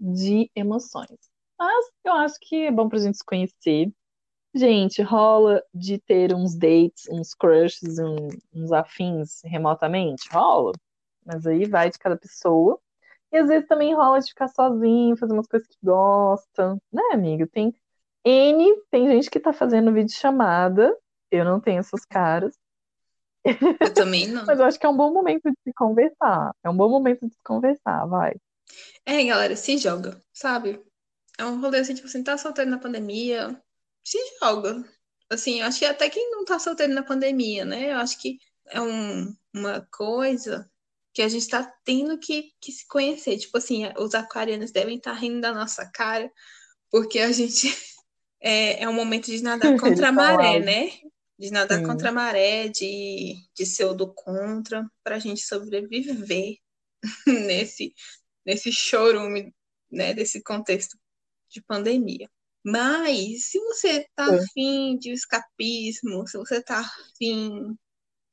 de 0.00 0.50
emoções. 0.54 1.18
Mas 1.58 1.86
eu 2.04 2.12
acho 2.14 2.36
que 2.40 2.66
é 2.66 2.70
bom 2.72 2.88
pra 2.88 2.98
gente 2.98 3.16
se 3.16 3.24
conhecer. 3.24 3.92
Gente, 4.54 5.02
rola 5.02 5.62
de 5.72 5.98
ter 5.98 6.34
uns 6.34 6.56
dates, 6.56 7.08
uns 7.10 7.34
crushes, 7.34 7.98
um, 7.98 8.28
uns 8.52 8.72
afins 8.72 9.40
remotamente? 9.44 10.28
Rola. 10.30 10.72
Mas 11.24 11.46
aí 11.46 11.66
vai 11.66 11.90
de 11.90 11.98
cada 11.98 12.16
pessoa. 12.16 12.78
E 13.32 13.36
às 13.36 13.48
vezes 13.48 13.66
também 13.66 13.94
rola 13.94 14.20
de 14.20 14.28
ficar 14.28 14.48
sozinho, 14.48 15.16
fazer 15.16 15.32
umas 15.32 15.48
coisas 15.48 15.66
que 15.68 15.76
gosta, 15.82 16.74
né, 16.92 17.02
amigo? 17.12 17.46
Tem 17.48 17.74
N, 18.24 18.82
tem 18.90 19.08
gente 19.08 19.30
que 19.30 19.38
tá 19.38 19.52
fazendo 19.52 19.92
vídeo 19.92 20.14
chamada. 20.14 20.96
Eu 21.30 21.44
não 21.44 21.60
tenho 21.60 21.80
essas 21.80 22.04
caras. 22.04 22.56
Eu 23.44 23.92
também 23.92 24.26
não. 24.28 24.44
Mas 24.46 24.58
eu 24.58 24.64
acho 24.64 24.78
que 24.78 24.86
é 24.86 24.88
um 24.88 24.96
bom 24.96 25.12
momento 25.12 25.50
de 25.50 25.56
se 25.62 25.72
conversar. 25.74 26.54
É 26.62 26.70
um 26.70 26.76
bom 26.76 26.88
momento 26.88 27.26
de 27.26 27.32
se 27.32 27.42
conversar, 27.44 28.06
vai. 28.06 28.34
É, 29.04 29.22
galera, 29.24 29.54
se 29.54 29.76
joga, 29.76 30.20
sabe? 30.32 30.82
É 31.38 31.44
um 31.44 31.60
rolê 31.60 31.80
assim, 31.80 31.94
tipo 31.94 32.06
assim, 32.06 32.22
tá 32.22 32.38
solteiro 32.38 32.70
na 32.70 32.78
pandemia, 32.78 33.60
se 34.02 34.18
joga. 34.40 34.82
Assim, 35.28 35.60
eu 35.60 35.66
acho 35.66 35.80
que 35.80 35.84
até 35.84 36.08
quem 36.08 36.30
não 36.30 36.44
tá 36.44 36.58
solteiro 36.58 36.94
na 36.94 37.02
pandemia, 37.02 37.64
né? 37.64 37.92
Eu 37.92 37.98
acho 37.98 38.18
que 38.20 38.38
é 38.68 38.80
um, 38.80 39.34
uma 39.52 39.86
coisa 39.92 40.70
que 41.12 41.22
a 41.22 41.28
gente 41.28 41.48
tá 41.48 41.72
tendo 41.84 42.18
que, 42.18 42.52
que 42.60 42.72
se 42.72 42.86
conhecer. 42.88 43.38
Tipo 43.38 43.58
assim, 43.58 43.84
os 43.98 44.14
aquarianos 44.14 44.70
devem 44.70 44.96
estar 44.96 45.12
tá 45.12 45.18
rindo 45.18 45.40
da 45.40 45.52
nossa 45.52 45.90
cara, 45.90 46.30
porque 46.90 47.18
a 47.18 47.32
gente 47.32 47.68
é, 48.44 48.82
é 48.82 48.88
um 48.88 48.92
momento 48.92 49.26
de 49.26 49.42
nadar 49.42 49.72
contra 49.80 50.08
a 50.10 50.12
maré, 50.12 50.60
né? 50.60 50.90
De 51.38 51.50
nadar 51.50 51.78
Sim. 51.78 51.86
contra 51.86 52.10
a 52.10 52.12
maré, 52.12 52.68
de, 52.68 53.34
de 53.56 53.66
ser 53.66 53.86
o 53.86 53.94
do 53.94 54.12
contra, 54.12 54.86
pra 55.02 55.18
gente 55.18 55.40
sobreviver 55.40 56.58
nesse, 57.26 57.94
nesse 58.44 58.70
chorume, 58.70 59.52
né? 59.90 60.12
Desse 60.12 60.42
contexto 60.42 60.98
de 61.48 61.62
pandemia. 61.62 62.30
Mas 62.62 63.50
se 63.50 63.58
você 63.58 64.06
tá 64.14 64.32
é. 64.32 64.38
afim 64.38 64.98
de 64.98 65.10
escapismo, 65.10 66.26
se 66.26 66.36
você 66.36 66.62
tá 66.62 66.80
afim 66.80 67.76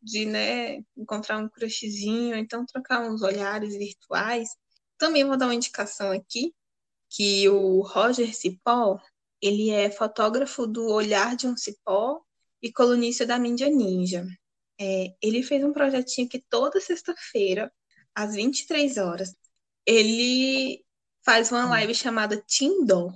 de 0.01 0.25
né, 0.25 0.83
encontrar 0.97 1.37
um 1.37 1.47
crushzinho, 1.47 2.35
então 2.35 2.65
trocar 2.65 3.01
uns 3.01 3.21
olhares 3.21 3.77
virtuais. 3.77 4.49
Também 4.97 5.23
vou 5.23 5.37
dar 5.37 5.45
uma 5.45 5.55
indicação 5.55 6.11
aqui, 6.11 6.53
que 7.09 7.47
o 7.49 7.81
Roger 7.81 8.33
Cipó, 8.35 8.99
ele 9.41 9.69
é 9.69 9.89
fotógrafo 9.89 10.67
do 10.67 10.87
Olhar 10.87 11.35
de 11.35 11.47
um 11.47 11.57
Cipó 11.57 12.21
e 12.61 12.71
colunista 12.71 13.25
da 13.25 13.39
Mídia 13.39 13.69
Ninja. 13.69 14.25
É, 14.79 15.13
ele 15.21 15.43
fez 15.43 15.63
um 15.63 15.73
projetinho 15.73 16.29
que 16.29 16.43
toda 16.49 16.79
sexta-feira, 16.79 17.71
às 18.13 18.35
23 18.35 18.97
horas, 18.97 19.35
ele 19.85 20.83
faz 21.23 21.51
uma 21.51 21.67
live 21.69 21.93
chamada 21.95 22.41
Tindor. 22.47 23.13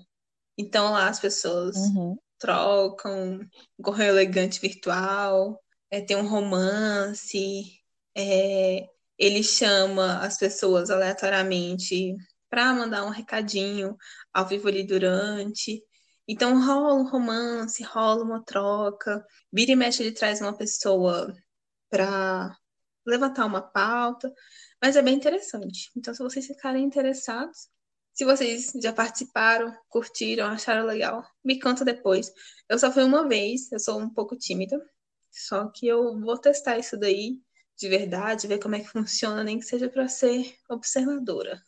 Então 0.57 0.91
lá 0.91 1.09
as 1.09 1.19
pessoas 1.19 1.75
uhum. 1.75 2.17
trocam 2.39 3.39
um 3.77 3.83
correio 3.83 4.11
elegante 4.11 4.59
virtual, 4.59 5.61
é, 5.91 6.01
tem 6.01 6.17
um 6.17 6.27
romance, 6.27 7.79
é, 8.15 8.87
ele 9.17 9.43
chama 9.43 10.19
as 10.19 10.37
pessoas 10.37 10.89
aleatoriamente 10.89 12.15
para 12.49 12.73
mandar 12.73 13.05
um 13.05 13.09
recadinho 13.09 13.97
ao 14.33 14.47
vivo 14.47 14.67
ali 14.67 14.83
durante. 14.83 15.83
Então 16.27 16.59
rola 16.65 16.95
um 16.95 17.07
romance, 17.07 17.83
rola 17.83 18.23
uma 18.23 18.43
troca. 18.43 19.25
Vira 19.51 19.71
e 19.71 19.75
mexe, 19.75 20.03
ele 20.03 20.11
traz 20.11 20.41
uma 20.41 20.55
pessoa 20.57 21.35
para 21.89 22.57
levantar 23.05 23.45
uma 23.45 23.61
pauta, 23.61 24.33
mas 24.81 24.95
é 24.95 25.01
bem 25.01 25.15
interessante. 25.15 25.91
Então, 25.95 26.13
se 26.13 26.23
vocês 26.23 26.47
ficarem 26.47 26.83
interessados, 26.83 27.69
se 28.13 28.25
vocês 28.25 28.71
já 28.81 28.91
participaram, 28.93 29.75
curtiram, 29.89 30.47
acharam 30.47 30.85
legal, 30.85 31.23
me 31.43 31.59
conta 31.59 31.85
depois. 31.85 32.31
Eu 32.67 32.79
só 32.79 32.91
fui 32.91 33.03
uma 33.03 33.27
vez, 33.27 33.71
eu 33.71 33.79
sou 33.79 33.99
um 33.99 34.09
pouco 34.09 34.35
tímida, 34.35 34.81
só 35.31 35.67
que 35.69 35.87
eu 35.87 36.19
vou 36.19 36.37
testar 36.37 36.77
isso 36.79 36.97
daí 36.97 37.39
de 37.77 37.89
verdade, 37.89 38.47
ver 38.47 38.59
como 38.59 38.75
é 38.75 38.79
que 38.79 38.87
funciona, 38.87 39.43
nem 39.43 39.59
que 39.59 39.65
seja 39.65 39.89
para 39.89 40.07
ser 40.07 40.55
observadora. 40.69 41.61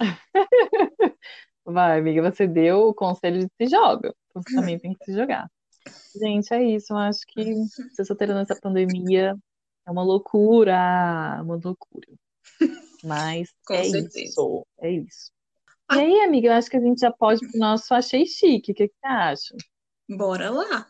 Vai, 1.70 1.98
amiga, 1.98 2.30
você 2.30 2.46
deu 2.46 2.88
o 2.88 2.94
conselho 2.94 3.40
de 3.40 3.48
se 3.56 3.70
joga. 3.70 4.14
Você 4.34 4.44
também 4.74 4.78
tem 4.78 4.94
que 4.94 5.04
se 5.04 5.14
jogar. 5.14 5.50
Gente, 6.16 6.52
é 6.52 6.62
isso. 6.62 6.92
Eu 6.92 6.98
acho 6.98 7.20
que 7.28 7.54
ser 7.94 8.04
solteira 8.04 8.34
nessa 8.34 8.56
pandemia 8.60 9.36
é 9.86 9.90
uma 9.90 10.02
loucura. 10.02 11.40
Uma 11.42 11.58
loucura. 11.62 12.08
Mas 13.04 13.52
Com 13.66 13.74
é 13.74 13.84
certeza. 13.84 14.20
isso. 14.20 14.66
É 14.80 14.90
isso. 14.90 15.30
E 15.92 15.98
aí, 15.98 16.20
amiga, 16.20 16.48
eu 16.48 16.52
acho 16.52 16.70
que 16.70 16.76
a 16.76 16.80
gente 16.80 17.00
já 17.00 17.10
pode 17.10 17.40
pro 17.48 17.58
nosso 17.58 17.92
Achei 17.94 18.26
Chique. 18.26 18.72
O 18.72 18.74
que, 18.74 18.88
que 18.88 18.94
você 18.94 19.06
acha? 19.06 19.56
Bora 20.08 20.50
lá. 20.50 20.86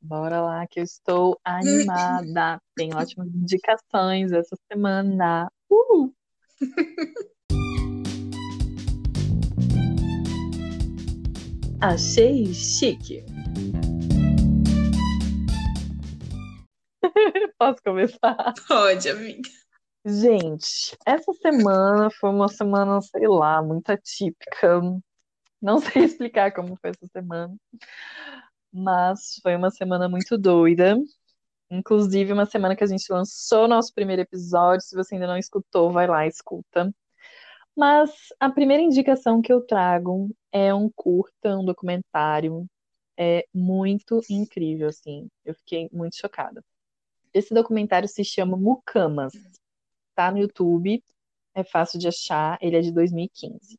Bora 0.00 0.42
lá, 0.42 0.66
que 0.66 0.80
eu 0.80 0.84
estou 0.84 1.40
animada. 1.42 2.60
Tem 2.76 2.94
ótimas 2.94 3.28
indicações 3.28 4.32
essa 4.32 4.56
semana. 4.70 5.50
Uhul. 5.70 6.14
Achei 11.84 12.46
chique. 12.54 13.22
Posso 17.58 17.82
começar? 17.84 18.54
Pode, 18.66 19.10
amiga. 19.10 19.50
Gente, 20.06 20.96
essa 21.04 21.30
semana 21.34 22.08
foi 22.10 22.30
uma 22.30 22.48
semana, 22.48 23.02
sei 23.02 23.28
lá, 23.28 23.62
muito 23.62 23.90
atípica. 23.90 24.80
Não 25.60 25.78
sei 25.84 26.04
explicar 26.04 26.54
como 26.54 26.74
foi 26.80 26.88
essa 26.88 27.06
semana 27.12 27.54
mas 28.72 29.38
foi 29.42 29.54
uma 29.54 29.70
semana 29.70 30.08
muito 30.08 30.38
doida. 30.38 30.96
Inclusive, 31.70 32.32
uma 32.32 32.46
semana 32.46 32.74
que 32.74 32.82
a 32.82 32.86
gente 32.86 33.12
lançou 33.12 33.68
nosso 33.68 33.92
primeiro 33.94 34.22
episódio. 34.22 34.80
Se 34.80 34.96
você 34.96 35.14
ainda 35.14 35.26
não 35.26 35.36
escutou, 35.36 35.92
vai 35.92 36.06
lá, 36.06 36.26
escuta. 36.26 36.92
Mas 37.76 38.10
a 38.38 38.48
primeira 38.50 38.82
indicação 38.82 39.42
que 39.42 39.52
eu 39.52 39.60
trago 39.60 40.30
é 40.52 40.72
um 40.72 40.88
curta, 40.94 41.58
um 41.58 41.64
documentário. 41.64 42.66
É 43.16 43.46
muito 43.52 44.20
incrível, 44.30 44.88
assim. 44.88 45.28
Eu 45.44 45.54
fiquei 45.54 45.88
muito 45.92 46.16
chocada. 46.16 46.64
Esse 47.32 47.52
documentário 47.52 48.08
se 48.08 48.24
chama 48.24 48.56
Mucamas. 48.56 49.32
Tá 50.14 50.30
no 50.30 50.38
YouTube, 50.38 51.02
é 51.54 51.64
fácil 51.64 51.98
de 51.98 52.08
achar, 52.08 52.58
ele 52.60 52.76
é 52.76 52.80
de 52.80 52.92
2015. 52.92 53.78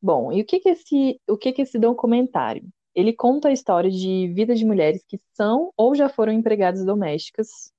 Bom, 0.00 0.32
e 0.32 0.40
o 0.42 0.44
que 0.44 0.60
que 0.60 0.68
esse, 0.68 1.20
o 1.28 1.36
que 1.36 1.52
que 1.52 1.62
esse 1.62 1.78
documentário? 1.78 2.68
Ele 2.94 3.12
conta 3.12 3.48
a 3.48 3.52
história 3.52 3.90
de 3.90 4.28
vida 4.34 4.54
de 4.54 4.64
mulheres 4.64 5.04
que 5.06 5.20
são 5.32 5.72
ou 5.76 5.94
já 5.94 6.08
foram 6.08 6.32
empregadas 6.32 6.84
domésticas 6.84 7.72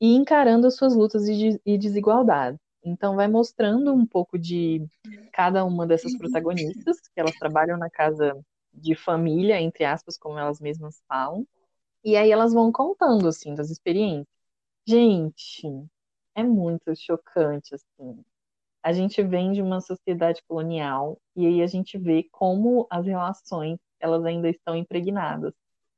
e 0.00 0.14
encarando 0.14 0.66
as 0.66 0.76
suas 0.76 0.94
lutas 0.94 1.26
e 1.28 1.78
desigualdades. 1.78 2.60
Então, 2.84 3.16
vai 3.16 3.26
mostrando 3.26 3.92
um 3.92 4.06
pouco 4.06 4.38
de 4.38 4.86
cada 5.32 5.64
uma 5.64 5.86
dessas 5.86 6.16
protagonistas, 6.16 7.00
que 7.00 7.18
elas 7.18 7.34
trabalham 7.36 7.78
na 7.78 7.88
casa 7.88 8.38
de 8.72 8.94
família, 8.94 9.60
entre 9.60 9.84
aspas, 9.84 10.18
como 10.18 10.38
elas 10.38 10.60
mesmas 10.60 11.02
falam. 11.08 11.46
E 12.04 12.16
aí 12.16 12.30
elas 12.30 12.52
vão 12.52 12.70
contando, 12.70 13.26
assim, 13.26 13.54
das 13.54 13.70
experiências. 13.70 14.26
Gente, 14.86 15.86
é 16.34 16.42
muito 16.42 16.94
chocante, 16.94 17.74
assim. 17.74 18.22
A 18.82 18.92
gente 18.92 19.22
vem 19.22 19.52
de 19.52 19.62
uma 19.62 19.80
sociedade 19.80 20.42
colonial 20.46 21.18
e 21.34 21.46
aí 21.46 21.62
a 21.62 21.66
gente 21.66 21.96
vê 21.96 22.28
como 22.30 22.86
as 22.90 23.06
relações 23.06 23.78
elas 23.98 24.22
ainda 24.26 24.50
estão 24.50 24.76
impregnadas 24.76 25.54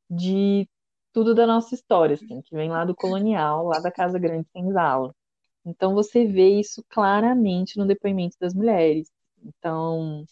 de 0.08 0.68
tudo 1.12 1.34
da 1.34 1.46
nossa 1.46 1.74
história, 1.74 2.14
assim, 2.14 2.40
que 2.42 2.54
vem 2.54 2.70
lá 2.70 2.84
do 2.84 2.94
colonial, 2.94 3.66
lá 3.66 3.80
da 3.80 3.90
Casa 3.90 4.18
Grande 4.18 4.46
Senzala. 4.52 5.12
Então 5.66 5.94
você 5.94 6.24
vê 6.24 6.60
isso 6.60 6.84
claramente 6.88 7.76
no 7.76 7.86
depoimento 7.86 8.36
das 8.40 8.54
mulheres. 8.54 9.10
Então, 9.42 10.24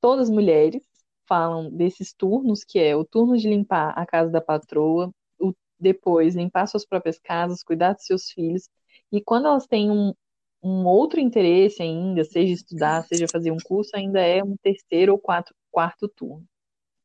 todas 0.00 0.30
mulheres, 0.30 0.82
falam 1.26 1.70
desses 1.70 2.12
turnos, 2.12 2.64
que 2.64 2.78
é 2.78 2.96
o 2.96 3.04
turno 3.04 3.36
de 3.36 3.48
limpar 3.48 3.92
a 3.96 4.06
casa 4.06 4.30
da 4.30 4.40
patroa, 4.40 5.12
o, 5.38 5.52
depois 5.78 6.34
limpar 6.34 6.66
suas 6.66 6.86
próprias 6.86 7.18
casas, 7.18 7.62
cuidar 7.62 7.92
dos 7.92 8.06
seus 8.06 8.30
filhos. 8.30 8.68
E 9.10 9.20
quando 9.20 9.46
elas 9.46 9.66
têm 9.66 9.90
um, 9.90 10.14
um 10.62 10.86
outro 10.86 11.20
interesse 11.20 11.82
ainda, 11.82 12.24
seja 12.24 12.54
estudar, 12.54 13.04
seja 13.04 13.26
fazer 13.30 13.50
um 13.50 13.58
curso, 13.62 13.90
ainda 13.94 14.20
é 14.20 14.42
um 14.42 14.56
terceiro 14.56 15.12
ou 15.12 15.18
quatro, 15.18 15.54
quarto 15.70 16.08
turno. 16.08 16.46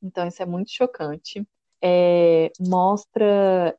Então, 0.02 0.28
isso 0.28 0.42
é 0.42 0.46
muito 0.46 0.72
chocante. 0.72 1.46
É, 1.82 2.52
mostra 2.60 3.78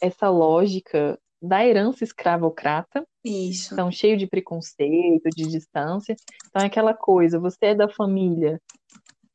essa 0.00 0.28
lógica 0.28 1.18
da 1.40 1.64
herança 1.64 2.04
escravocrata. 2.04 3.06
Isso. 3.24 3.72
Então, 3.72 3.90
cheio 3.90 4.16
de 4.16 4.26
preconceito, 4.26 5.28
de 5.34 5.46
distância. 5.48 6.16
Então, 6.48 6.62
é 6.62 6.66
aquela 6.66 6.94
coisa, 6.94 7.38
você 7.38 7.66
é 7.66 7.74
da 7.74 7.88
família 7.88 8.60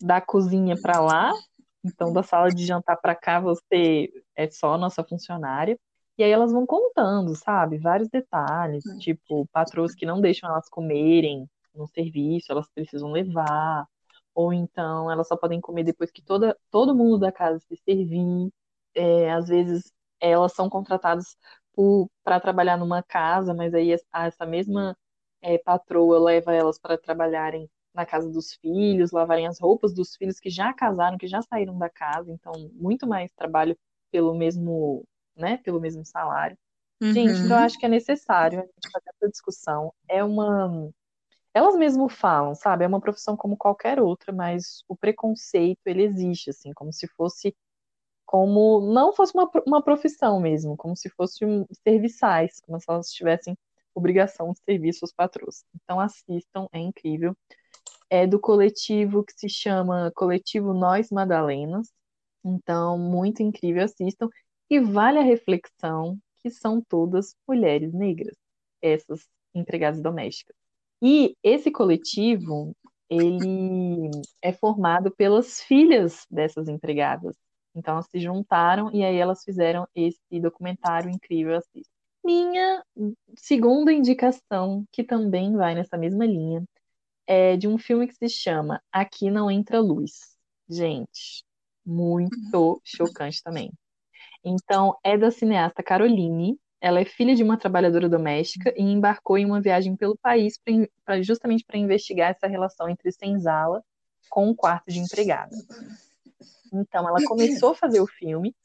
da 0.02 0.20
cozinha 0.20 0.76
para 0.82 1.00
lá, 1.00 1.32
então 1.84 2.12
da 2.12 2.22
sala 2.22 2.50
de 2.50 2.66
jantar 2.66 2.98
para 2.98 3.16
cá 3.16 3.40
você 3.40 4.12
é 4.36 4.50
só 4.50 4.78
nossa 4.78 5.04
funcionária. 5.04 5.80
E 6.18 6.24
aí 6.24 6.30
elas 6.30 6.52
vão 6.52 6.66
contando, 6.66 7.36
sabe? 7.36 7.78
Vários 7.78 8.10
detalhes, 8.10 8.84
tipo, 9.00 9.48
patroas 9.52 9.96
que 9.96 10.06
não 10.06 10.22
deixam 10.22 10.50
elas 10.50 10.70
comerem 10.70 11.50
no 11.74 11.88
serviço, 11.88 12.52
elas 12.52 12.68
precisam 12.70 13.12
levar, 13.12 13.88
ou 14.36 14.54
então 14.54 15.10
elas 15.10 15.28
só 15.28 15.36
podem 15.36 15.60
comer 15.60 15.84
depois 15.84 16.12
que 16.12 16.22
toda, 16.22 16.56
todo 16.70 16.96
mundo 16.96 17.18
da 17.18 17.32
casa 17.32 17.60
se 17.60 17.76
servir. 17.78 18.50
É, 18.96 19.32
às 19.32 19.48
vezes 19.48 19.92
elas 20.20 20.54
são 20.54 20.70
contratadas 20.70 21.36
para 22.24 22.40
trabalhar 22.40 22.78
numa 22.78 23.02
casa, 23.02 23.54
mas 23.54 23.74
aí 23.74 23.92
essa 23.92 24.46
mesma 24.46 24.96
é, 25.42 25.58
patroa 25.58 26.20
leva 26.20 26.54
elas 26.54 26.80
para 26.80 26.98
trabalharem 26.98 27.70
na 27.94 28.06
casa 28.06 28.30
dos 28.30 28.54
filhos, 28.56 29.12
lavarem 29.12 29.48
as 29.48 29.60
roupas 29.60 29.94
dos 29.94 30.16
filhos 30.16 30.40
que 30.40 30.50
já 30.50 30.74
casaram, 30.74 31.18
que 31.18 31.28
já 31.28 31.42
saíram 31.42 31.78
da 31.78 31.90
casa, 31.90 32.32
então 32.32 32.52
muito 32.74 33.06
mais 33.06 33.32
trabalho 33.34 33.78
pelo 34.12 34.34
mesmo, 34.34 35.04
né, 35.36 35.58
pelo 35.58 35.80
mesmo 35.80 36.04
salário. 36.06 36.58
Uhum. 37.02 37.14
Gente, 37.14 37.40
então 37.42 37.58
eu 37.58 37.64
acho 37.64 37.78
que 37.78 37.86
é 37.86 37.90
necessário 37.90 38.60
a 38.60 38.64
gente 38.64 38.92
fazer 38.92 39.10
essa 39.10 39.30
discussão. 39.30 39.94
É 40.08 40.24
uma 40.24 40.90
elas 41.54 41.76
mesmo 41.76 42.10
falam, 42.10 42.56
sabe? 42.56 42.84
É 42.84 42.88
uma 42.88 43.00
profissão 43.00 43.38
como 43.38 43.56
qualquer 43.56 44.00
outra, 44.00 44.34
mas 44.34 44.84
o 44.88 44.96
preconceito 44.96 45.82
ele 45.86 46.04
existe 46.04 46.50
assim, 46.50 46.74
como 46.74 46.92
se 46.92 47.08
fosse 47.10 47.56
como 48.34 48.82
não 48.92 49.14
fosse 49.14 49.32
uma, 49.36 49.48
uma 49.68 49.84
profissão 49.84 50.40
mesmo, 50.40 50.76
como 50.76 50.98
se 50.98 51.08
fossem 51.12 51.68
serviçais, 51.84 52.60
como 52.62 52.80
se 52.80 52.86
elas 52.90 53.12
tivessem 53.12 53.56
obrigação 53.94 54.54
de 54.54 54.60
servir 54.66 54.92
seus 54.92 55.14
patrões. 55.14 55.64
Então 55.76 56.00
assistam, 56.00 56.68
é 56.72 56.80
incrível 56.80 57.38
é 58.10 58.26
do 58.28 58.40
coletivo 58.40 59.24
que 59.24 59.34
se 59.34 59.48
chama 59.50 60.12
Coletivo 60.16 60.74
Nós 60.74 61.10
Madalenas. 61.12 61.92
Então, 62.44 62.98
muito 62.98 63.44
incrível, 63.44 63.84
assistam. 63.84 64.30
E 64.70 64.80
vale 64.80 65.20
a 65.20 65.24
reflexão 65.24 66.18
que 66.42 66.50
são 66.50 66.82
todas 66.82 67.36
mulheres 67.48 67.94
negras, 67.94 68.36
essas 68.82 69.28
empregadas 69.54 70.02
domésticas. 70.02 70.56
E 71.02 71.36
esse 71.44 71.72
coletivo, 71.72 72.76
ele 73.10 74.10
é 74.42 74.52
formado 74.54 75.12
pelas 75.12 75.62
filhas 75.62 76.26
dessas 76.30 76.68
empregadas. 76.68 77.36
Então, 77.76 77.96
elas 77.96 78.08
se 78.08 78.20
juntaram 78.20 78.92
e 78.94 79.04
aí 79.04 79.18
elas 79.18 79.44
fizeram 79.44 79.88
esse 79.96 80.40
documentário 80.40 81.10
incrível. 81.10 81.58
Assista. 81.58 81.92
Minha 82.24 82.84
segunda 83.36 83.92
indicação, 83.92 84.86
que 84.92 85.04
também 85.04 85.56
vai 85.56 85.76
nessa 85.76 85.98
mesma 85.98 86.26
linha, 86.26 86.64
é 87.28 87.58
de 87.58 87.68
um 87.68 87.78
filme 87.78 88.08
que 88.08 88.16
se 88.16 88.30
chama 88.30 88.82
Aqui 88.92 89.30
Não 89.30 89.50
Entra 89.50 89.80
Luz. 89.80 90.38
Gente, 90.70 91.44
muito 91.86 92.82
chocante 92.84 93.42
também. 93.44 93.72
Então, 94.44 94.96
é 95.04 95.18
da 95.18 95.32
cineasta 95.32 95.84
Caroline. 95.84 96.58
Ela 96.80 97.00
é 97.00 97.06
filha 97.06 97.34
de 97.34 97.44
uma 97.44 97.58
trabalhadora 97.58 98.10
doméstica 98.10 98.74
e 98.76 98.84
embarcou 98.84 99.38
em 99.38 99.46
uma 99.46 99.62
viagem 99.62 99.96
pelo 99.96 100.18
país 100.18 100.60
pra 101.06 101.22
justamente 101.22 101.64
para 101.66 101.78
investigar 101.78 102.32
essa 102.32 102.46
relação 102.46 102.90
entre 102.90 103.10
senzala 103.12 103.82
com 104.30 104.50
o 104.50 104.56
quarto 104.56 104.92
de 104.92 105.00
empregada. 105.00 105.56
Então, 106.74 107.08
ela 107.08 107.24
começou 107.26 107.72
a 107.72 107.76
fazer 107.76 108.02
o 108.02 108.08
filme, 108.08 108.56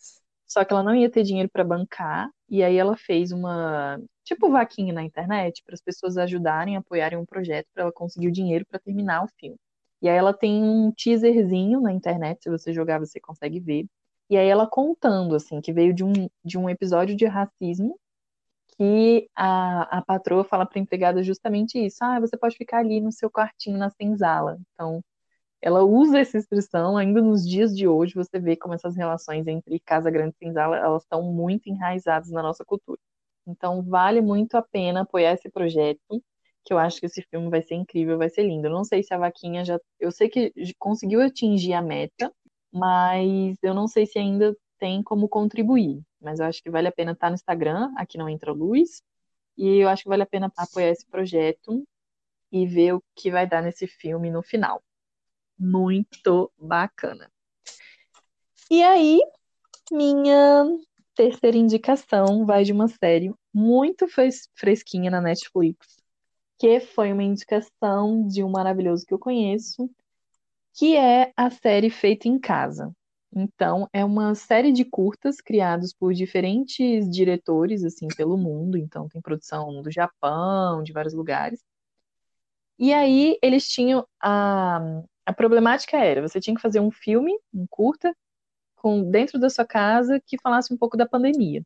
só 0.46 0.64
que 0.64 0.72
ela 0.72 0.82
não 0.82 0.94
ia 0.94 1.10
ter 1.10 1.22
dinheiro 1.22 1.48
para 1.52 1.62
bancar, 1.62 2.30
e 2.48 2.62
aí 2.62 2.76
ela 2.76 2.96
fez 2.96 3.32
uma 3.32 4.00
tipo 4.24 4.50
vaquinha 4.50 4.92
na 4.92 5.02
internet 5.02 5.62
para 5.64 5.74
as 5.74 5.80
pessoas 5.80 6.16
ajudarem, 6.16 6.76
apoiarem 6.76 7.18
um 7.18 7.26
projeto 7.26 7.66
para 7.74 7.84
ela 7.84 7.92
conseguir 7.92 8.28
o 8.28 8.32
dinheiro 8.32 8.64
para 8.66 8.78
terminar 8.78 9.24
o 9.24 9.28
filme. 9.38 9.56
E 10.00 10.08
aí 10.08 10.16
ela 10.16 10.32
tem 10.32 10.62
um 10.62 10.92
teaserzinho 10.92 11.80
na 11.80 11.92
internet, 11.92 12.42
se 12.42 12.50
você 12.50 12.72
jogar 12.72 12.98
você 12.98 13.20
consegue 13.20 13.60
ver. 13.60 13.86
E 14.30 14.36
aí 14.36 14.46
ela 14.48 14.66
contando 14.66 15.34
assim 15.34 15.60
que 15.60 15.72
veio 15.72 15.92
de 15.94 16.04
um, 16.04 16.12
de 16.44 16.58
um 16.58 16.68
episódio 16.68 17.16
de 17.16 17.26
racismo 17.26 17.98
que 18.76 19.28
a, 19.34 19.98
a 19.98 20.02
patroa 20.02 20.44
fala 20.44 20.64
para 20.64 20.78
empregada 20.78 21.22
justamente 21.22 21.78
isso. 21.84 21.98
Ah, 22.02 22.20
você 22.20 22.36
pode 22.36 22.56
ficar 22.56 22.78
ali 22.78 23.00
no 23.00 23.10
seu 23.10 23.30
quartinho 23.30 23.76
na 23.78 23.90
senzala. 23.90 24.58
Então, 24.72 25.02
ela 25.60 25.82
usa 25.82 26.18
essa 26.20 26.38
expressão 26.38 26.96
ainda 26.96 27.20
nos 27.20 27.48
dias 27.48 27.76
de 27.76 27.88
hoje, 27.88 28.14
você 28.14 28.38
vê 28.38 28.56
como 28.56 28.74
essas 28.74 28.96
relações 28.96 29.46
entre 29.46 29.80
Casa 29.80 30.10
Grande 30.10 30.34
e 30.40 30.46
Senzala, 30.46 30.76
elas 30.76 31.02
estão 31.02 31.22
muito 31.22 31.68
enraizadas 31.68 32.30
na 32.30 32.42
nossa 32.42 32.64
cultura. 32.64 33.00
Então, 33.46 33.82
vale 33.82 34.20
muito 34.20 34.56
a 34.56 34.62
pena 34.62 35.02
apoiar 35.02 35.32
esse 35.32 35.50
projeto, 35.50 36.22
que 36.64 36.72
eu 36.72 36.78
acho 36.78 37.00
que 37.00 37.06
esse 37.06 37.22
filme 37.22 37.48
vai 37.50 37.62
ser 37.62 37.74
incrível, 37.74 38.18
vai 38.18 38.28
ser 38.30 38.42
lindo. 38.44 38.66
Eu 38.68 38.72
não 38.72 38.84
sei 38.84 39.02
se 39.02 39.14
a 39.14 39.18
vaquinha 39.18 39.64
já. 39.64 39.78
Eu 39.98 40.12
sei 40.12 40.28
que 40.28 40.52
conseguiu 40.78 41.20
atingir 41.22 41.72
a 41.72 41.82
meta, 41.82 42.32
mas 42.72 43.56
eu 43.62 43.74
não 43.74 43.88
sei 43.88 44.06
se 44.06 44.18
ainda 44.18 44.56
tem 44.78 45.02
como 45.02 45.28
contribuir. 45.28 46.02
Mas 46.20 46.40
eu 46.40 46.46
acho 46.46 46.62
que 46.62 46.70
vale 46.70 46.88
a 46.88 46.92
pena 46.92 47.12
estar 47.12 47.30
no 47.30 47.34
Instagram, 47.34 47.92
aqui 47.96 48.18
não 48.18 48.28
entra 48.28 48.52
luz, 48.52 49.02
e 49.56 49.78
eu 49.78 49.88
acho 49.88 50.04
que 50.04 50.08
vale 50.08 50.22
a 50.22 50.26
pena 50.26 50.52
apoiar 50.56 50.90
esse 50.90 51.06
projeto 51.06 51.84
e 52.52 52.66
ver 52.66 52.94
o 52.94 53.02
que 53.16 53.30
vai 53.30 53.46
dar 53.46 53.62
nesse 53.62 53.86
filme 53.86 54.30
no 54.30 54.42
final 54.42 54.82
muito 55.58 56.50
bacana. 56.58 57.30
E 58.70 58.82
aí, 58.82 59.20
minha 59.90 60.64
terceira 61.14 61.56
indicação 61.56 62.46
vai 62.46 62.64
de 62.64 62.72
uma 62.72 62.86
série 62.86 63.34
muito 63.52 64.06
fresquinha 64.54 65.10
na 65.10 65.20
Netflix, 65.20 66.02
que 66.58 66.78
foi 66.80 67.12
uma 67.12 67.22
indicação 67.22 68.26
de 68.26 68.44
um 68.44 68.50
maravilhoso 68.50 69.04
que 69.06 69.14
eu 69.14 69.18
conheço, 69.18 69.90
que 70.74 70.96
é 70.96 71.32
a 71.36 71.50
série 71.50 71.90
Feita 71.90 72.28
em 72.28 72.38
Casa. 72.38 72.94
Então, 73.34 73.88
é 73.92 74.04
uma 74.04 74.34
série 74.34 74.72
de 74.72 74.84
curtas 74.84 75.40
criados 75.40 75.92
por 75.92 76.14
diferentes 76.14 77.08
diretores, 77.10 77.84
assim, 77.84 78.08
pelo 78.08 78.38
mundo. 78.38 78.78
Então, 78.78 79.08
tem 79.08 79.20
produção 79.20 79.82
do 79.82 79.90
Japão, 79.90 80.82
de 80.82 80.92
vários 80.92 81.14
lugares. 81.14 81.62
E 82.78 82.92
aí, 82.92 83.38
eles 83.42 83.68
tinham 83.68 84.06
a, 84.20 85.02
a 85.28 85.32
problemática 85.34 85.98
era, 85.98 86.26
você 86.26 86.40
tinha 86.40 86.56
que 86.56 86.62
fazer 86.62 86.80
um 86.80 86.90
filme, 86.90 87.38
um 87.52 87.66
curta, 87.68 88.16
com 88.76 89.10
dentro 89.10 89.38
da 89.38 89.50
sua 89.50 89.66
casa 89.66 90.18
que 90.26 90.40
falasse 90.40 90.72
um 90.72 90.76
pouco 90.78 90.96
da 90.96 91.06
pandemia. 91.06 91.62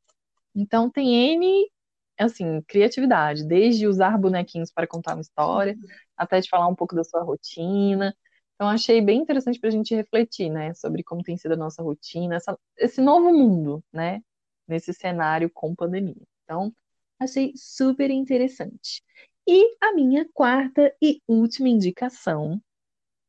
Então 0.52 0.90
tem 0.90 1.14
N, 1.36 1.70
assim, 2.18 2.60
criatividade, 2.62 3.44
desde 3.44 3.86
usar 3.86 4.18
bonequinhos 4.18 4.72
para 4.72 4.84
contar 4.88 5.14
uma 5.14 5.20
história, 5.20 5.76
até 6.16 6.40
de 6.40 6.48
falar 6.48 6.66
um 6.66 6.74
pouco 6.74 6.96
da 6.96 7.04
sua 7.04 7.22
rotina. 7.22 8.12
Então 8.56 8.66
achei 8.68 9.00
bem 9.00 9.20
interessante 9.20 9.60
para 9.60 9.68
a 9.68 9.72
gente 9.72 9.94
refletir, 9.94 10.50
né, 10.50 10.74
sobre 10.74 11.04
como 11.04 11.22
tem 11.22 11.36
sido 11.36 11.52
a 11.52 11.56
nossa 11.56 11.84
rotina, 11.84 12.34
essa, 12.34 12.58
esse 12.76 13.00
novo 13.00 13.32
mundo, 13.32 13.80
né, 13.92 14.20
nesse 14.66 14.92
cenário 14.92 15.48
com 15.48 15.72
pandemia. 15.72 16.26
Então 16.42 16.74
achei 17.16 17.52
super 17.54 18.10
interessante. 18.10 19.04
E 19.46 19.76
a 19.80 19.94
minha 19.94 20.28
quarta 20.34 20.92
e 21.00 21.22
última 21.28 21.68
indicação 21.68 22.60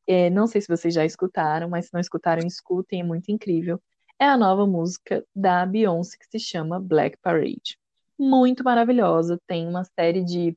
é, 0.06 0.30
não 0.30 0.46
sei 0.46 0.60
se 0.60 0.68
vocês 0.68 0.92
já 0.94 1.04
escutaram, 1.04 1.68
mas 1.68 1.86
se 1.86 1.94
não 1.94 2.00
escutaram, 2.00 2.46
escutem, 2.46 3.00
é 3.00 3.04
muito 3.04 3.30
incrível. 3.30 3.80
É 4.18 4.26
a 4.26 4.36
nova 4.36 4.66
música 4.66 5.24
da 5.34 5.66
Beyoncé 5.66 6.16
que 6.18 6.26
se 6.30 6.38
chama 6.38 6.80
Black 6.80 7.16
Parade. 7.20 7.78
Muito 8.18 8.62
maravilhosa, 8.62 9.40
tem 9.46 9.66
uma 9.66 9.84
série 9.84 10.22
de, 10.24 10.56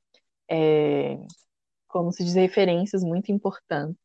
é, 0.49 1.17
como 1.87 2.11
se 2.11 2.23
diz, 2.23 2.35
referências 2.35 3.03
muito 3.03 3.31
importantes 3.31 3.97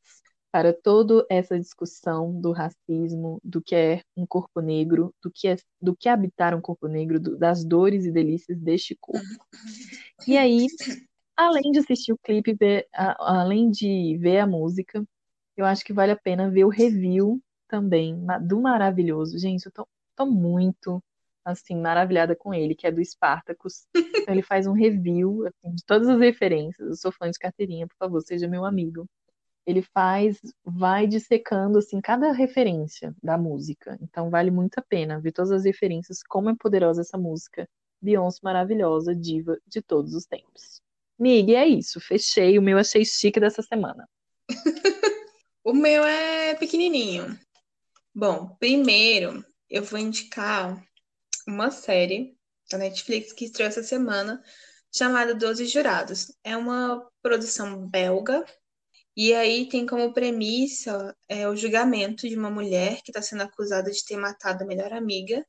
para 0.53 0.73
toda 0.73 1.25
essa 1.31 1.59
discussão 1.59 2.39
do 2.39 2.53
racismo, 2.53 3.41
do 3.43 3.63
que 3.63 3.75
é 3.75 4.03
um 4.15 4.27
corpo 4.27 4.61
negro, 4.61 5.15
do 5.23 5.31
que 5.31 5.49
é 5.49 5.57
do 5.81 5.97
que 5.97 6.11
habitar 6.11 6.55
um 6.55 6.61
corpo 6.61 6.87
negro, 6.87 7.19
do, 7.19 7.39
das 7.39 7.65
dores 7.65 8.05
e 8.05 8.13
delícias 8.13 8.59
deste 8.59 8.95
corpo. 9.01 9.27
E 10.27 10.37
aí, 10.37 10.67
além 11.35 11.73
de 11.73 11.79
assistir 11.79 12.13
o 12.13 12.19
clipe, 12.19 12.53
ver, 12.53 12.87
a, 12.95 13.41
além 13.41 13.71
de 13.71 14.19
ver 14.19 14.41
a 14.41 14.47
música, 14.47 15.03
eu 15.57 15.65
acho 15.67 15.85
que 15.85 15.93
vale 15.93 16.13
a 16.13 16.17
pena 16.17 16.51
ver 16.51 16.65
o 16.65 16.69
review 16.69 17.41
também 17.69 18.19
do 18.47 18.61
Maravilhoso. 18.61 19.39
Gente, 19.39 19.67
eu 19.67 19.73
tô, 19.73 19.89
tô 20.17 20.27
muito, 20.27 21.03
assim, 21.45 21.77
maravilhada 21.81 22.37
com 22.37 22.53
ele, 22.55 22.75
que 22.75 22.87
é 22.87 22.93
do 22.93 23.05
Spartacus. 23.05 23.87
Então, 24.23 24.35
ele 24.35 24.43
faz 24.43 24.67
um 24.69 24.73
review, 24.73 25.47
assim, 25.47 25.75
de 25.75 25.85
todas 25.85 26.09
as 26.09 26.21
referências. 26.21 26.89
Eu 26.89 26.97
sou 26.97 27.13
fã 27.13 27.29
de 27.31 27.39
carteirinha, 27.39 27.89
por 27.89 27.97
favor, 27.97 28.21
seja 28.23 28.47
meu 28.49 28.65
amigo. 28.65 29.07
ele 29.67 29.83
faz, 29.83 30.41
vai 30.65 31.07
dissecando 31.07 31.79
assim 31.79 32.01
cada 32.01 32.33
referência 32.33 33.15
da 33.23 33.39
música. 33.39 33.99
Então 34.03 34.31
vale 34.31 34.51
muito 34.51 34.79
a 34.79 34.83
pena 34.83 35.21
ver 35.21 35.33
todas 35.33 35.53
as 35.53 35.65
referências, 35.65 36.23
como 36.23 36.51
é 36.51 36.55
poderosa 36.57 37.03
essa 37.03 37.19
música. 37.19 37.69
Beyoncé 38.01 38.41
maravilhosa, 38.43 39.15
diva 39.15 39.59
de 39.67 39.81
todos 39.83 40.15
os 40.15 40.27
tempos. 40.27 40.81
Mig, 41.19 41.55
é 41.55 41.67
isso. 41.67 42.01
Fechei. 42.01 42.59
O 42.59 42.63
meu 42.63 42.79
achei 42.79 43.05
chique 43.05 43.39
dessa 43.41 43.63
semana. 43.63 44.09
o 45.65 45.73
meu 45.73 46.05
é 46.05 46.55
pequenininho. 46.55 47.39
Bom, 48.15 48.57
primeiro 48.57 49.45
eu 49.71 49.83
vou 49.83 49.99
indicar 49.99 50.83
uma 51.47 51.71
série 51.71 52.37
da 52.71 52.79
Netflix 52.79 53.33
que 53.33 53.47
estreou 53.47 53.69
essa 53.69 53.83
semana 53.83 54.43
chamada 54.95 55.35
Doze 55.35 55.67
Jurados. 55.67 56.33
É 56.45 56.57
uma 56.57 57.09
produção 57.23 57.87
belga 57.89 58.45
e 59.17 59.33
aí 59.35 59.69
tem 59.69 59.87
como 59.87 60.13
premissa 60.13 61.17
é, 61.29 61.49
o 61.49 61.57
julgamento 61.57 62.29
de 62.29 62.37
uma 62.37 62.51
mulher 62.51 63.03
que 63.03 63.11
está 63.11 63.23
sendo 63.23 63.43
acusada 63.43 63.91
de 63.91 64.05
ter 64.05 64.17
matado 64.17 64.65
a 64.65 64.67
melhor 64.67 64.93
amiga 64.93 65.47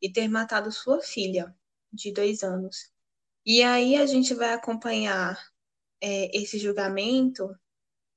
e 0.00 0.10
ter 0.10 0.28
matado 0.28 0.70
sua 0.72 1.00
filha, 1.00 1.54
de 1.92 2.12
dois 2.12 2.42
anos. 2.42 2.92
E 3.44 3.62
aí 3.62 3.96
a 3.96 4.06
gente 4.06 4.32
vai 4.34 4.52
acompanhar 4.52 5.38
é, 6.00 6.36
esse 6.36 6.58
julgamento 6.58 7.48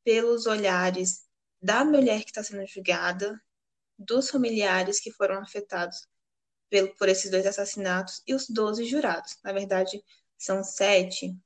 pelos 0.08 0.46
olhares 0.46 1.26
da 1.62 1.84
mulher 1.84 2.24
que 2.24 2.30
está 2.30 2.42
sendo 2.42 2.66
julgada, 2.66 3.38
dos 4.00 4.30
familiares 4.30 5.02
que 5.02 5.12
foram 5.12 5.42
afetados 5.42 6.08
pelo, 6.70 6.96
por 6.96 7.10
esses 7.10 7.30
dois 7.30 7.46
assassinatos 7.46 8.24
e 8.26 8.34
os 8.34 8.48
12 8.48 8.86
jurados. 8.86 9.38
Na 9.44 9.52
verdade, 9.52 10.02
são 10.38 10.64
sete 10.64 11.38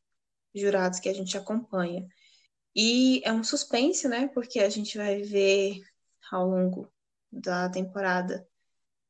jurados 0.53 0.99
que 0.99 1.09
a 1.09 1.13
gente 1.13 1.35
acompanha. 1.35 2.07
E 2.75 3.23
é 3.25 3.33
um 3.33 3.43
suspense, 3.43 4.07
né? 4.07 4.27
Porque 4.27 4.59
a 4.59 4.69
gente 4.69 4.95
vai 4.95 5.23
ver 5.23 5.81
ao 6.31 6.47
longo 6.47 6.87
da 7.31 7.67
temporada 7.67 8.47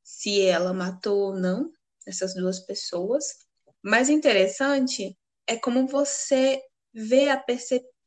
se 0.01 0.39
ela 0.39 0.71
matou 0.71 1.23
ou 1.23 1.35
não 1.35 1.73
essas 2.07 2.33
duas 2.33 2.61
pessoas. 2.61 3.45
Mas 3.83 4.07
interessante 4.07 5.19
é 5.45 5.57
como 5.57 5.85
você 5.87 6.63
vê 6.93 7.27
a, 7.27 7.43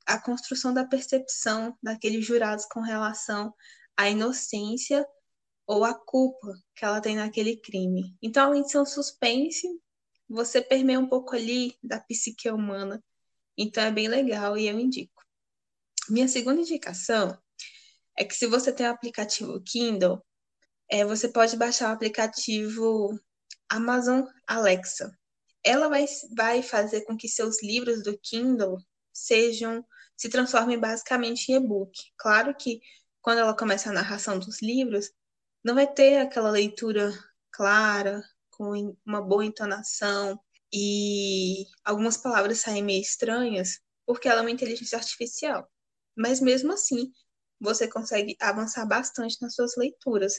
a 0.07 0.19
construção 0.19 0.73
da 0.73 0.85
percepção 0.85 1.77
daqueles 1.83 2.25
jurados 2.25 2.67
com 2.67 2.81
relação 2.81 3.55
à 3.97 4.09
inocência 4.09 5.07
ou 5.67 5.85
à 5.85 5.95
culpa 5.95 6.55
que 6.75 6.85
ela 6.85 7.01
tem 7.01 7.17
naquele 7.17 7.57
crime. 7.57 8.17
Então, 8.23 8.47
além 8.47 8.63
de 8.63 8.71
ser 8.71 8.79
um 8.79 8.87
suspense, 8.87 9.67
você 10.29 10.61
permeia 10.61 11.01
um 11.01 11.09
pouco 11.09 11.35
ali 11.35 11.77
da 11.83 12.01
psique 12.01 12.51
humana. 12.51 13.03
Então, 13.57 13.85
é 13.85 13.91
bem 13.91 14.09
legal 14.09 14.59
e 14.59 14.69
eu 14.69 14.79
indico. 14.79 15.23
Minha 16.09 16.29
segunda 16.29 16.61
indicação 16.61 17.39
é 18.17 18.25
que 18.25 18.35
se 18.35 18.47
você 18.47 18.73
tem 18.73 18.87
o 18.87 18.91
aplicativo 18.91 19.63
Kindle, 19.63 20.23
é, 20.91 21.05
você 21.05 21.29
pode 21.29 21.57
baixar 21.57 21.91
o 21.91 21.95
aplicativo 21.95 23.19
Amazon 23.69 24.23
Alexa. 24.47 25.11
Ela 25.65 25.89
vai, 25.89 26.05
vai 26.37 26.63
fazer 26.63 27.03
com 27.07 27.17
que 27.17 27.29
seus 27.29 27.63
livros 27.63 28.03
do 28.03 28.19
Kindle 28.19 28.77
sejam 29.13 29.85
se 30.17 30.29
transformem 30.29 30.79
basicamente 30.79 31.51
em 31.51 31.57
e-book. 31.57 31.93
Claro 32.17 32.55
que 32.55 32.81
quando 33.23 33.39
ela 33.39 33.57
começa 33.57 33.91
a 33.91 33.93
narração 33.93 34.39
dos 34.39 34.61
livros, 34.63 35.11
não 35.65 35.75
vai 35.75 35.87
ter 35.91 36.19
aquela 36.19 36.51
leitura 36.51 37.13
clara, 37.51 38.23
com 38.57 38.97
uma 39.05 39.21
boa 39.21 39.45
entonação 39.45 40.39
e 40.73 41.67
algumas 41.85 42.17
palavras 42.17 42.59
saem 42.59 42.83
meio 42.83 43.01
estranhas, 43.01 43.81
porque 44.07 44.29
ela 44.29 44.41
é 44.41 44.43
uma 44.43 44.51
inteligência 44.51 44.99
artificial. 44.99 45.69
Mas 46.17 46.41
mesmo 46.41 46.73
assim, 46.73 47.13
você 47.61 47.89
consegue 47.89 48.37
avançar 48.41 48.87
bastante 48.87 49.39
nas 49.41 49.55
suas 49.55 49.77
leituras. 49.77 50.35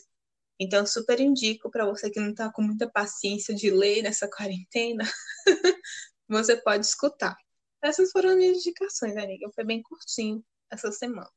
Então, 0.60 0.86
super 0.86 1.20
indico 1.20 1.70
para 1.70 1.86
você 1.86 2.10
que 2.10 2.20
não 2.20 2.32
está 2.32 2.52
com 2.52 2.62
muita 2.62 2.90
paciência 2.90 3.54
de 3.54 3.70
ler 3.70 4.04
nessa 4.04 4.30
quarentena, 4.30 5.04
você 6.30 6.56
pode 6.56 6.86
escutar. 6.86 7.36
Essas 7.84 8.12
foram 8.12 8.30
as 8.30 8.36
minhas 8.36 8.58
indicações, 8.58 9.16
amiga. 9.18 9.50
Foi 9.54 9.64
bem 9.64 9.82
curtinho 9.82 10.44
essa 10.72 10.92
semana. 10.92 11.30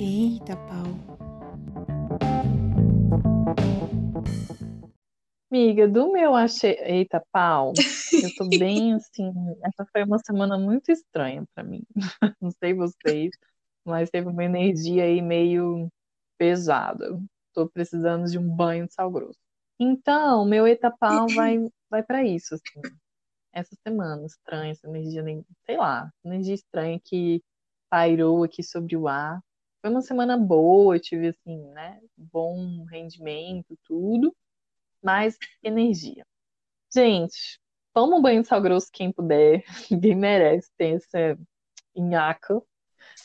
Eita, 0.00 0.56
pau. 0.56 1.12
Amiga, 5.50 5.86
do 5.86 6.10
meu 6.10 6.34
achei. 6.34 6.78
Eita, 6.80 7.22
pau. 7.30 7.74
Eu 8.22 8.34
tô 8.36 8.48
bem 8.58 8.94
assim. 8.94 9.30
Essa 9.62 9.86
foi 9.92 10.02
uma 10.04 10.18
semana 10.18 10.58
muito 10.58 10.90
estranha 10.90 11.44
para 11.54 11.62
mim. 11.62 11.84
Não 12.40 12.50
sei 12.50 12.72
vocês, 12.72 13.30
mas 13.84 14.10
teve 14.10 14.28
uma 14.28 14.44
energia 14.44 15.04
aí 15.04 15.20
meio 15.20 15.88
pesada. 16.38 17.20
Tô 17.52 17.68
precisando 17.68 18.30
de 18.30 18.38
um 18.38 18.48
banho 18.48 18.86
de 18.86 18.94
sal 18.94 19.10
grosso. 19.10 19.41
Então, 19.84 20.44
meu 20.44 20.64
eita 20.64 20.92
pau 20.96 21.26
vai, 21.34 21.58
vai 21.90 22.04
para 22.04 22.22
isso, 22.22 22.54
assim. 22.54 22.80
Essa 23.52 23.74
semana 23.82 24.24
estranha, 24.24 24.70
essa 24.70 24.86
energia, 24.86 25.24
sei 25.66 25.76
lá, 25.76 26.08
energia 26.24 26.54
estranha 26.54 27.00
que 27.04 27.42
pairou 27.90 28.44
aqui 28.44 28.62
sobre 28.62 28.96
o 28.96 29.08
ar. 29.08 29.42
Foi 29.80 29.90
uma 29.90 30.00
semana 30.00 30.38
boa, 30.38 30.94
eu 30.94 31.00
tive 31.00 31.28
assim, 31.28 31.58
né, 31.72 32.00
bom 32.16 32.84
rendimento, 32.84 33.76
tudo 33.84 34.32
mais 35.02 35.36
energia. 35.64 36.24
Gente, 36.94 37.58
toma 37.92 38.16
um 38.16 38.22
banho 38.22 38.42
de 38.42 38.48
sal 38.48 38.62
grosso 38.62 38.88
quem 38.92 39.10
puder. 39.12 39.64
Ninguém 39.90 40.14
merece 40.14 40.70
ter 40.78 40.94
essa 40.94 41.36
nhaca. 41.96 42.62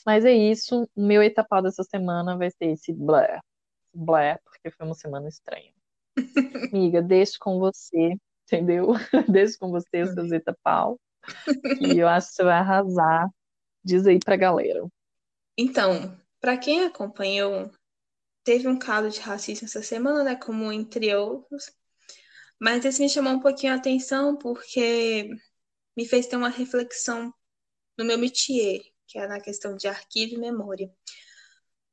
Mas 0.03 0.25
é 0.25 0.33
isso. 0.33 0.89
O 0.95 1.01
meu 1.05 1.21
etapado 1.21 1.67
dessa 1.67 1.83
semana 1.83 2.35
vai 2.35 2.49
ser 2.49 2.71
esse 2.71 2.91
blé. 2.91 3.39
Blé, 3.93 4.39
porque 4.43 4.71
foi 4.71 4.87
uma 4.87 4.95
semana 4.95 5.27
estranha. 5.27 5.76
Amiga, 6.71 7.01
deixo 7.01 7.37
com 7.39 7.59
você, 7.59 8.15
entendeu? 8.45 8.87
deixo 9.29 9.57
com 9.59 9.69
você 9.71 10.03
os 10.03 10.13
seus 10.13 10.31
etapau. 10.31 10.99
E 11.81 11.97
eu 11.99 12.07
acho 12.07 12.29
que 12.29 12.33
você 12.35 12.43
vai 12.43 12.59
arrasar. 12.59 13.29
Diz 13.83 14.05
aí 14.05 14.19
pra 14.19 14.35
galera. 14.35 14.85
Então, 15.57 16.17
para 16.39 16.57
quem 16.57 16.85
acompanhou 16.85 17.71
teve 18.43 18.67
um 18.67 18.79
caso 18.79 19.09
de 19.09 19.19
racismo 19.19 19.65
essa 19.65 19.81
semana, 19.81 20.23
né? 20.23 20.35
Como 20.35 20.71
entre 20.71 21.13
outros. 21.15 21.69
Mas 22.59 22.85
esse 22.85 23.01
me 23.01 23.09
chamou 23.09 23.33
um 23.33 23.39
pouquinho 23.39 23.73
a 23.73 23.75
atenção 23.75 24.37
porque 24.37 25.29
me 25.95 26.05
fez 26.05 26.27
ter 26.27 26.37
uma 26.37 26.49
reflexão 26.49 27.33
no 27.97 28.05
meu 28.05 28.17
métier, 28.17 28.81
que 29.07 29.19
é 29.19 29.27
na 29.27 29.41
questão 29.41 29.75
de 29.75 29.87
arquivo 29.87 30.35
e 30.35 30.37
memória. 30.37 30.89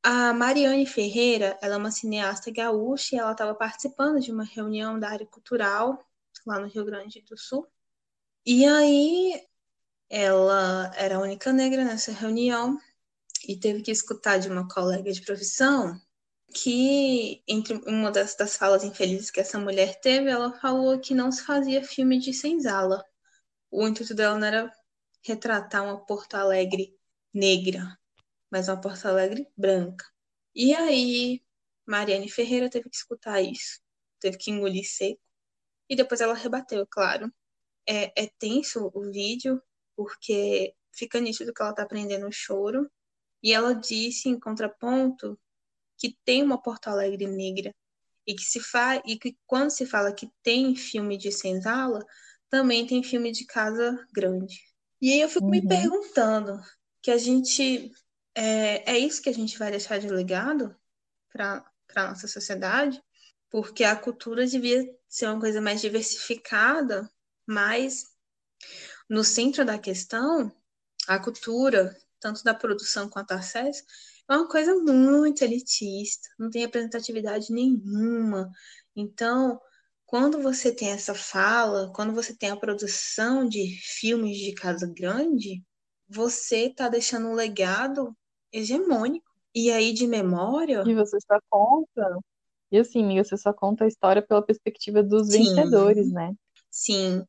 A 0.07 0.34
Mariane 0.34 0.84
Ferreira, 0.84 1.59
ela 1.62 1.76
é 1.76 1.78
uma 1.78 1.90
cineasta 1.90 2.50
gaúcha 2.50 3.16
e 3.16 3.18
ela 3.18 3.32
estava 3.32 3.55
participando 3.55 4.20
de 4.20 4.30
uma 4.30 4.44
reunião 4.44 5.00
da 5.00 5.09
área 5.09 5.24
cultural 5.24 5.98
lá 6.46 6.61
no 6.61 6.66
Rio 6.66 6.84
Grande 6.84 7.22
do 7.22 7.38
Sul. 7.38 7.66
E 8.44 8.66
aí 8.66 9.42
ela 10.11 10.92
era 10.94 11.16
a 11.16 11.20
única 11.20 11.55
negra 11.55 11.86
nessa 11.86 12.12
reunião 12.12 12.78
e 13.48 13.57
teve 13.57 13.80
que 13.80 13.90
escutar 13.90 14.36
de 14.36 14.46
uma 14.46 14.68
colega 14.68 15.11
de 15.11 15.22
profissão 15.22 15.98
que 16.55 17.42
entre 17.48 17.76
uma 17.86 18.12
das, 18.12 18.34
das 18.36 18.59
falas 18.59 18.84
infelizes 18.84 19.30
que 19.30 19.40
essa 19.40 19.59
mulher 19.59 19.98
teve, 20.02 20.28
ela 20.28 20.52
falou 20.61 21.00
que 21.00 21.14
não 21.14 21.32
se 21.32 21.42
fazia 21.44 21.82
filme 21.82 22.18
de 22.18 22.34
senzala. 22.34 23.02
O 23.70 23.88
intuito 23.88 24.14
dela 24.14 24.38
não 24.38 24.46
era 24.46 24.70
retratar 25.22 25.82
uma 25.82 26.05
Porto 26.05 26.34
Alegre 26.34 26.94
negra, 27.32 27.98
mas 28.55 28.68
uma 28.68 28.80
Porto 28.80 29.07
Alegre 29.07 29.48
branca. 29.57 30.07
E 30.55 30.72
aí, 30.72 31.42
Mariane 31.84 32.30
Ferreira 32.30 32.70
teve 32.70 32.88
que 32.88 32.94
escutar 32.94 33.40
isso, 33.42 33.80
teve 34.20 34.38
que 34.38 34.48
engolir 34.48 34.88
seco. 34.88 35.20
E 35.90 35.96
depois 35.96 36.20
ela 36.20 36.34
rebateu, 36.34 36.86
claro. 36.86 37.34
É, 37.84 38.12
é 38.16 38.30
tenso 38.38 38.92
o 38.94 39.11
vídeo, 39.11 39.61
porque 39.96 40.72
fica 40.92 41.20
nítido 41.20 41.52
que 41.52 41.61
ela 41.61 41.74
tá 41.74 41.82
aprendendo 41.82 42.28
o 42.28 42.32
choro. 42.32 42.88
E 43.42 43.52
ela 43.52 43.74
disse, 43.74 44.28
em 44.28 44.38
contraponto, 44.38 45.36
que 45.98 46.16
tem 46.24 46.40
uma 46.40 46.62
Porto 46.62 46.86
Alegre 46.86 47.26
negra 47.26 47.74
e 48.24 48.36
que 48.36 48.44
se 48.44 48.61
fa 48.61 49.02
e 49.05 49.18
que 49.18 49.36
quando 49.48 49.70
se 49.70 49.84
fala 49.84 50.14
que 50.14 50.30
tem 50.44 50.76
filme 50.76 51.18
de 51.18 51.32
senzala, 51.32 52.07
também 52.48 52.86
tem 52.86 53.02
filme 53.02 53.32
de 53.32 53.46
casa 53.46 53.98
grande. 54.14 54.61
E 55.02 55.12
aí 55.12 55.20
eu 55.22 55.28
fico 55.28 55.44
uhum. 55.44 55.50
me 55.50 55.66
perguntando 55.66 56.61
que 57.02 57.11
a 57.11 57.18
gente 57.18 57.92
é, 58.35 58.93
é 58.93 58.99
isso 58.99 59.22
que 59.22 59.28
a 59.28 59.35
gente 59.35 59.59
vai 59.59 59.70
deixar 59.70 59.99
de 59.99 60.09
legado 60.09 60.74
para 61.32 61.64
a 61.95 62.09
nossa 62.09 62.26
sociedade, 62.26 63.03
porque 63.51 63.85
a 63.85 63.97
cultura 63.97 64.47
devia 64.47 64.85
ser 65.09 65.26
uma 65.26 65.41
coisa 65.41 65.61
mais 65.61 65.80
diversificada, 65.80 67.09
mas 67.47 68.05
no 69.09 69.22
centro 69.22 69.64
da 69.64 69.78
questão, 69.78 70.53
a 71.07 71.18
cultura, 71.18 71.97
tanto 72.20 72.43
da 72.43 72.55
produção 72.55 73.09
quanto 73.09 73.28
do 73.28 73.35
acesso, 73.35 73.85
é 74.28 74.37
uma 74.37 74.49
coisa 74.49 74.74
muito 74.74 75.43
elitista, 75.43 76.28
não 76.39 76.51
tem 76.51 76.62
representatividade 76.62 77.53
nenhuma. 77.53 78.51
Então, 78.97 79.61
quando 80.07 80.41
você 80.41 80.72
tem 80.72 80.91
essa 80.91 81.14
fala, 81.14 81.93
quando 81.93 82.12
você 82.14 82.35
tem 82.35 82.51
a 82.51 82.57
produção 82.57 83.47
de 83.47 83.78
filmes 83.82 84.39
de 84.39 84.55
casa 84.55 84.87
grande, 84.87 85.62
você 86.09 86.66
está 86.66 86.89
deixando 86.89 87.28
um 87.28 87.35
legado 87.35 88.16
hegemônico. 88.55 89.26
E 89.55 89.70
aí, 89.70 89.92
de 89.92 90.07
memória. 90.07 90.82
E 90.86 90.94
você 90.94 91.18
só 91.20 91.38
conta. 91.48 92.18
E 92.72 92.78
assim, 92.78 93.05
amiga, 93.05 93.22
você 93.22 93.36
só 93.36 93.52
conta 93.52 93.84
a 93.84 93.88
história 93.88 94.20
pela 94.20 94.44
perspectiva 94.44 95.02
dos 95.02 95.28
Sim. 95.28 95.44
vencedores, 95.44 96.11
né? 96.12 96.34
Sim. 96.70 97.24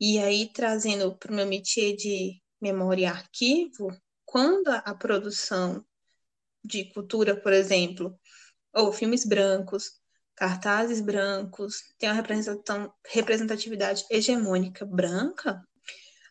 E 0.00 0.18
aí, 0.18 0.50
trazendo 0.52 1.16
para 1.16 1.32
o 1.32 1.34
meu 1.34 1.46
métier 1.46 1.94
de 1.96 2.40
memória 2.60 3.02
e 3.02 3.06
arquivo, 3.06 3.88
quando 4.24 4.68
a 4.68 4.94
produção 4.94 5.84
de 6.64 6.86
cultura, 6.92 7.36
por 7.38 7.52
exemplo, 7.52 8.18
ou 8.74 8.92
filmes 8.92 9.24
brancos, 9.24 10.00
cartazes 10.34 11.00
brancos, 11.00 11.76
tem 11.98 12.10
uma 12.10 12.94
representatividade 13.06 14.04
hegemônica 14.10 14.84
branca, 14.84 15.62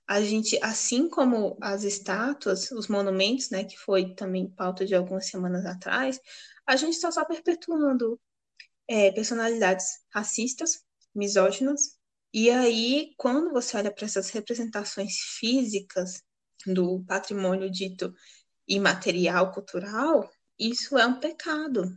a 0.08 0.22
gente, 0.22 0.60
assim 0.62 1.10
como 1.10 1.58
as 1.62 1.84
estátuas, 1.84 2.72
os 2.72 2.88
monumentos, 2.88 3.50
né, 3.50 3.64
que 3.64 3.78
foi 3.78 4.14
também 4.16 4.50
pauta 4.50 4.86
de 4.86 4.96
algumas 4.96 5.28
semanas 5.28 5.66
atrás, 5.66 6.20
a 6.66 6.76
gente 6.76 6.94
está 6.94 7.12
só 7.12 7.26
perpetuando 7.26 8.20
é, 8.88 9.12
personalidades 9.12 9.86
racistas, 10.14 10.84
misóginas, 11.16 11.98
e 12.34 12.50
aí, 12.50 13.14
quando 13.16 13.52
você 13.52 13.78
olha 13.78 13.92
para 13.92 14.06
essas 14.06 14.32
representações 14.32 15.18
físicas 15.38 16.24
do 16.66 17.04
patrimônio 17.06 17.70
dito 17.70 18.12
imaterial 18.68 19.52
cultural, 19.52 20.28
isso 20.58 20.98
é 20.98 21.06
um 21.06 21.20
pecado, 21.20 21.96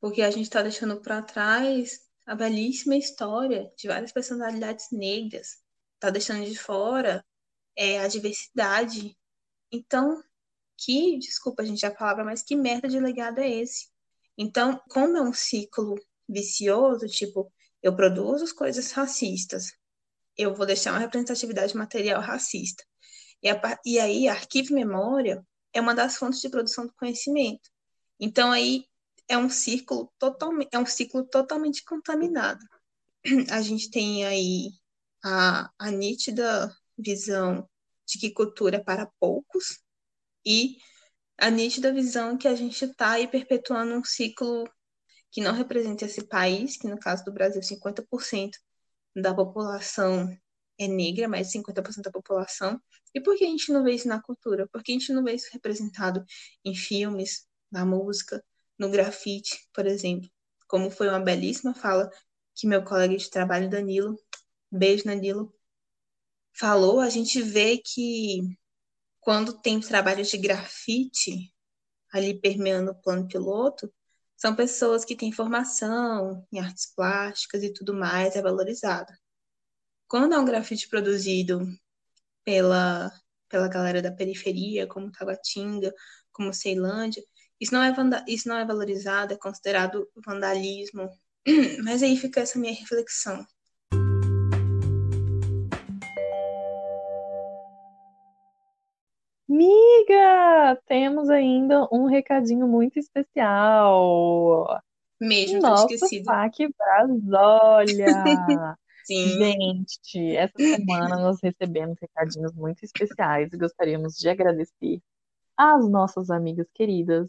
porque 0.00 0.22
a 0.22 0.30
gente 0.30 0.44
está 0.44 0.62
deixando 0.62 1.00
para 1.02 1.20
trás 1.20 2.00
a 2.26 2.34
belíssima 2.34 2.96
história 2.96 3.70
de 3.76 3.88
várias 3.88 4.10
personalidades 4.10 4.86
negras, 4.90 5.58
está 5.96 6.08
deixando 6.08 6.46
de 6.46 6.58
fora 6.58 7.22
é, 7.76 7.98
a 8.00 8.08
diversidade. 8.08 9.16
Então, 9.70 10.22
que, 10.76 11.18
desculpa 11.18 11.62
a 11.62 11.66
gente 11.66 11.84
a 11.84 11.94
palavra, 11.94 12.24
mas 12.24 12.42
que 12.42 12.56
merda 12.56 12.88
de 12.88 12.98
legado 13.00 13.38
é 13.38 13.48
esse? 13.48 13.88
Então, 14.36 14.80
como 14.88 15.16
é 15.16 15.22
um 15.22 15.32
ciclo 15.32 15.94
vicioso, 16.28 17.06
tipo, 17.06 17.52
eu 17.82 17.94
produzo 17.94 18.54
coisas 18.54 18.92
racistas, 18.92 19.72
eu 20.36 20.54
vou 20.54 20.66
deixar 20.66 20.92
uma 20.92 20.98
representatividade 20.98 21.76
material 21.76 22.20
racista. 22.20 22.84
E, 23.42 23.48
a, 23.48 23.80
e 23.84 23.98
aí, 24.00 24.28
arquivo 24.28 24.74
memória 24.74 25.44
é 25.72 25.80
uma 25.80 25.94
das 25.94 26.16
fontes 26.16 26.40
de 26.40 26.48
produção 26.48 26.86
do 26.86 26.94
conhecimento. 26.94 27.70
Então, 28.18 28.50
aí 28.50 28.86
é 29.28 29.36
um 29.38 29.48
círculo 29.48 30.12
totalmente, 30.18 30.68
é 30.72 30.78
um 30.78 30.86
ciclo 30.86 31.24
totalmente 31.24 31.84
contaminado. 31.84 32.64
A 33.50 33.60
gente 33.60 33.90
tem 33.90 34.24
aí 34.24 34.70
a, 35.22 35.70
a 35.78 35.90
nítida 35.90 36.74
visão 36.98 37.68
de 38.06 38.18
que 38.18 38.30
cultura 38.30 38.76
é 38.76 38.82
para 38.82 39.10
poucos 39.18 39.80
e 40.44 40.76
a 41.38 41.50
nítida 41.50 41.92
visão 41.92 42.36
que 42.36 42.46
a 42.46 42.54
gente 42.54 42.84
está 42.84 43.12
aí 43.12 43.26
perpetuando 43.26 43.94
um 43.94 44.04
ciclo 44.04 44.64
que 45.30 45.40
não 45.40 45.52
representa 45.52 46.04
esse 46.04 46.26
país, 46.28 46.76
que 46.76 46.86
no 46.86 46.98
caso 46.98 47.24
do 47.24 47.32
Brasil 47.32 47.60
50% 47.60 48.52
da 49.16 49.34
população 49.34 50.28
é 50.78 50.86
negra, 50.86 51.28
mais 51.28 51.48
de 51.48 51.52
50% 51.54 52.02
da 52.02 52.10
população. 52.10 52.80
E 53.14 53.20
por 53.20 53.36
que 53.36 53.44
a 53.44 53.48
gente 53.48 53.72
não 53.72 53.82
vê 53.82 53.92
isso 53.92 54.08
na 54.08 54.22
cultura? 54.22 54.68
Por 54.68 54.82
que 54.82 54.92
a 54.92 54.94
gente 54.94 55.12
não 55.12 55.24
vê 55.24 55.34
isso 55.34 55.48
representado 55.52 56.24
em 56.64 56.74
filmes, 56.74 57.46
na 57.70 57.84
música, 57.84 58.44
no 58.78 58.90
grafite, 58.90 59.68
por 59.72 59.86
exemplo? 59.86 60.28
Como 60.68 60.90
foi 60.90 61.08
uma 61.08 61.20
belíssima 61.20 61.74
fala 61.74 62.10
que 62.54 62.66
meu 62.66 62.84
colega 62.84 63.16
de 63.16 63.28
trabalho, 63.30 63.68
Danilo, 63.68 64.16
beijo, 64.70 65.04
Danilo, 65.04 65.52
falou, 66.54 67.00
a 67.00 67.10
gente 67.10 67.42
vê 67.42 67.78
que 67.78 68.56
quando 69.20 69.52
tem 69.60 69.80
trabalho 69.80 70.24
de 70.24 70.36
grafite 70.36 71.52
ali 72.12 72.38
permeando 72.38 72.92
o 72.92 72.94
plano 72.94 73.26
piloto, 73.26 73.92
são 74.36 74.54
pessoas 74.54 75.04
que 75.04 75.16
têm 75.16 75.32
formação 75.32 76.46
em 76.52 76.60
artes 76.60 76.86
plásticas 76.94 77.62
e 77.62 77.72
tudo 77.72 77.94
mais, 77.94 78.36
é 78.36 78.42
valorizado. 78.42 79.12
Quando 80.06 80.34
é 80.34 80.38
um 80.38 80.44
grafite 80.44 80.88
produzido 80.88 81.66
pela, 82.44 83.10
pela 83.48 83.68
galera 83.68 84.02
da 84.02 84.12
periferia, 84.12 84.86
como 84.86 85.10
Taguatinga, 85.10 85.92
como 86.32 86.52
Ceilândia, 86.52 87.24
isso 87.60 87.72
não, 87.72 87.82
é 87.82 87.94
isso 88.28 88.48
não 88.48 88.56
é 88.58 88.64
valorizado, 88.64 89.32
é 89.32 89.36
considerado 89.36 90.08
vandalismo. 90.24 91.08
Mas 91.82 92.02
aí 92.02 92.16
fica 92.16 92.40
essa 92.40 92.58
minha 92.58 92.74
reflexão. 92.74 93.46
Miga, 99.54 100.82
temos 100.84 101.30
ainda 101.30 101.86
um 101.92 102.06
recadinho 102.06 102.66
muito 102.66 102.98
especial. 102.98 104.80
Mesmo, 105.20 105.60
Nosso 105.60 105.94
esquecido. 105.94 106.24
Brasólia. 106.76 108.06
Sim. 109.04 109.28
Gente, 109.38 110.36
essa 110.36 110.58
semana 110.58 111.20
nós 111.20 111.38
recebemos 111.40 111.96
recadinhos 112.00 112.52
muito 112.52 112.82
especiais 112.82 113.52
e 113.52 113.56
gostaríamos 113.56 114.14
de 114.14 114.28
agradecer 114.28 115.00
às 115.56 115.88
nossas 115.88 116.30
amigas 116.30 116.66
queridas. 116.74 117.28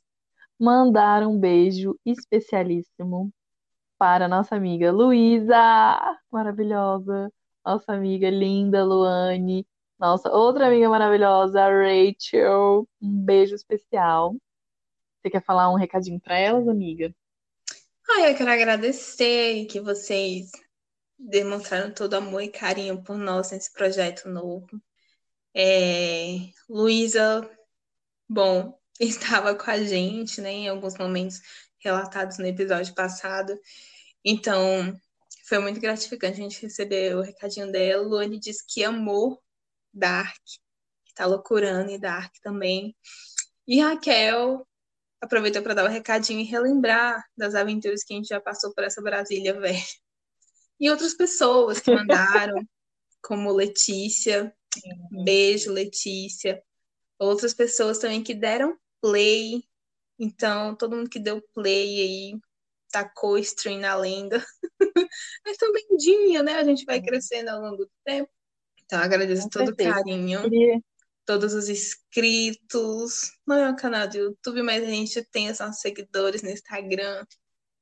Mandar 0.59 1.21
um 1.27 1.37
beijo 1.37 1.95
especialíssimo 2.03 3.31
para 3.99 4.27
nossa 4.27 4.55
amiga 4.55 4.91
Luísa, 4.91 6.17
maravilhosa, 6.31 7.31
nossa 7.63 7.93
amiga 7.93 8.31
linda 8.31 8.83
Luane, 8.83 9.63
nossa, 9.97 10.29
outra 10.29 10.67
amiga 10.67 10.89
maravilhosa, 10.89 11.61
Rachel. 11.67 12.87
Um 13.01 13.23
beijo 13.23 13.55
especial. 13.55 14.35
Você 15.21 15.29
quer 15.29 15.43
falar 15.43 15.71
um 15.71 15.77
recadinho 15.77 16.19
para 16.19 16.37
elas, 16.37 16.67
amiga? 16.67 17.15
Ah, 18.07 18.29
eu 18.29 18.35
quero 18.35 18.51
agradecer 18.51 19.65
que 19.65 19.79
vocês 19.79 20.51
demonstraram 21.17 21.91
todo 21.93 22.13
amor 22.15 22.41
e 22.41 22.49
carinho 22.49 23.01
por 23.01 23.17
nós 23.17 23.51
nesse 23.51 23.71
projeto 23.71 24.29
novo. 24.29 24.67
É, 25.55 26.37
Luísa, 26.69 27.49
bom, 28.27 28.77
estava 28.99 29.55
com 29.55 29.71
a 29.71 29.81
gente, 29.81 30.41
né, 30.41 30.51
em 30.51 30.69
alguns 30.69 30.97
momentos 30.97 31.41
relatados 31.79 32.37
no 32.37 32.45
episódio 32.45 32.93
passado. 32.93 33.57
Então, 34.23 34.93
foi 35.47 35.59
muito 35.59 35.79
gratificante 35.79 36.39
a 36.39 36.43
gente 36.43 36.61
receber 36.61 37.15
o 37.15 37.21
recadinho 37.21 37.71
dela. 37.71 38.03
Luane 38.03 38.39
disse 38.39 38.65
que 38.67 38.83
amou 38.83 39.41
Dark, 39.95 40.41
que 41.05 41.13
tá 41.15 41.25
loucurando 41.25 41.89
e 41.91 41.97
Dark 41.97 42.33
também. 42.43 42.95
E 43.67 43.79
Raquel 43.81 44.67
aproveitou 45.21 45.63
para 45.63 45.73
dar 45.73 45.85
o 45.85 45.87
um 45.87 45.91
recadinho 45.91 46.41
e 46.41 46.43
relembrar 46.43 47.25
das 47.35 47.55
aventuras 47.55 48.03
que 48.03 48.13
a 48.13 48.17
gente 48.17 48.27
já 48.27 48.39
passou 48.39 48.73
por 48.73 48.83
essa 48.83 49.01
Brasília 49.01 49.59
velha. 49.59 49.81
E 50.79 50.89
outras 50.89 51.13
pessoas 51.13 51.79
que 51.79 51.89
mandaram, 51.89 52.61
como 53.23 53.51
Letícia, 53.51 54.53
beijo 55.23 55.71
Letícia. 55.71 56.61
Outras 57.17 57.53
pessoas 57.53 57.97
também 57.97 58.21
que 58.21 58.33
deram 58.33 58.77
play. 59.01 59.63
Então, 60.19 60.75
todo 60.75 60.95
mundo 60.95 61.09
que 61.09 61.19
deu 61.19 61.41
play 61.53 62.01
aí 62.01 62.39
tacou 62.91 63.37
stream 63.37 63.79
na 63.79 63.95
lenda. 63.95 64.45
Mas 65.45 65.57
também 65.57 65.85
dia, 65.97 66.43
né? 66.43 66.55
A 66.55 66.63
gente 66.63 66.85
vai 66.85 67.01
crescendo 67.01 67.49
ao 67.49 67.61
longo 67.61 67.77
do 67.77 67.91
tempo. 68.03 68.29
Então, 68.85 68.99
agradeço 68.99 69.43
Com 69.43 69.49
todo 69.49 69.69
o 69.69 69.75
carinho, 69.75 70.41
Queria... 70.43 70.79
todos 71.25 71.53
os 71.53 71.69
inscritos. 71.69 73.31
Não 73.45 73.55
é 73.55 73.69
um 73.69 73.75
canal 73.75 74.07
do 74.07 74.17
YouTube, 74.17 74.61
mas 74.61 74.83
a 74.83 74.87
gente 74.87 75.23
tem 75.31 75.49
os 75.49 75.59
nossos 75.59 75.81
seguidores 75.81 76.41
no 76.41 76.49
Instagram. 76.49 77.25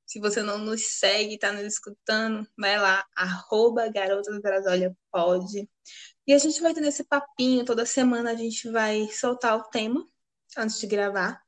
Se 0.06 0.20
você 0.20 0.42
não 0.44 0.58
nos 0.58 1.00
segue, 1.00 1.36
está 1.36 1.52
nos 1.52 1.64
escutando, 1.64 2.48
vai 2.58 2.78
lá, 2.78 3.06
arroba 3.16 3.90
Garotas 3.90 4.40
pode. 5.12 5.70
E 6.28 6.34
a 6.34 6.38
gente 6.38 6.62
vai 6.62 6.74
ter 6.74 6.82
nesse 6.82 7.04
papinho, 7.04 7.66
toda 7.66 7.86
semana 7.86 8.32
a 8.32 8.36
gente 8.36 8.70
vai 8.70 9.08
soltar 9.10 9.58
o 9.58 9.64
tema 9.64 10.08
antes 10.58 10.80
de 10.80 10.88
gravar. 10.88 11.42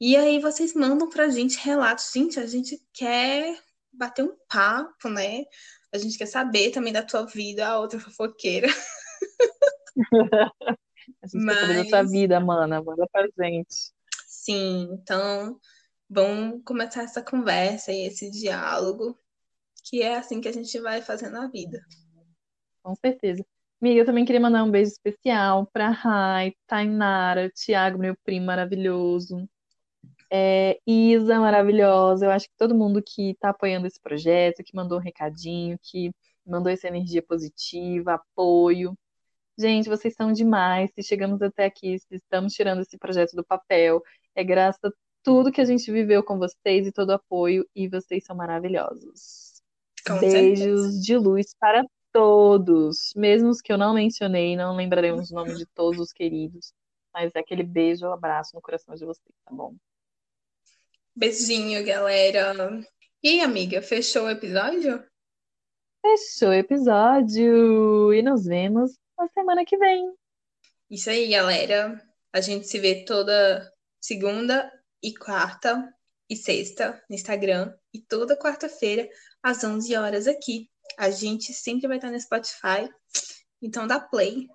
E 0.00 0.16
aí 0.16 0.38
vocês 0.38 0.74
mandam 0.74 1.08
pra 1.08 1.28
gente 1.28 1.58
relatos. 1.58 2.10
Gente, 2.14 2.38
a 2.38 2.46
gente 2.46 2.78
quer 2.92 3.58
bater 3.92 4.24
um 4.24 4.36
papo, 4.48 5.08
né? 5.08 5.44
A 5.92 5.98
gente 5.98 6.18
quer 6.18 6.26
saber 6.26 6.70
também 6.70 6.92
da 6.92 7.02
tua 7.02 7.24
vida, 7.24 7.66
a 7.66 7.78
outra 7.78 7.98
fofoqueira. 7.98 8.68
a 11.22 11.26
gente 11.26 11.44
Mas... 11.44 11.58
quer 11.58 11.66
saber 11.66 11.84
da 11.84 11.90
tua 11.90 12.02
vida, 12.10 12.40
mana. 12.40 12.82
Manda 12.82 13.06
pra 13.10 13.26
gente. 13.38 13.92
Sim, 14.26 14.88
então 14.92 15.58
vamos 16.08 16.62
começar 16.64 17.02
essa 17.02 17.22
conversa 17.22 17.92
e 17.92 18.06
esse 18.06 18.30
diálogo, 18.30 19.18
que 19.84 20.02
é 20.02 20.16
assim 20.16 20.40
que 20.40 20.48
a 20.48 20.52
gente 20.52 20.78
vai 20.80 21.02
fazendo 21.02 21.36
a 21.36 21.48
vida. 21.48 21.80
Com 22.82 22.94
certeza. 22.94 23.44
Amiga, 23.80 24.00
eu 24.00 24.06
também 24.06 24.24
queria 24.24 24.40
mandar 24.40 24.64
um 24.64 24.70
beijo 24.70 24.90
especial 24.90 25.66
pra 25.66 25.90
Rai, 25.90 26.54
Tainara, 26.66 27.50
Thiago, 27.50 27.98
meu 27.98 28.16
primo 28.24 28.46
maravilhoso. 28.46 29.48
É, 30.30 30.78
Isa, 30.86 31.38
maravilhosa. 31.38 32.26
Eu 32.26 32.30
acho 32.30 32.46
que 32.46 32.56
todo 32.56 32.74
mundo 32.74 33.02
que 33.02 33.30
está 33.30 33.50
apoiando 33.50 33.86
esse 33.86 34.00
projeto, 34.00 34.64
que 34.64 34.74
mandou 34.74 34.98
um 34.98 35.02
recadinho, 35.02 35.78
que 35.82 36.10
mandou 36.44 36.70
essa 36.70 36.88
energia 36.88 37.22
positiva, 37.22 38.14
apoio. 38.14 38.96
Gente, 39.58 39.88
vocês 39.88 40.14
são 40.14 40.32
demais. 40.32 40.90
Se 40.94 41.02
chegamos 41.02 41.40
até 41.42 41.64
aqui, 41.64 41.98
se 41.98 42.16
estamos 42.16 42.52
tirando 42.52 42.82
esse 42.82 42.98
projeto 42.98 43.34
do 43.34 43.44
papel, 43.44 44.02
é 44.34 44.44
graças 44.44 44.84
a 44.84 44.90
tudo 45.22 45.50
que 45.50 45.60
a 45.60 45.64
gente 45.64 45.90
viveu 45.90 46.22
com 46.22 46.38
vocês 46.38 46.86
e 46.86 46.92
todo 46.92 47.08
o 47.10 47.14
apoio, 47.14 47.66
e 47.74 47.88
vocês 47.88 48.24
são 48.24 48.36
maravilhosos. 48.36 49.60
Com 50.06 50.20
Beijos 50.20 50.58
certeza. 50.58 51.00
de 51.00 51.16
luz 51.18 51.54
para 51.58 51.84
todos, 52.12 53.12
mesmo 53.16 53.48
os 53.48 53.60
que 53.60 53.72
eu 53.72 53.76
não 53.76 53.92
mencionei, 53.92 54.56
não 54.56 54.76
lembraremos 54.76 55.30
o 55.30 55.34
nome 55.34 55.54
de 55.56 55.66
todos 55.66 56.00
os 56.00 56.12
queridos, 56.12 56.72
mas 57.12 57.34
é 57.34 57.40
aquele 57.40 57.64
beijo, 57.64 58.06
abraço 58.06 58.54
no 58.54 58.62
coração 58.62 58.94
de 58.94 59.04
vocês, 59.04 59.34
tá 59.44 59.52
bom? 59.52 59.74
Beijinho, 61.18 61.82
galera. 61.82 62.52
E 63.22 63.28
aí, 63.30 63.40
amiga, 63.40 63.80
fechou 63.80 64.24
o 64.24 64.30
episódio? 64.30 65.02
Fechou 66.02 66.50
o 66.50 66.52
episódio 66.52 68.12
e 68.12 68.20
nos 68.20 68.44
vemos 68.44 68.98
na 69.16 69.26
semana 69.28 69.64
que 69.64 69.78
vem. 69.78 70.12
Isso 70.90 71.08
aí, 71.08 71.30
galera. 71.30 71.98
A 72.34 72.42
gente 72.42 72.68
se 72.68 72.78
vê 72.78 73.06
toda 73.06 73.72
segunda 73.98 74.70
e 75.02 75.14
quarta 75.14 75.90
e 76.28 76.36
sexta 76.36 77.02
no 77.08 77.16
Instagram 77.16 77.74
e 77.94 78.02
toda 78.02 78.38
quarta-feira 78.38 79.08
às 79.42 79.64
11 79.64 79.96
horas 79.96 80.26
aqui. 80.26 80.68
A 80.98 81.08
gente 81.08 81.54
sempre 81.54 81.88
vai 81.88 81.96
estar 81.96 82.10
no 82.10 82.20
Spotify. 82.20 82.92
Então 83.62 83.86
dá 83.86 83.98
play 83.98 84.46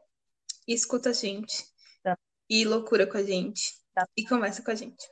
e 0.68 0.76
escuta 0.76 1.09
a 1.09 1.14
gente. 1.14 1.66
Tá. 2.03 2.16
E 2.47 2.64
loucura 2.66 3.07
com 3.07 3.18
a 3.18 3.24
gente. 3.24 3.64
Tá. 3.95 4.07
E 4.16 4.24
conversa 4.28 4.62
com 4.62 4.70
a 4.70 4.76
gente. 4.76 5.11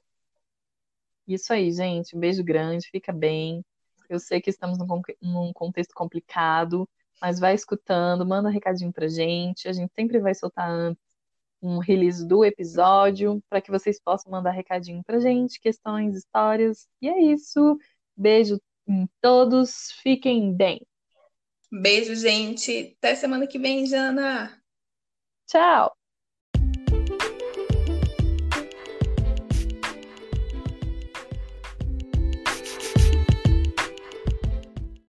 Isso 1.34 1.54
aí, 1.54 1.72
gente. 1.72 2.16
Um 2.16 2.20
beijo 2.20 2.44
grande, 2.44 2.90
fica 2.90 3.14
bem. 3.14 3.64
Eu 4.10 4.20
sei 4.20 4.42
que 4.42 4.50
estamos 4.50 4.78
num, 4.80 4.88
con- 4.88 5.02
num 5.22 5.54
contexto 5.54 5.94
complicado, 5.94 6.90
mas 7.22 7.40
vai 7.40 7.54
escutando, 7.54 8.26
manda 8.26 8.50
um 8.50 8.52
recadinho 8.52 8.92
pra 8.92 9.08
gente. 9.08 9.68
A 9.68 9.74
gente 9.74 9.92
sempre 9.94 10.20
vai 10.20 10.34
soltar 10.34 10.70
antes 10.70 11.02
um 11.62 11.78
release 11.80 12.26
do 12.26 12.44
episódio 12.46 13.44
para 13.50 13.62
que 13.62 13.70
vocês 13.70 14.00
possam 14.02 14.32
mandar 14.32 14.52
recadinho 14.52 15.04
pra 15.04 15.20
gente, 15.20 15.60
questões, 15.60 16.16
histórias. 16.16 16.88
E 17.02 17.10
é 17.10 17.22
isso. 17.22 17.78
Beijo 18.16 18.60
em 18.88 19.08
todos, 19.22 19.92
fiquem 20.02 20.54
bem. 20.56 20.82
Beijo, 21.72 22.16
gente. 22.16 22.96
Até 22.98 23.14
semana 23.16 23.46
que 23.46 23.60
vem, 23.60 23.86
Jana. 23.86 24.60
Tchau! 25.48 25.99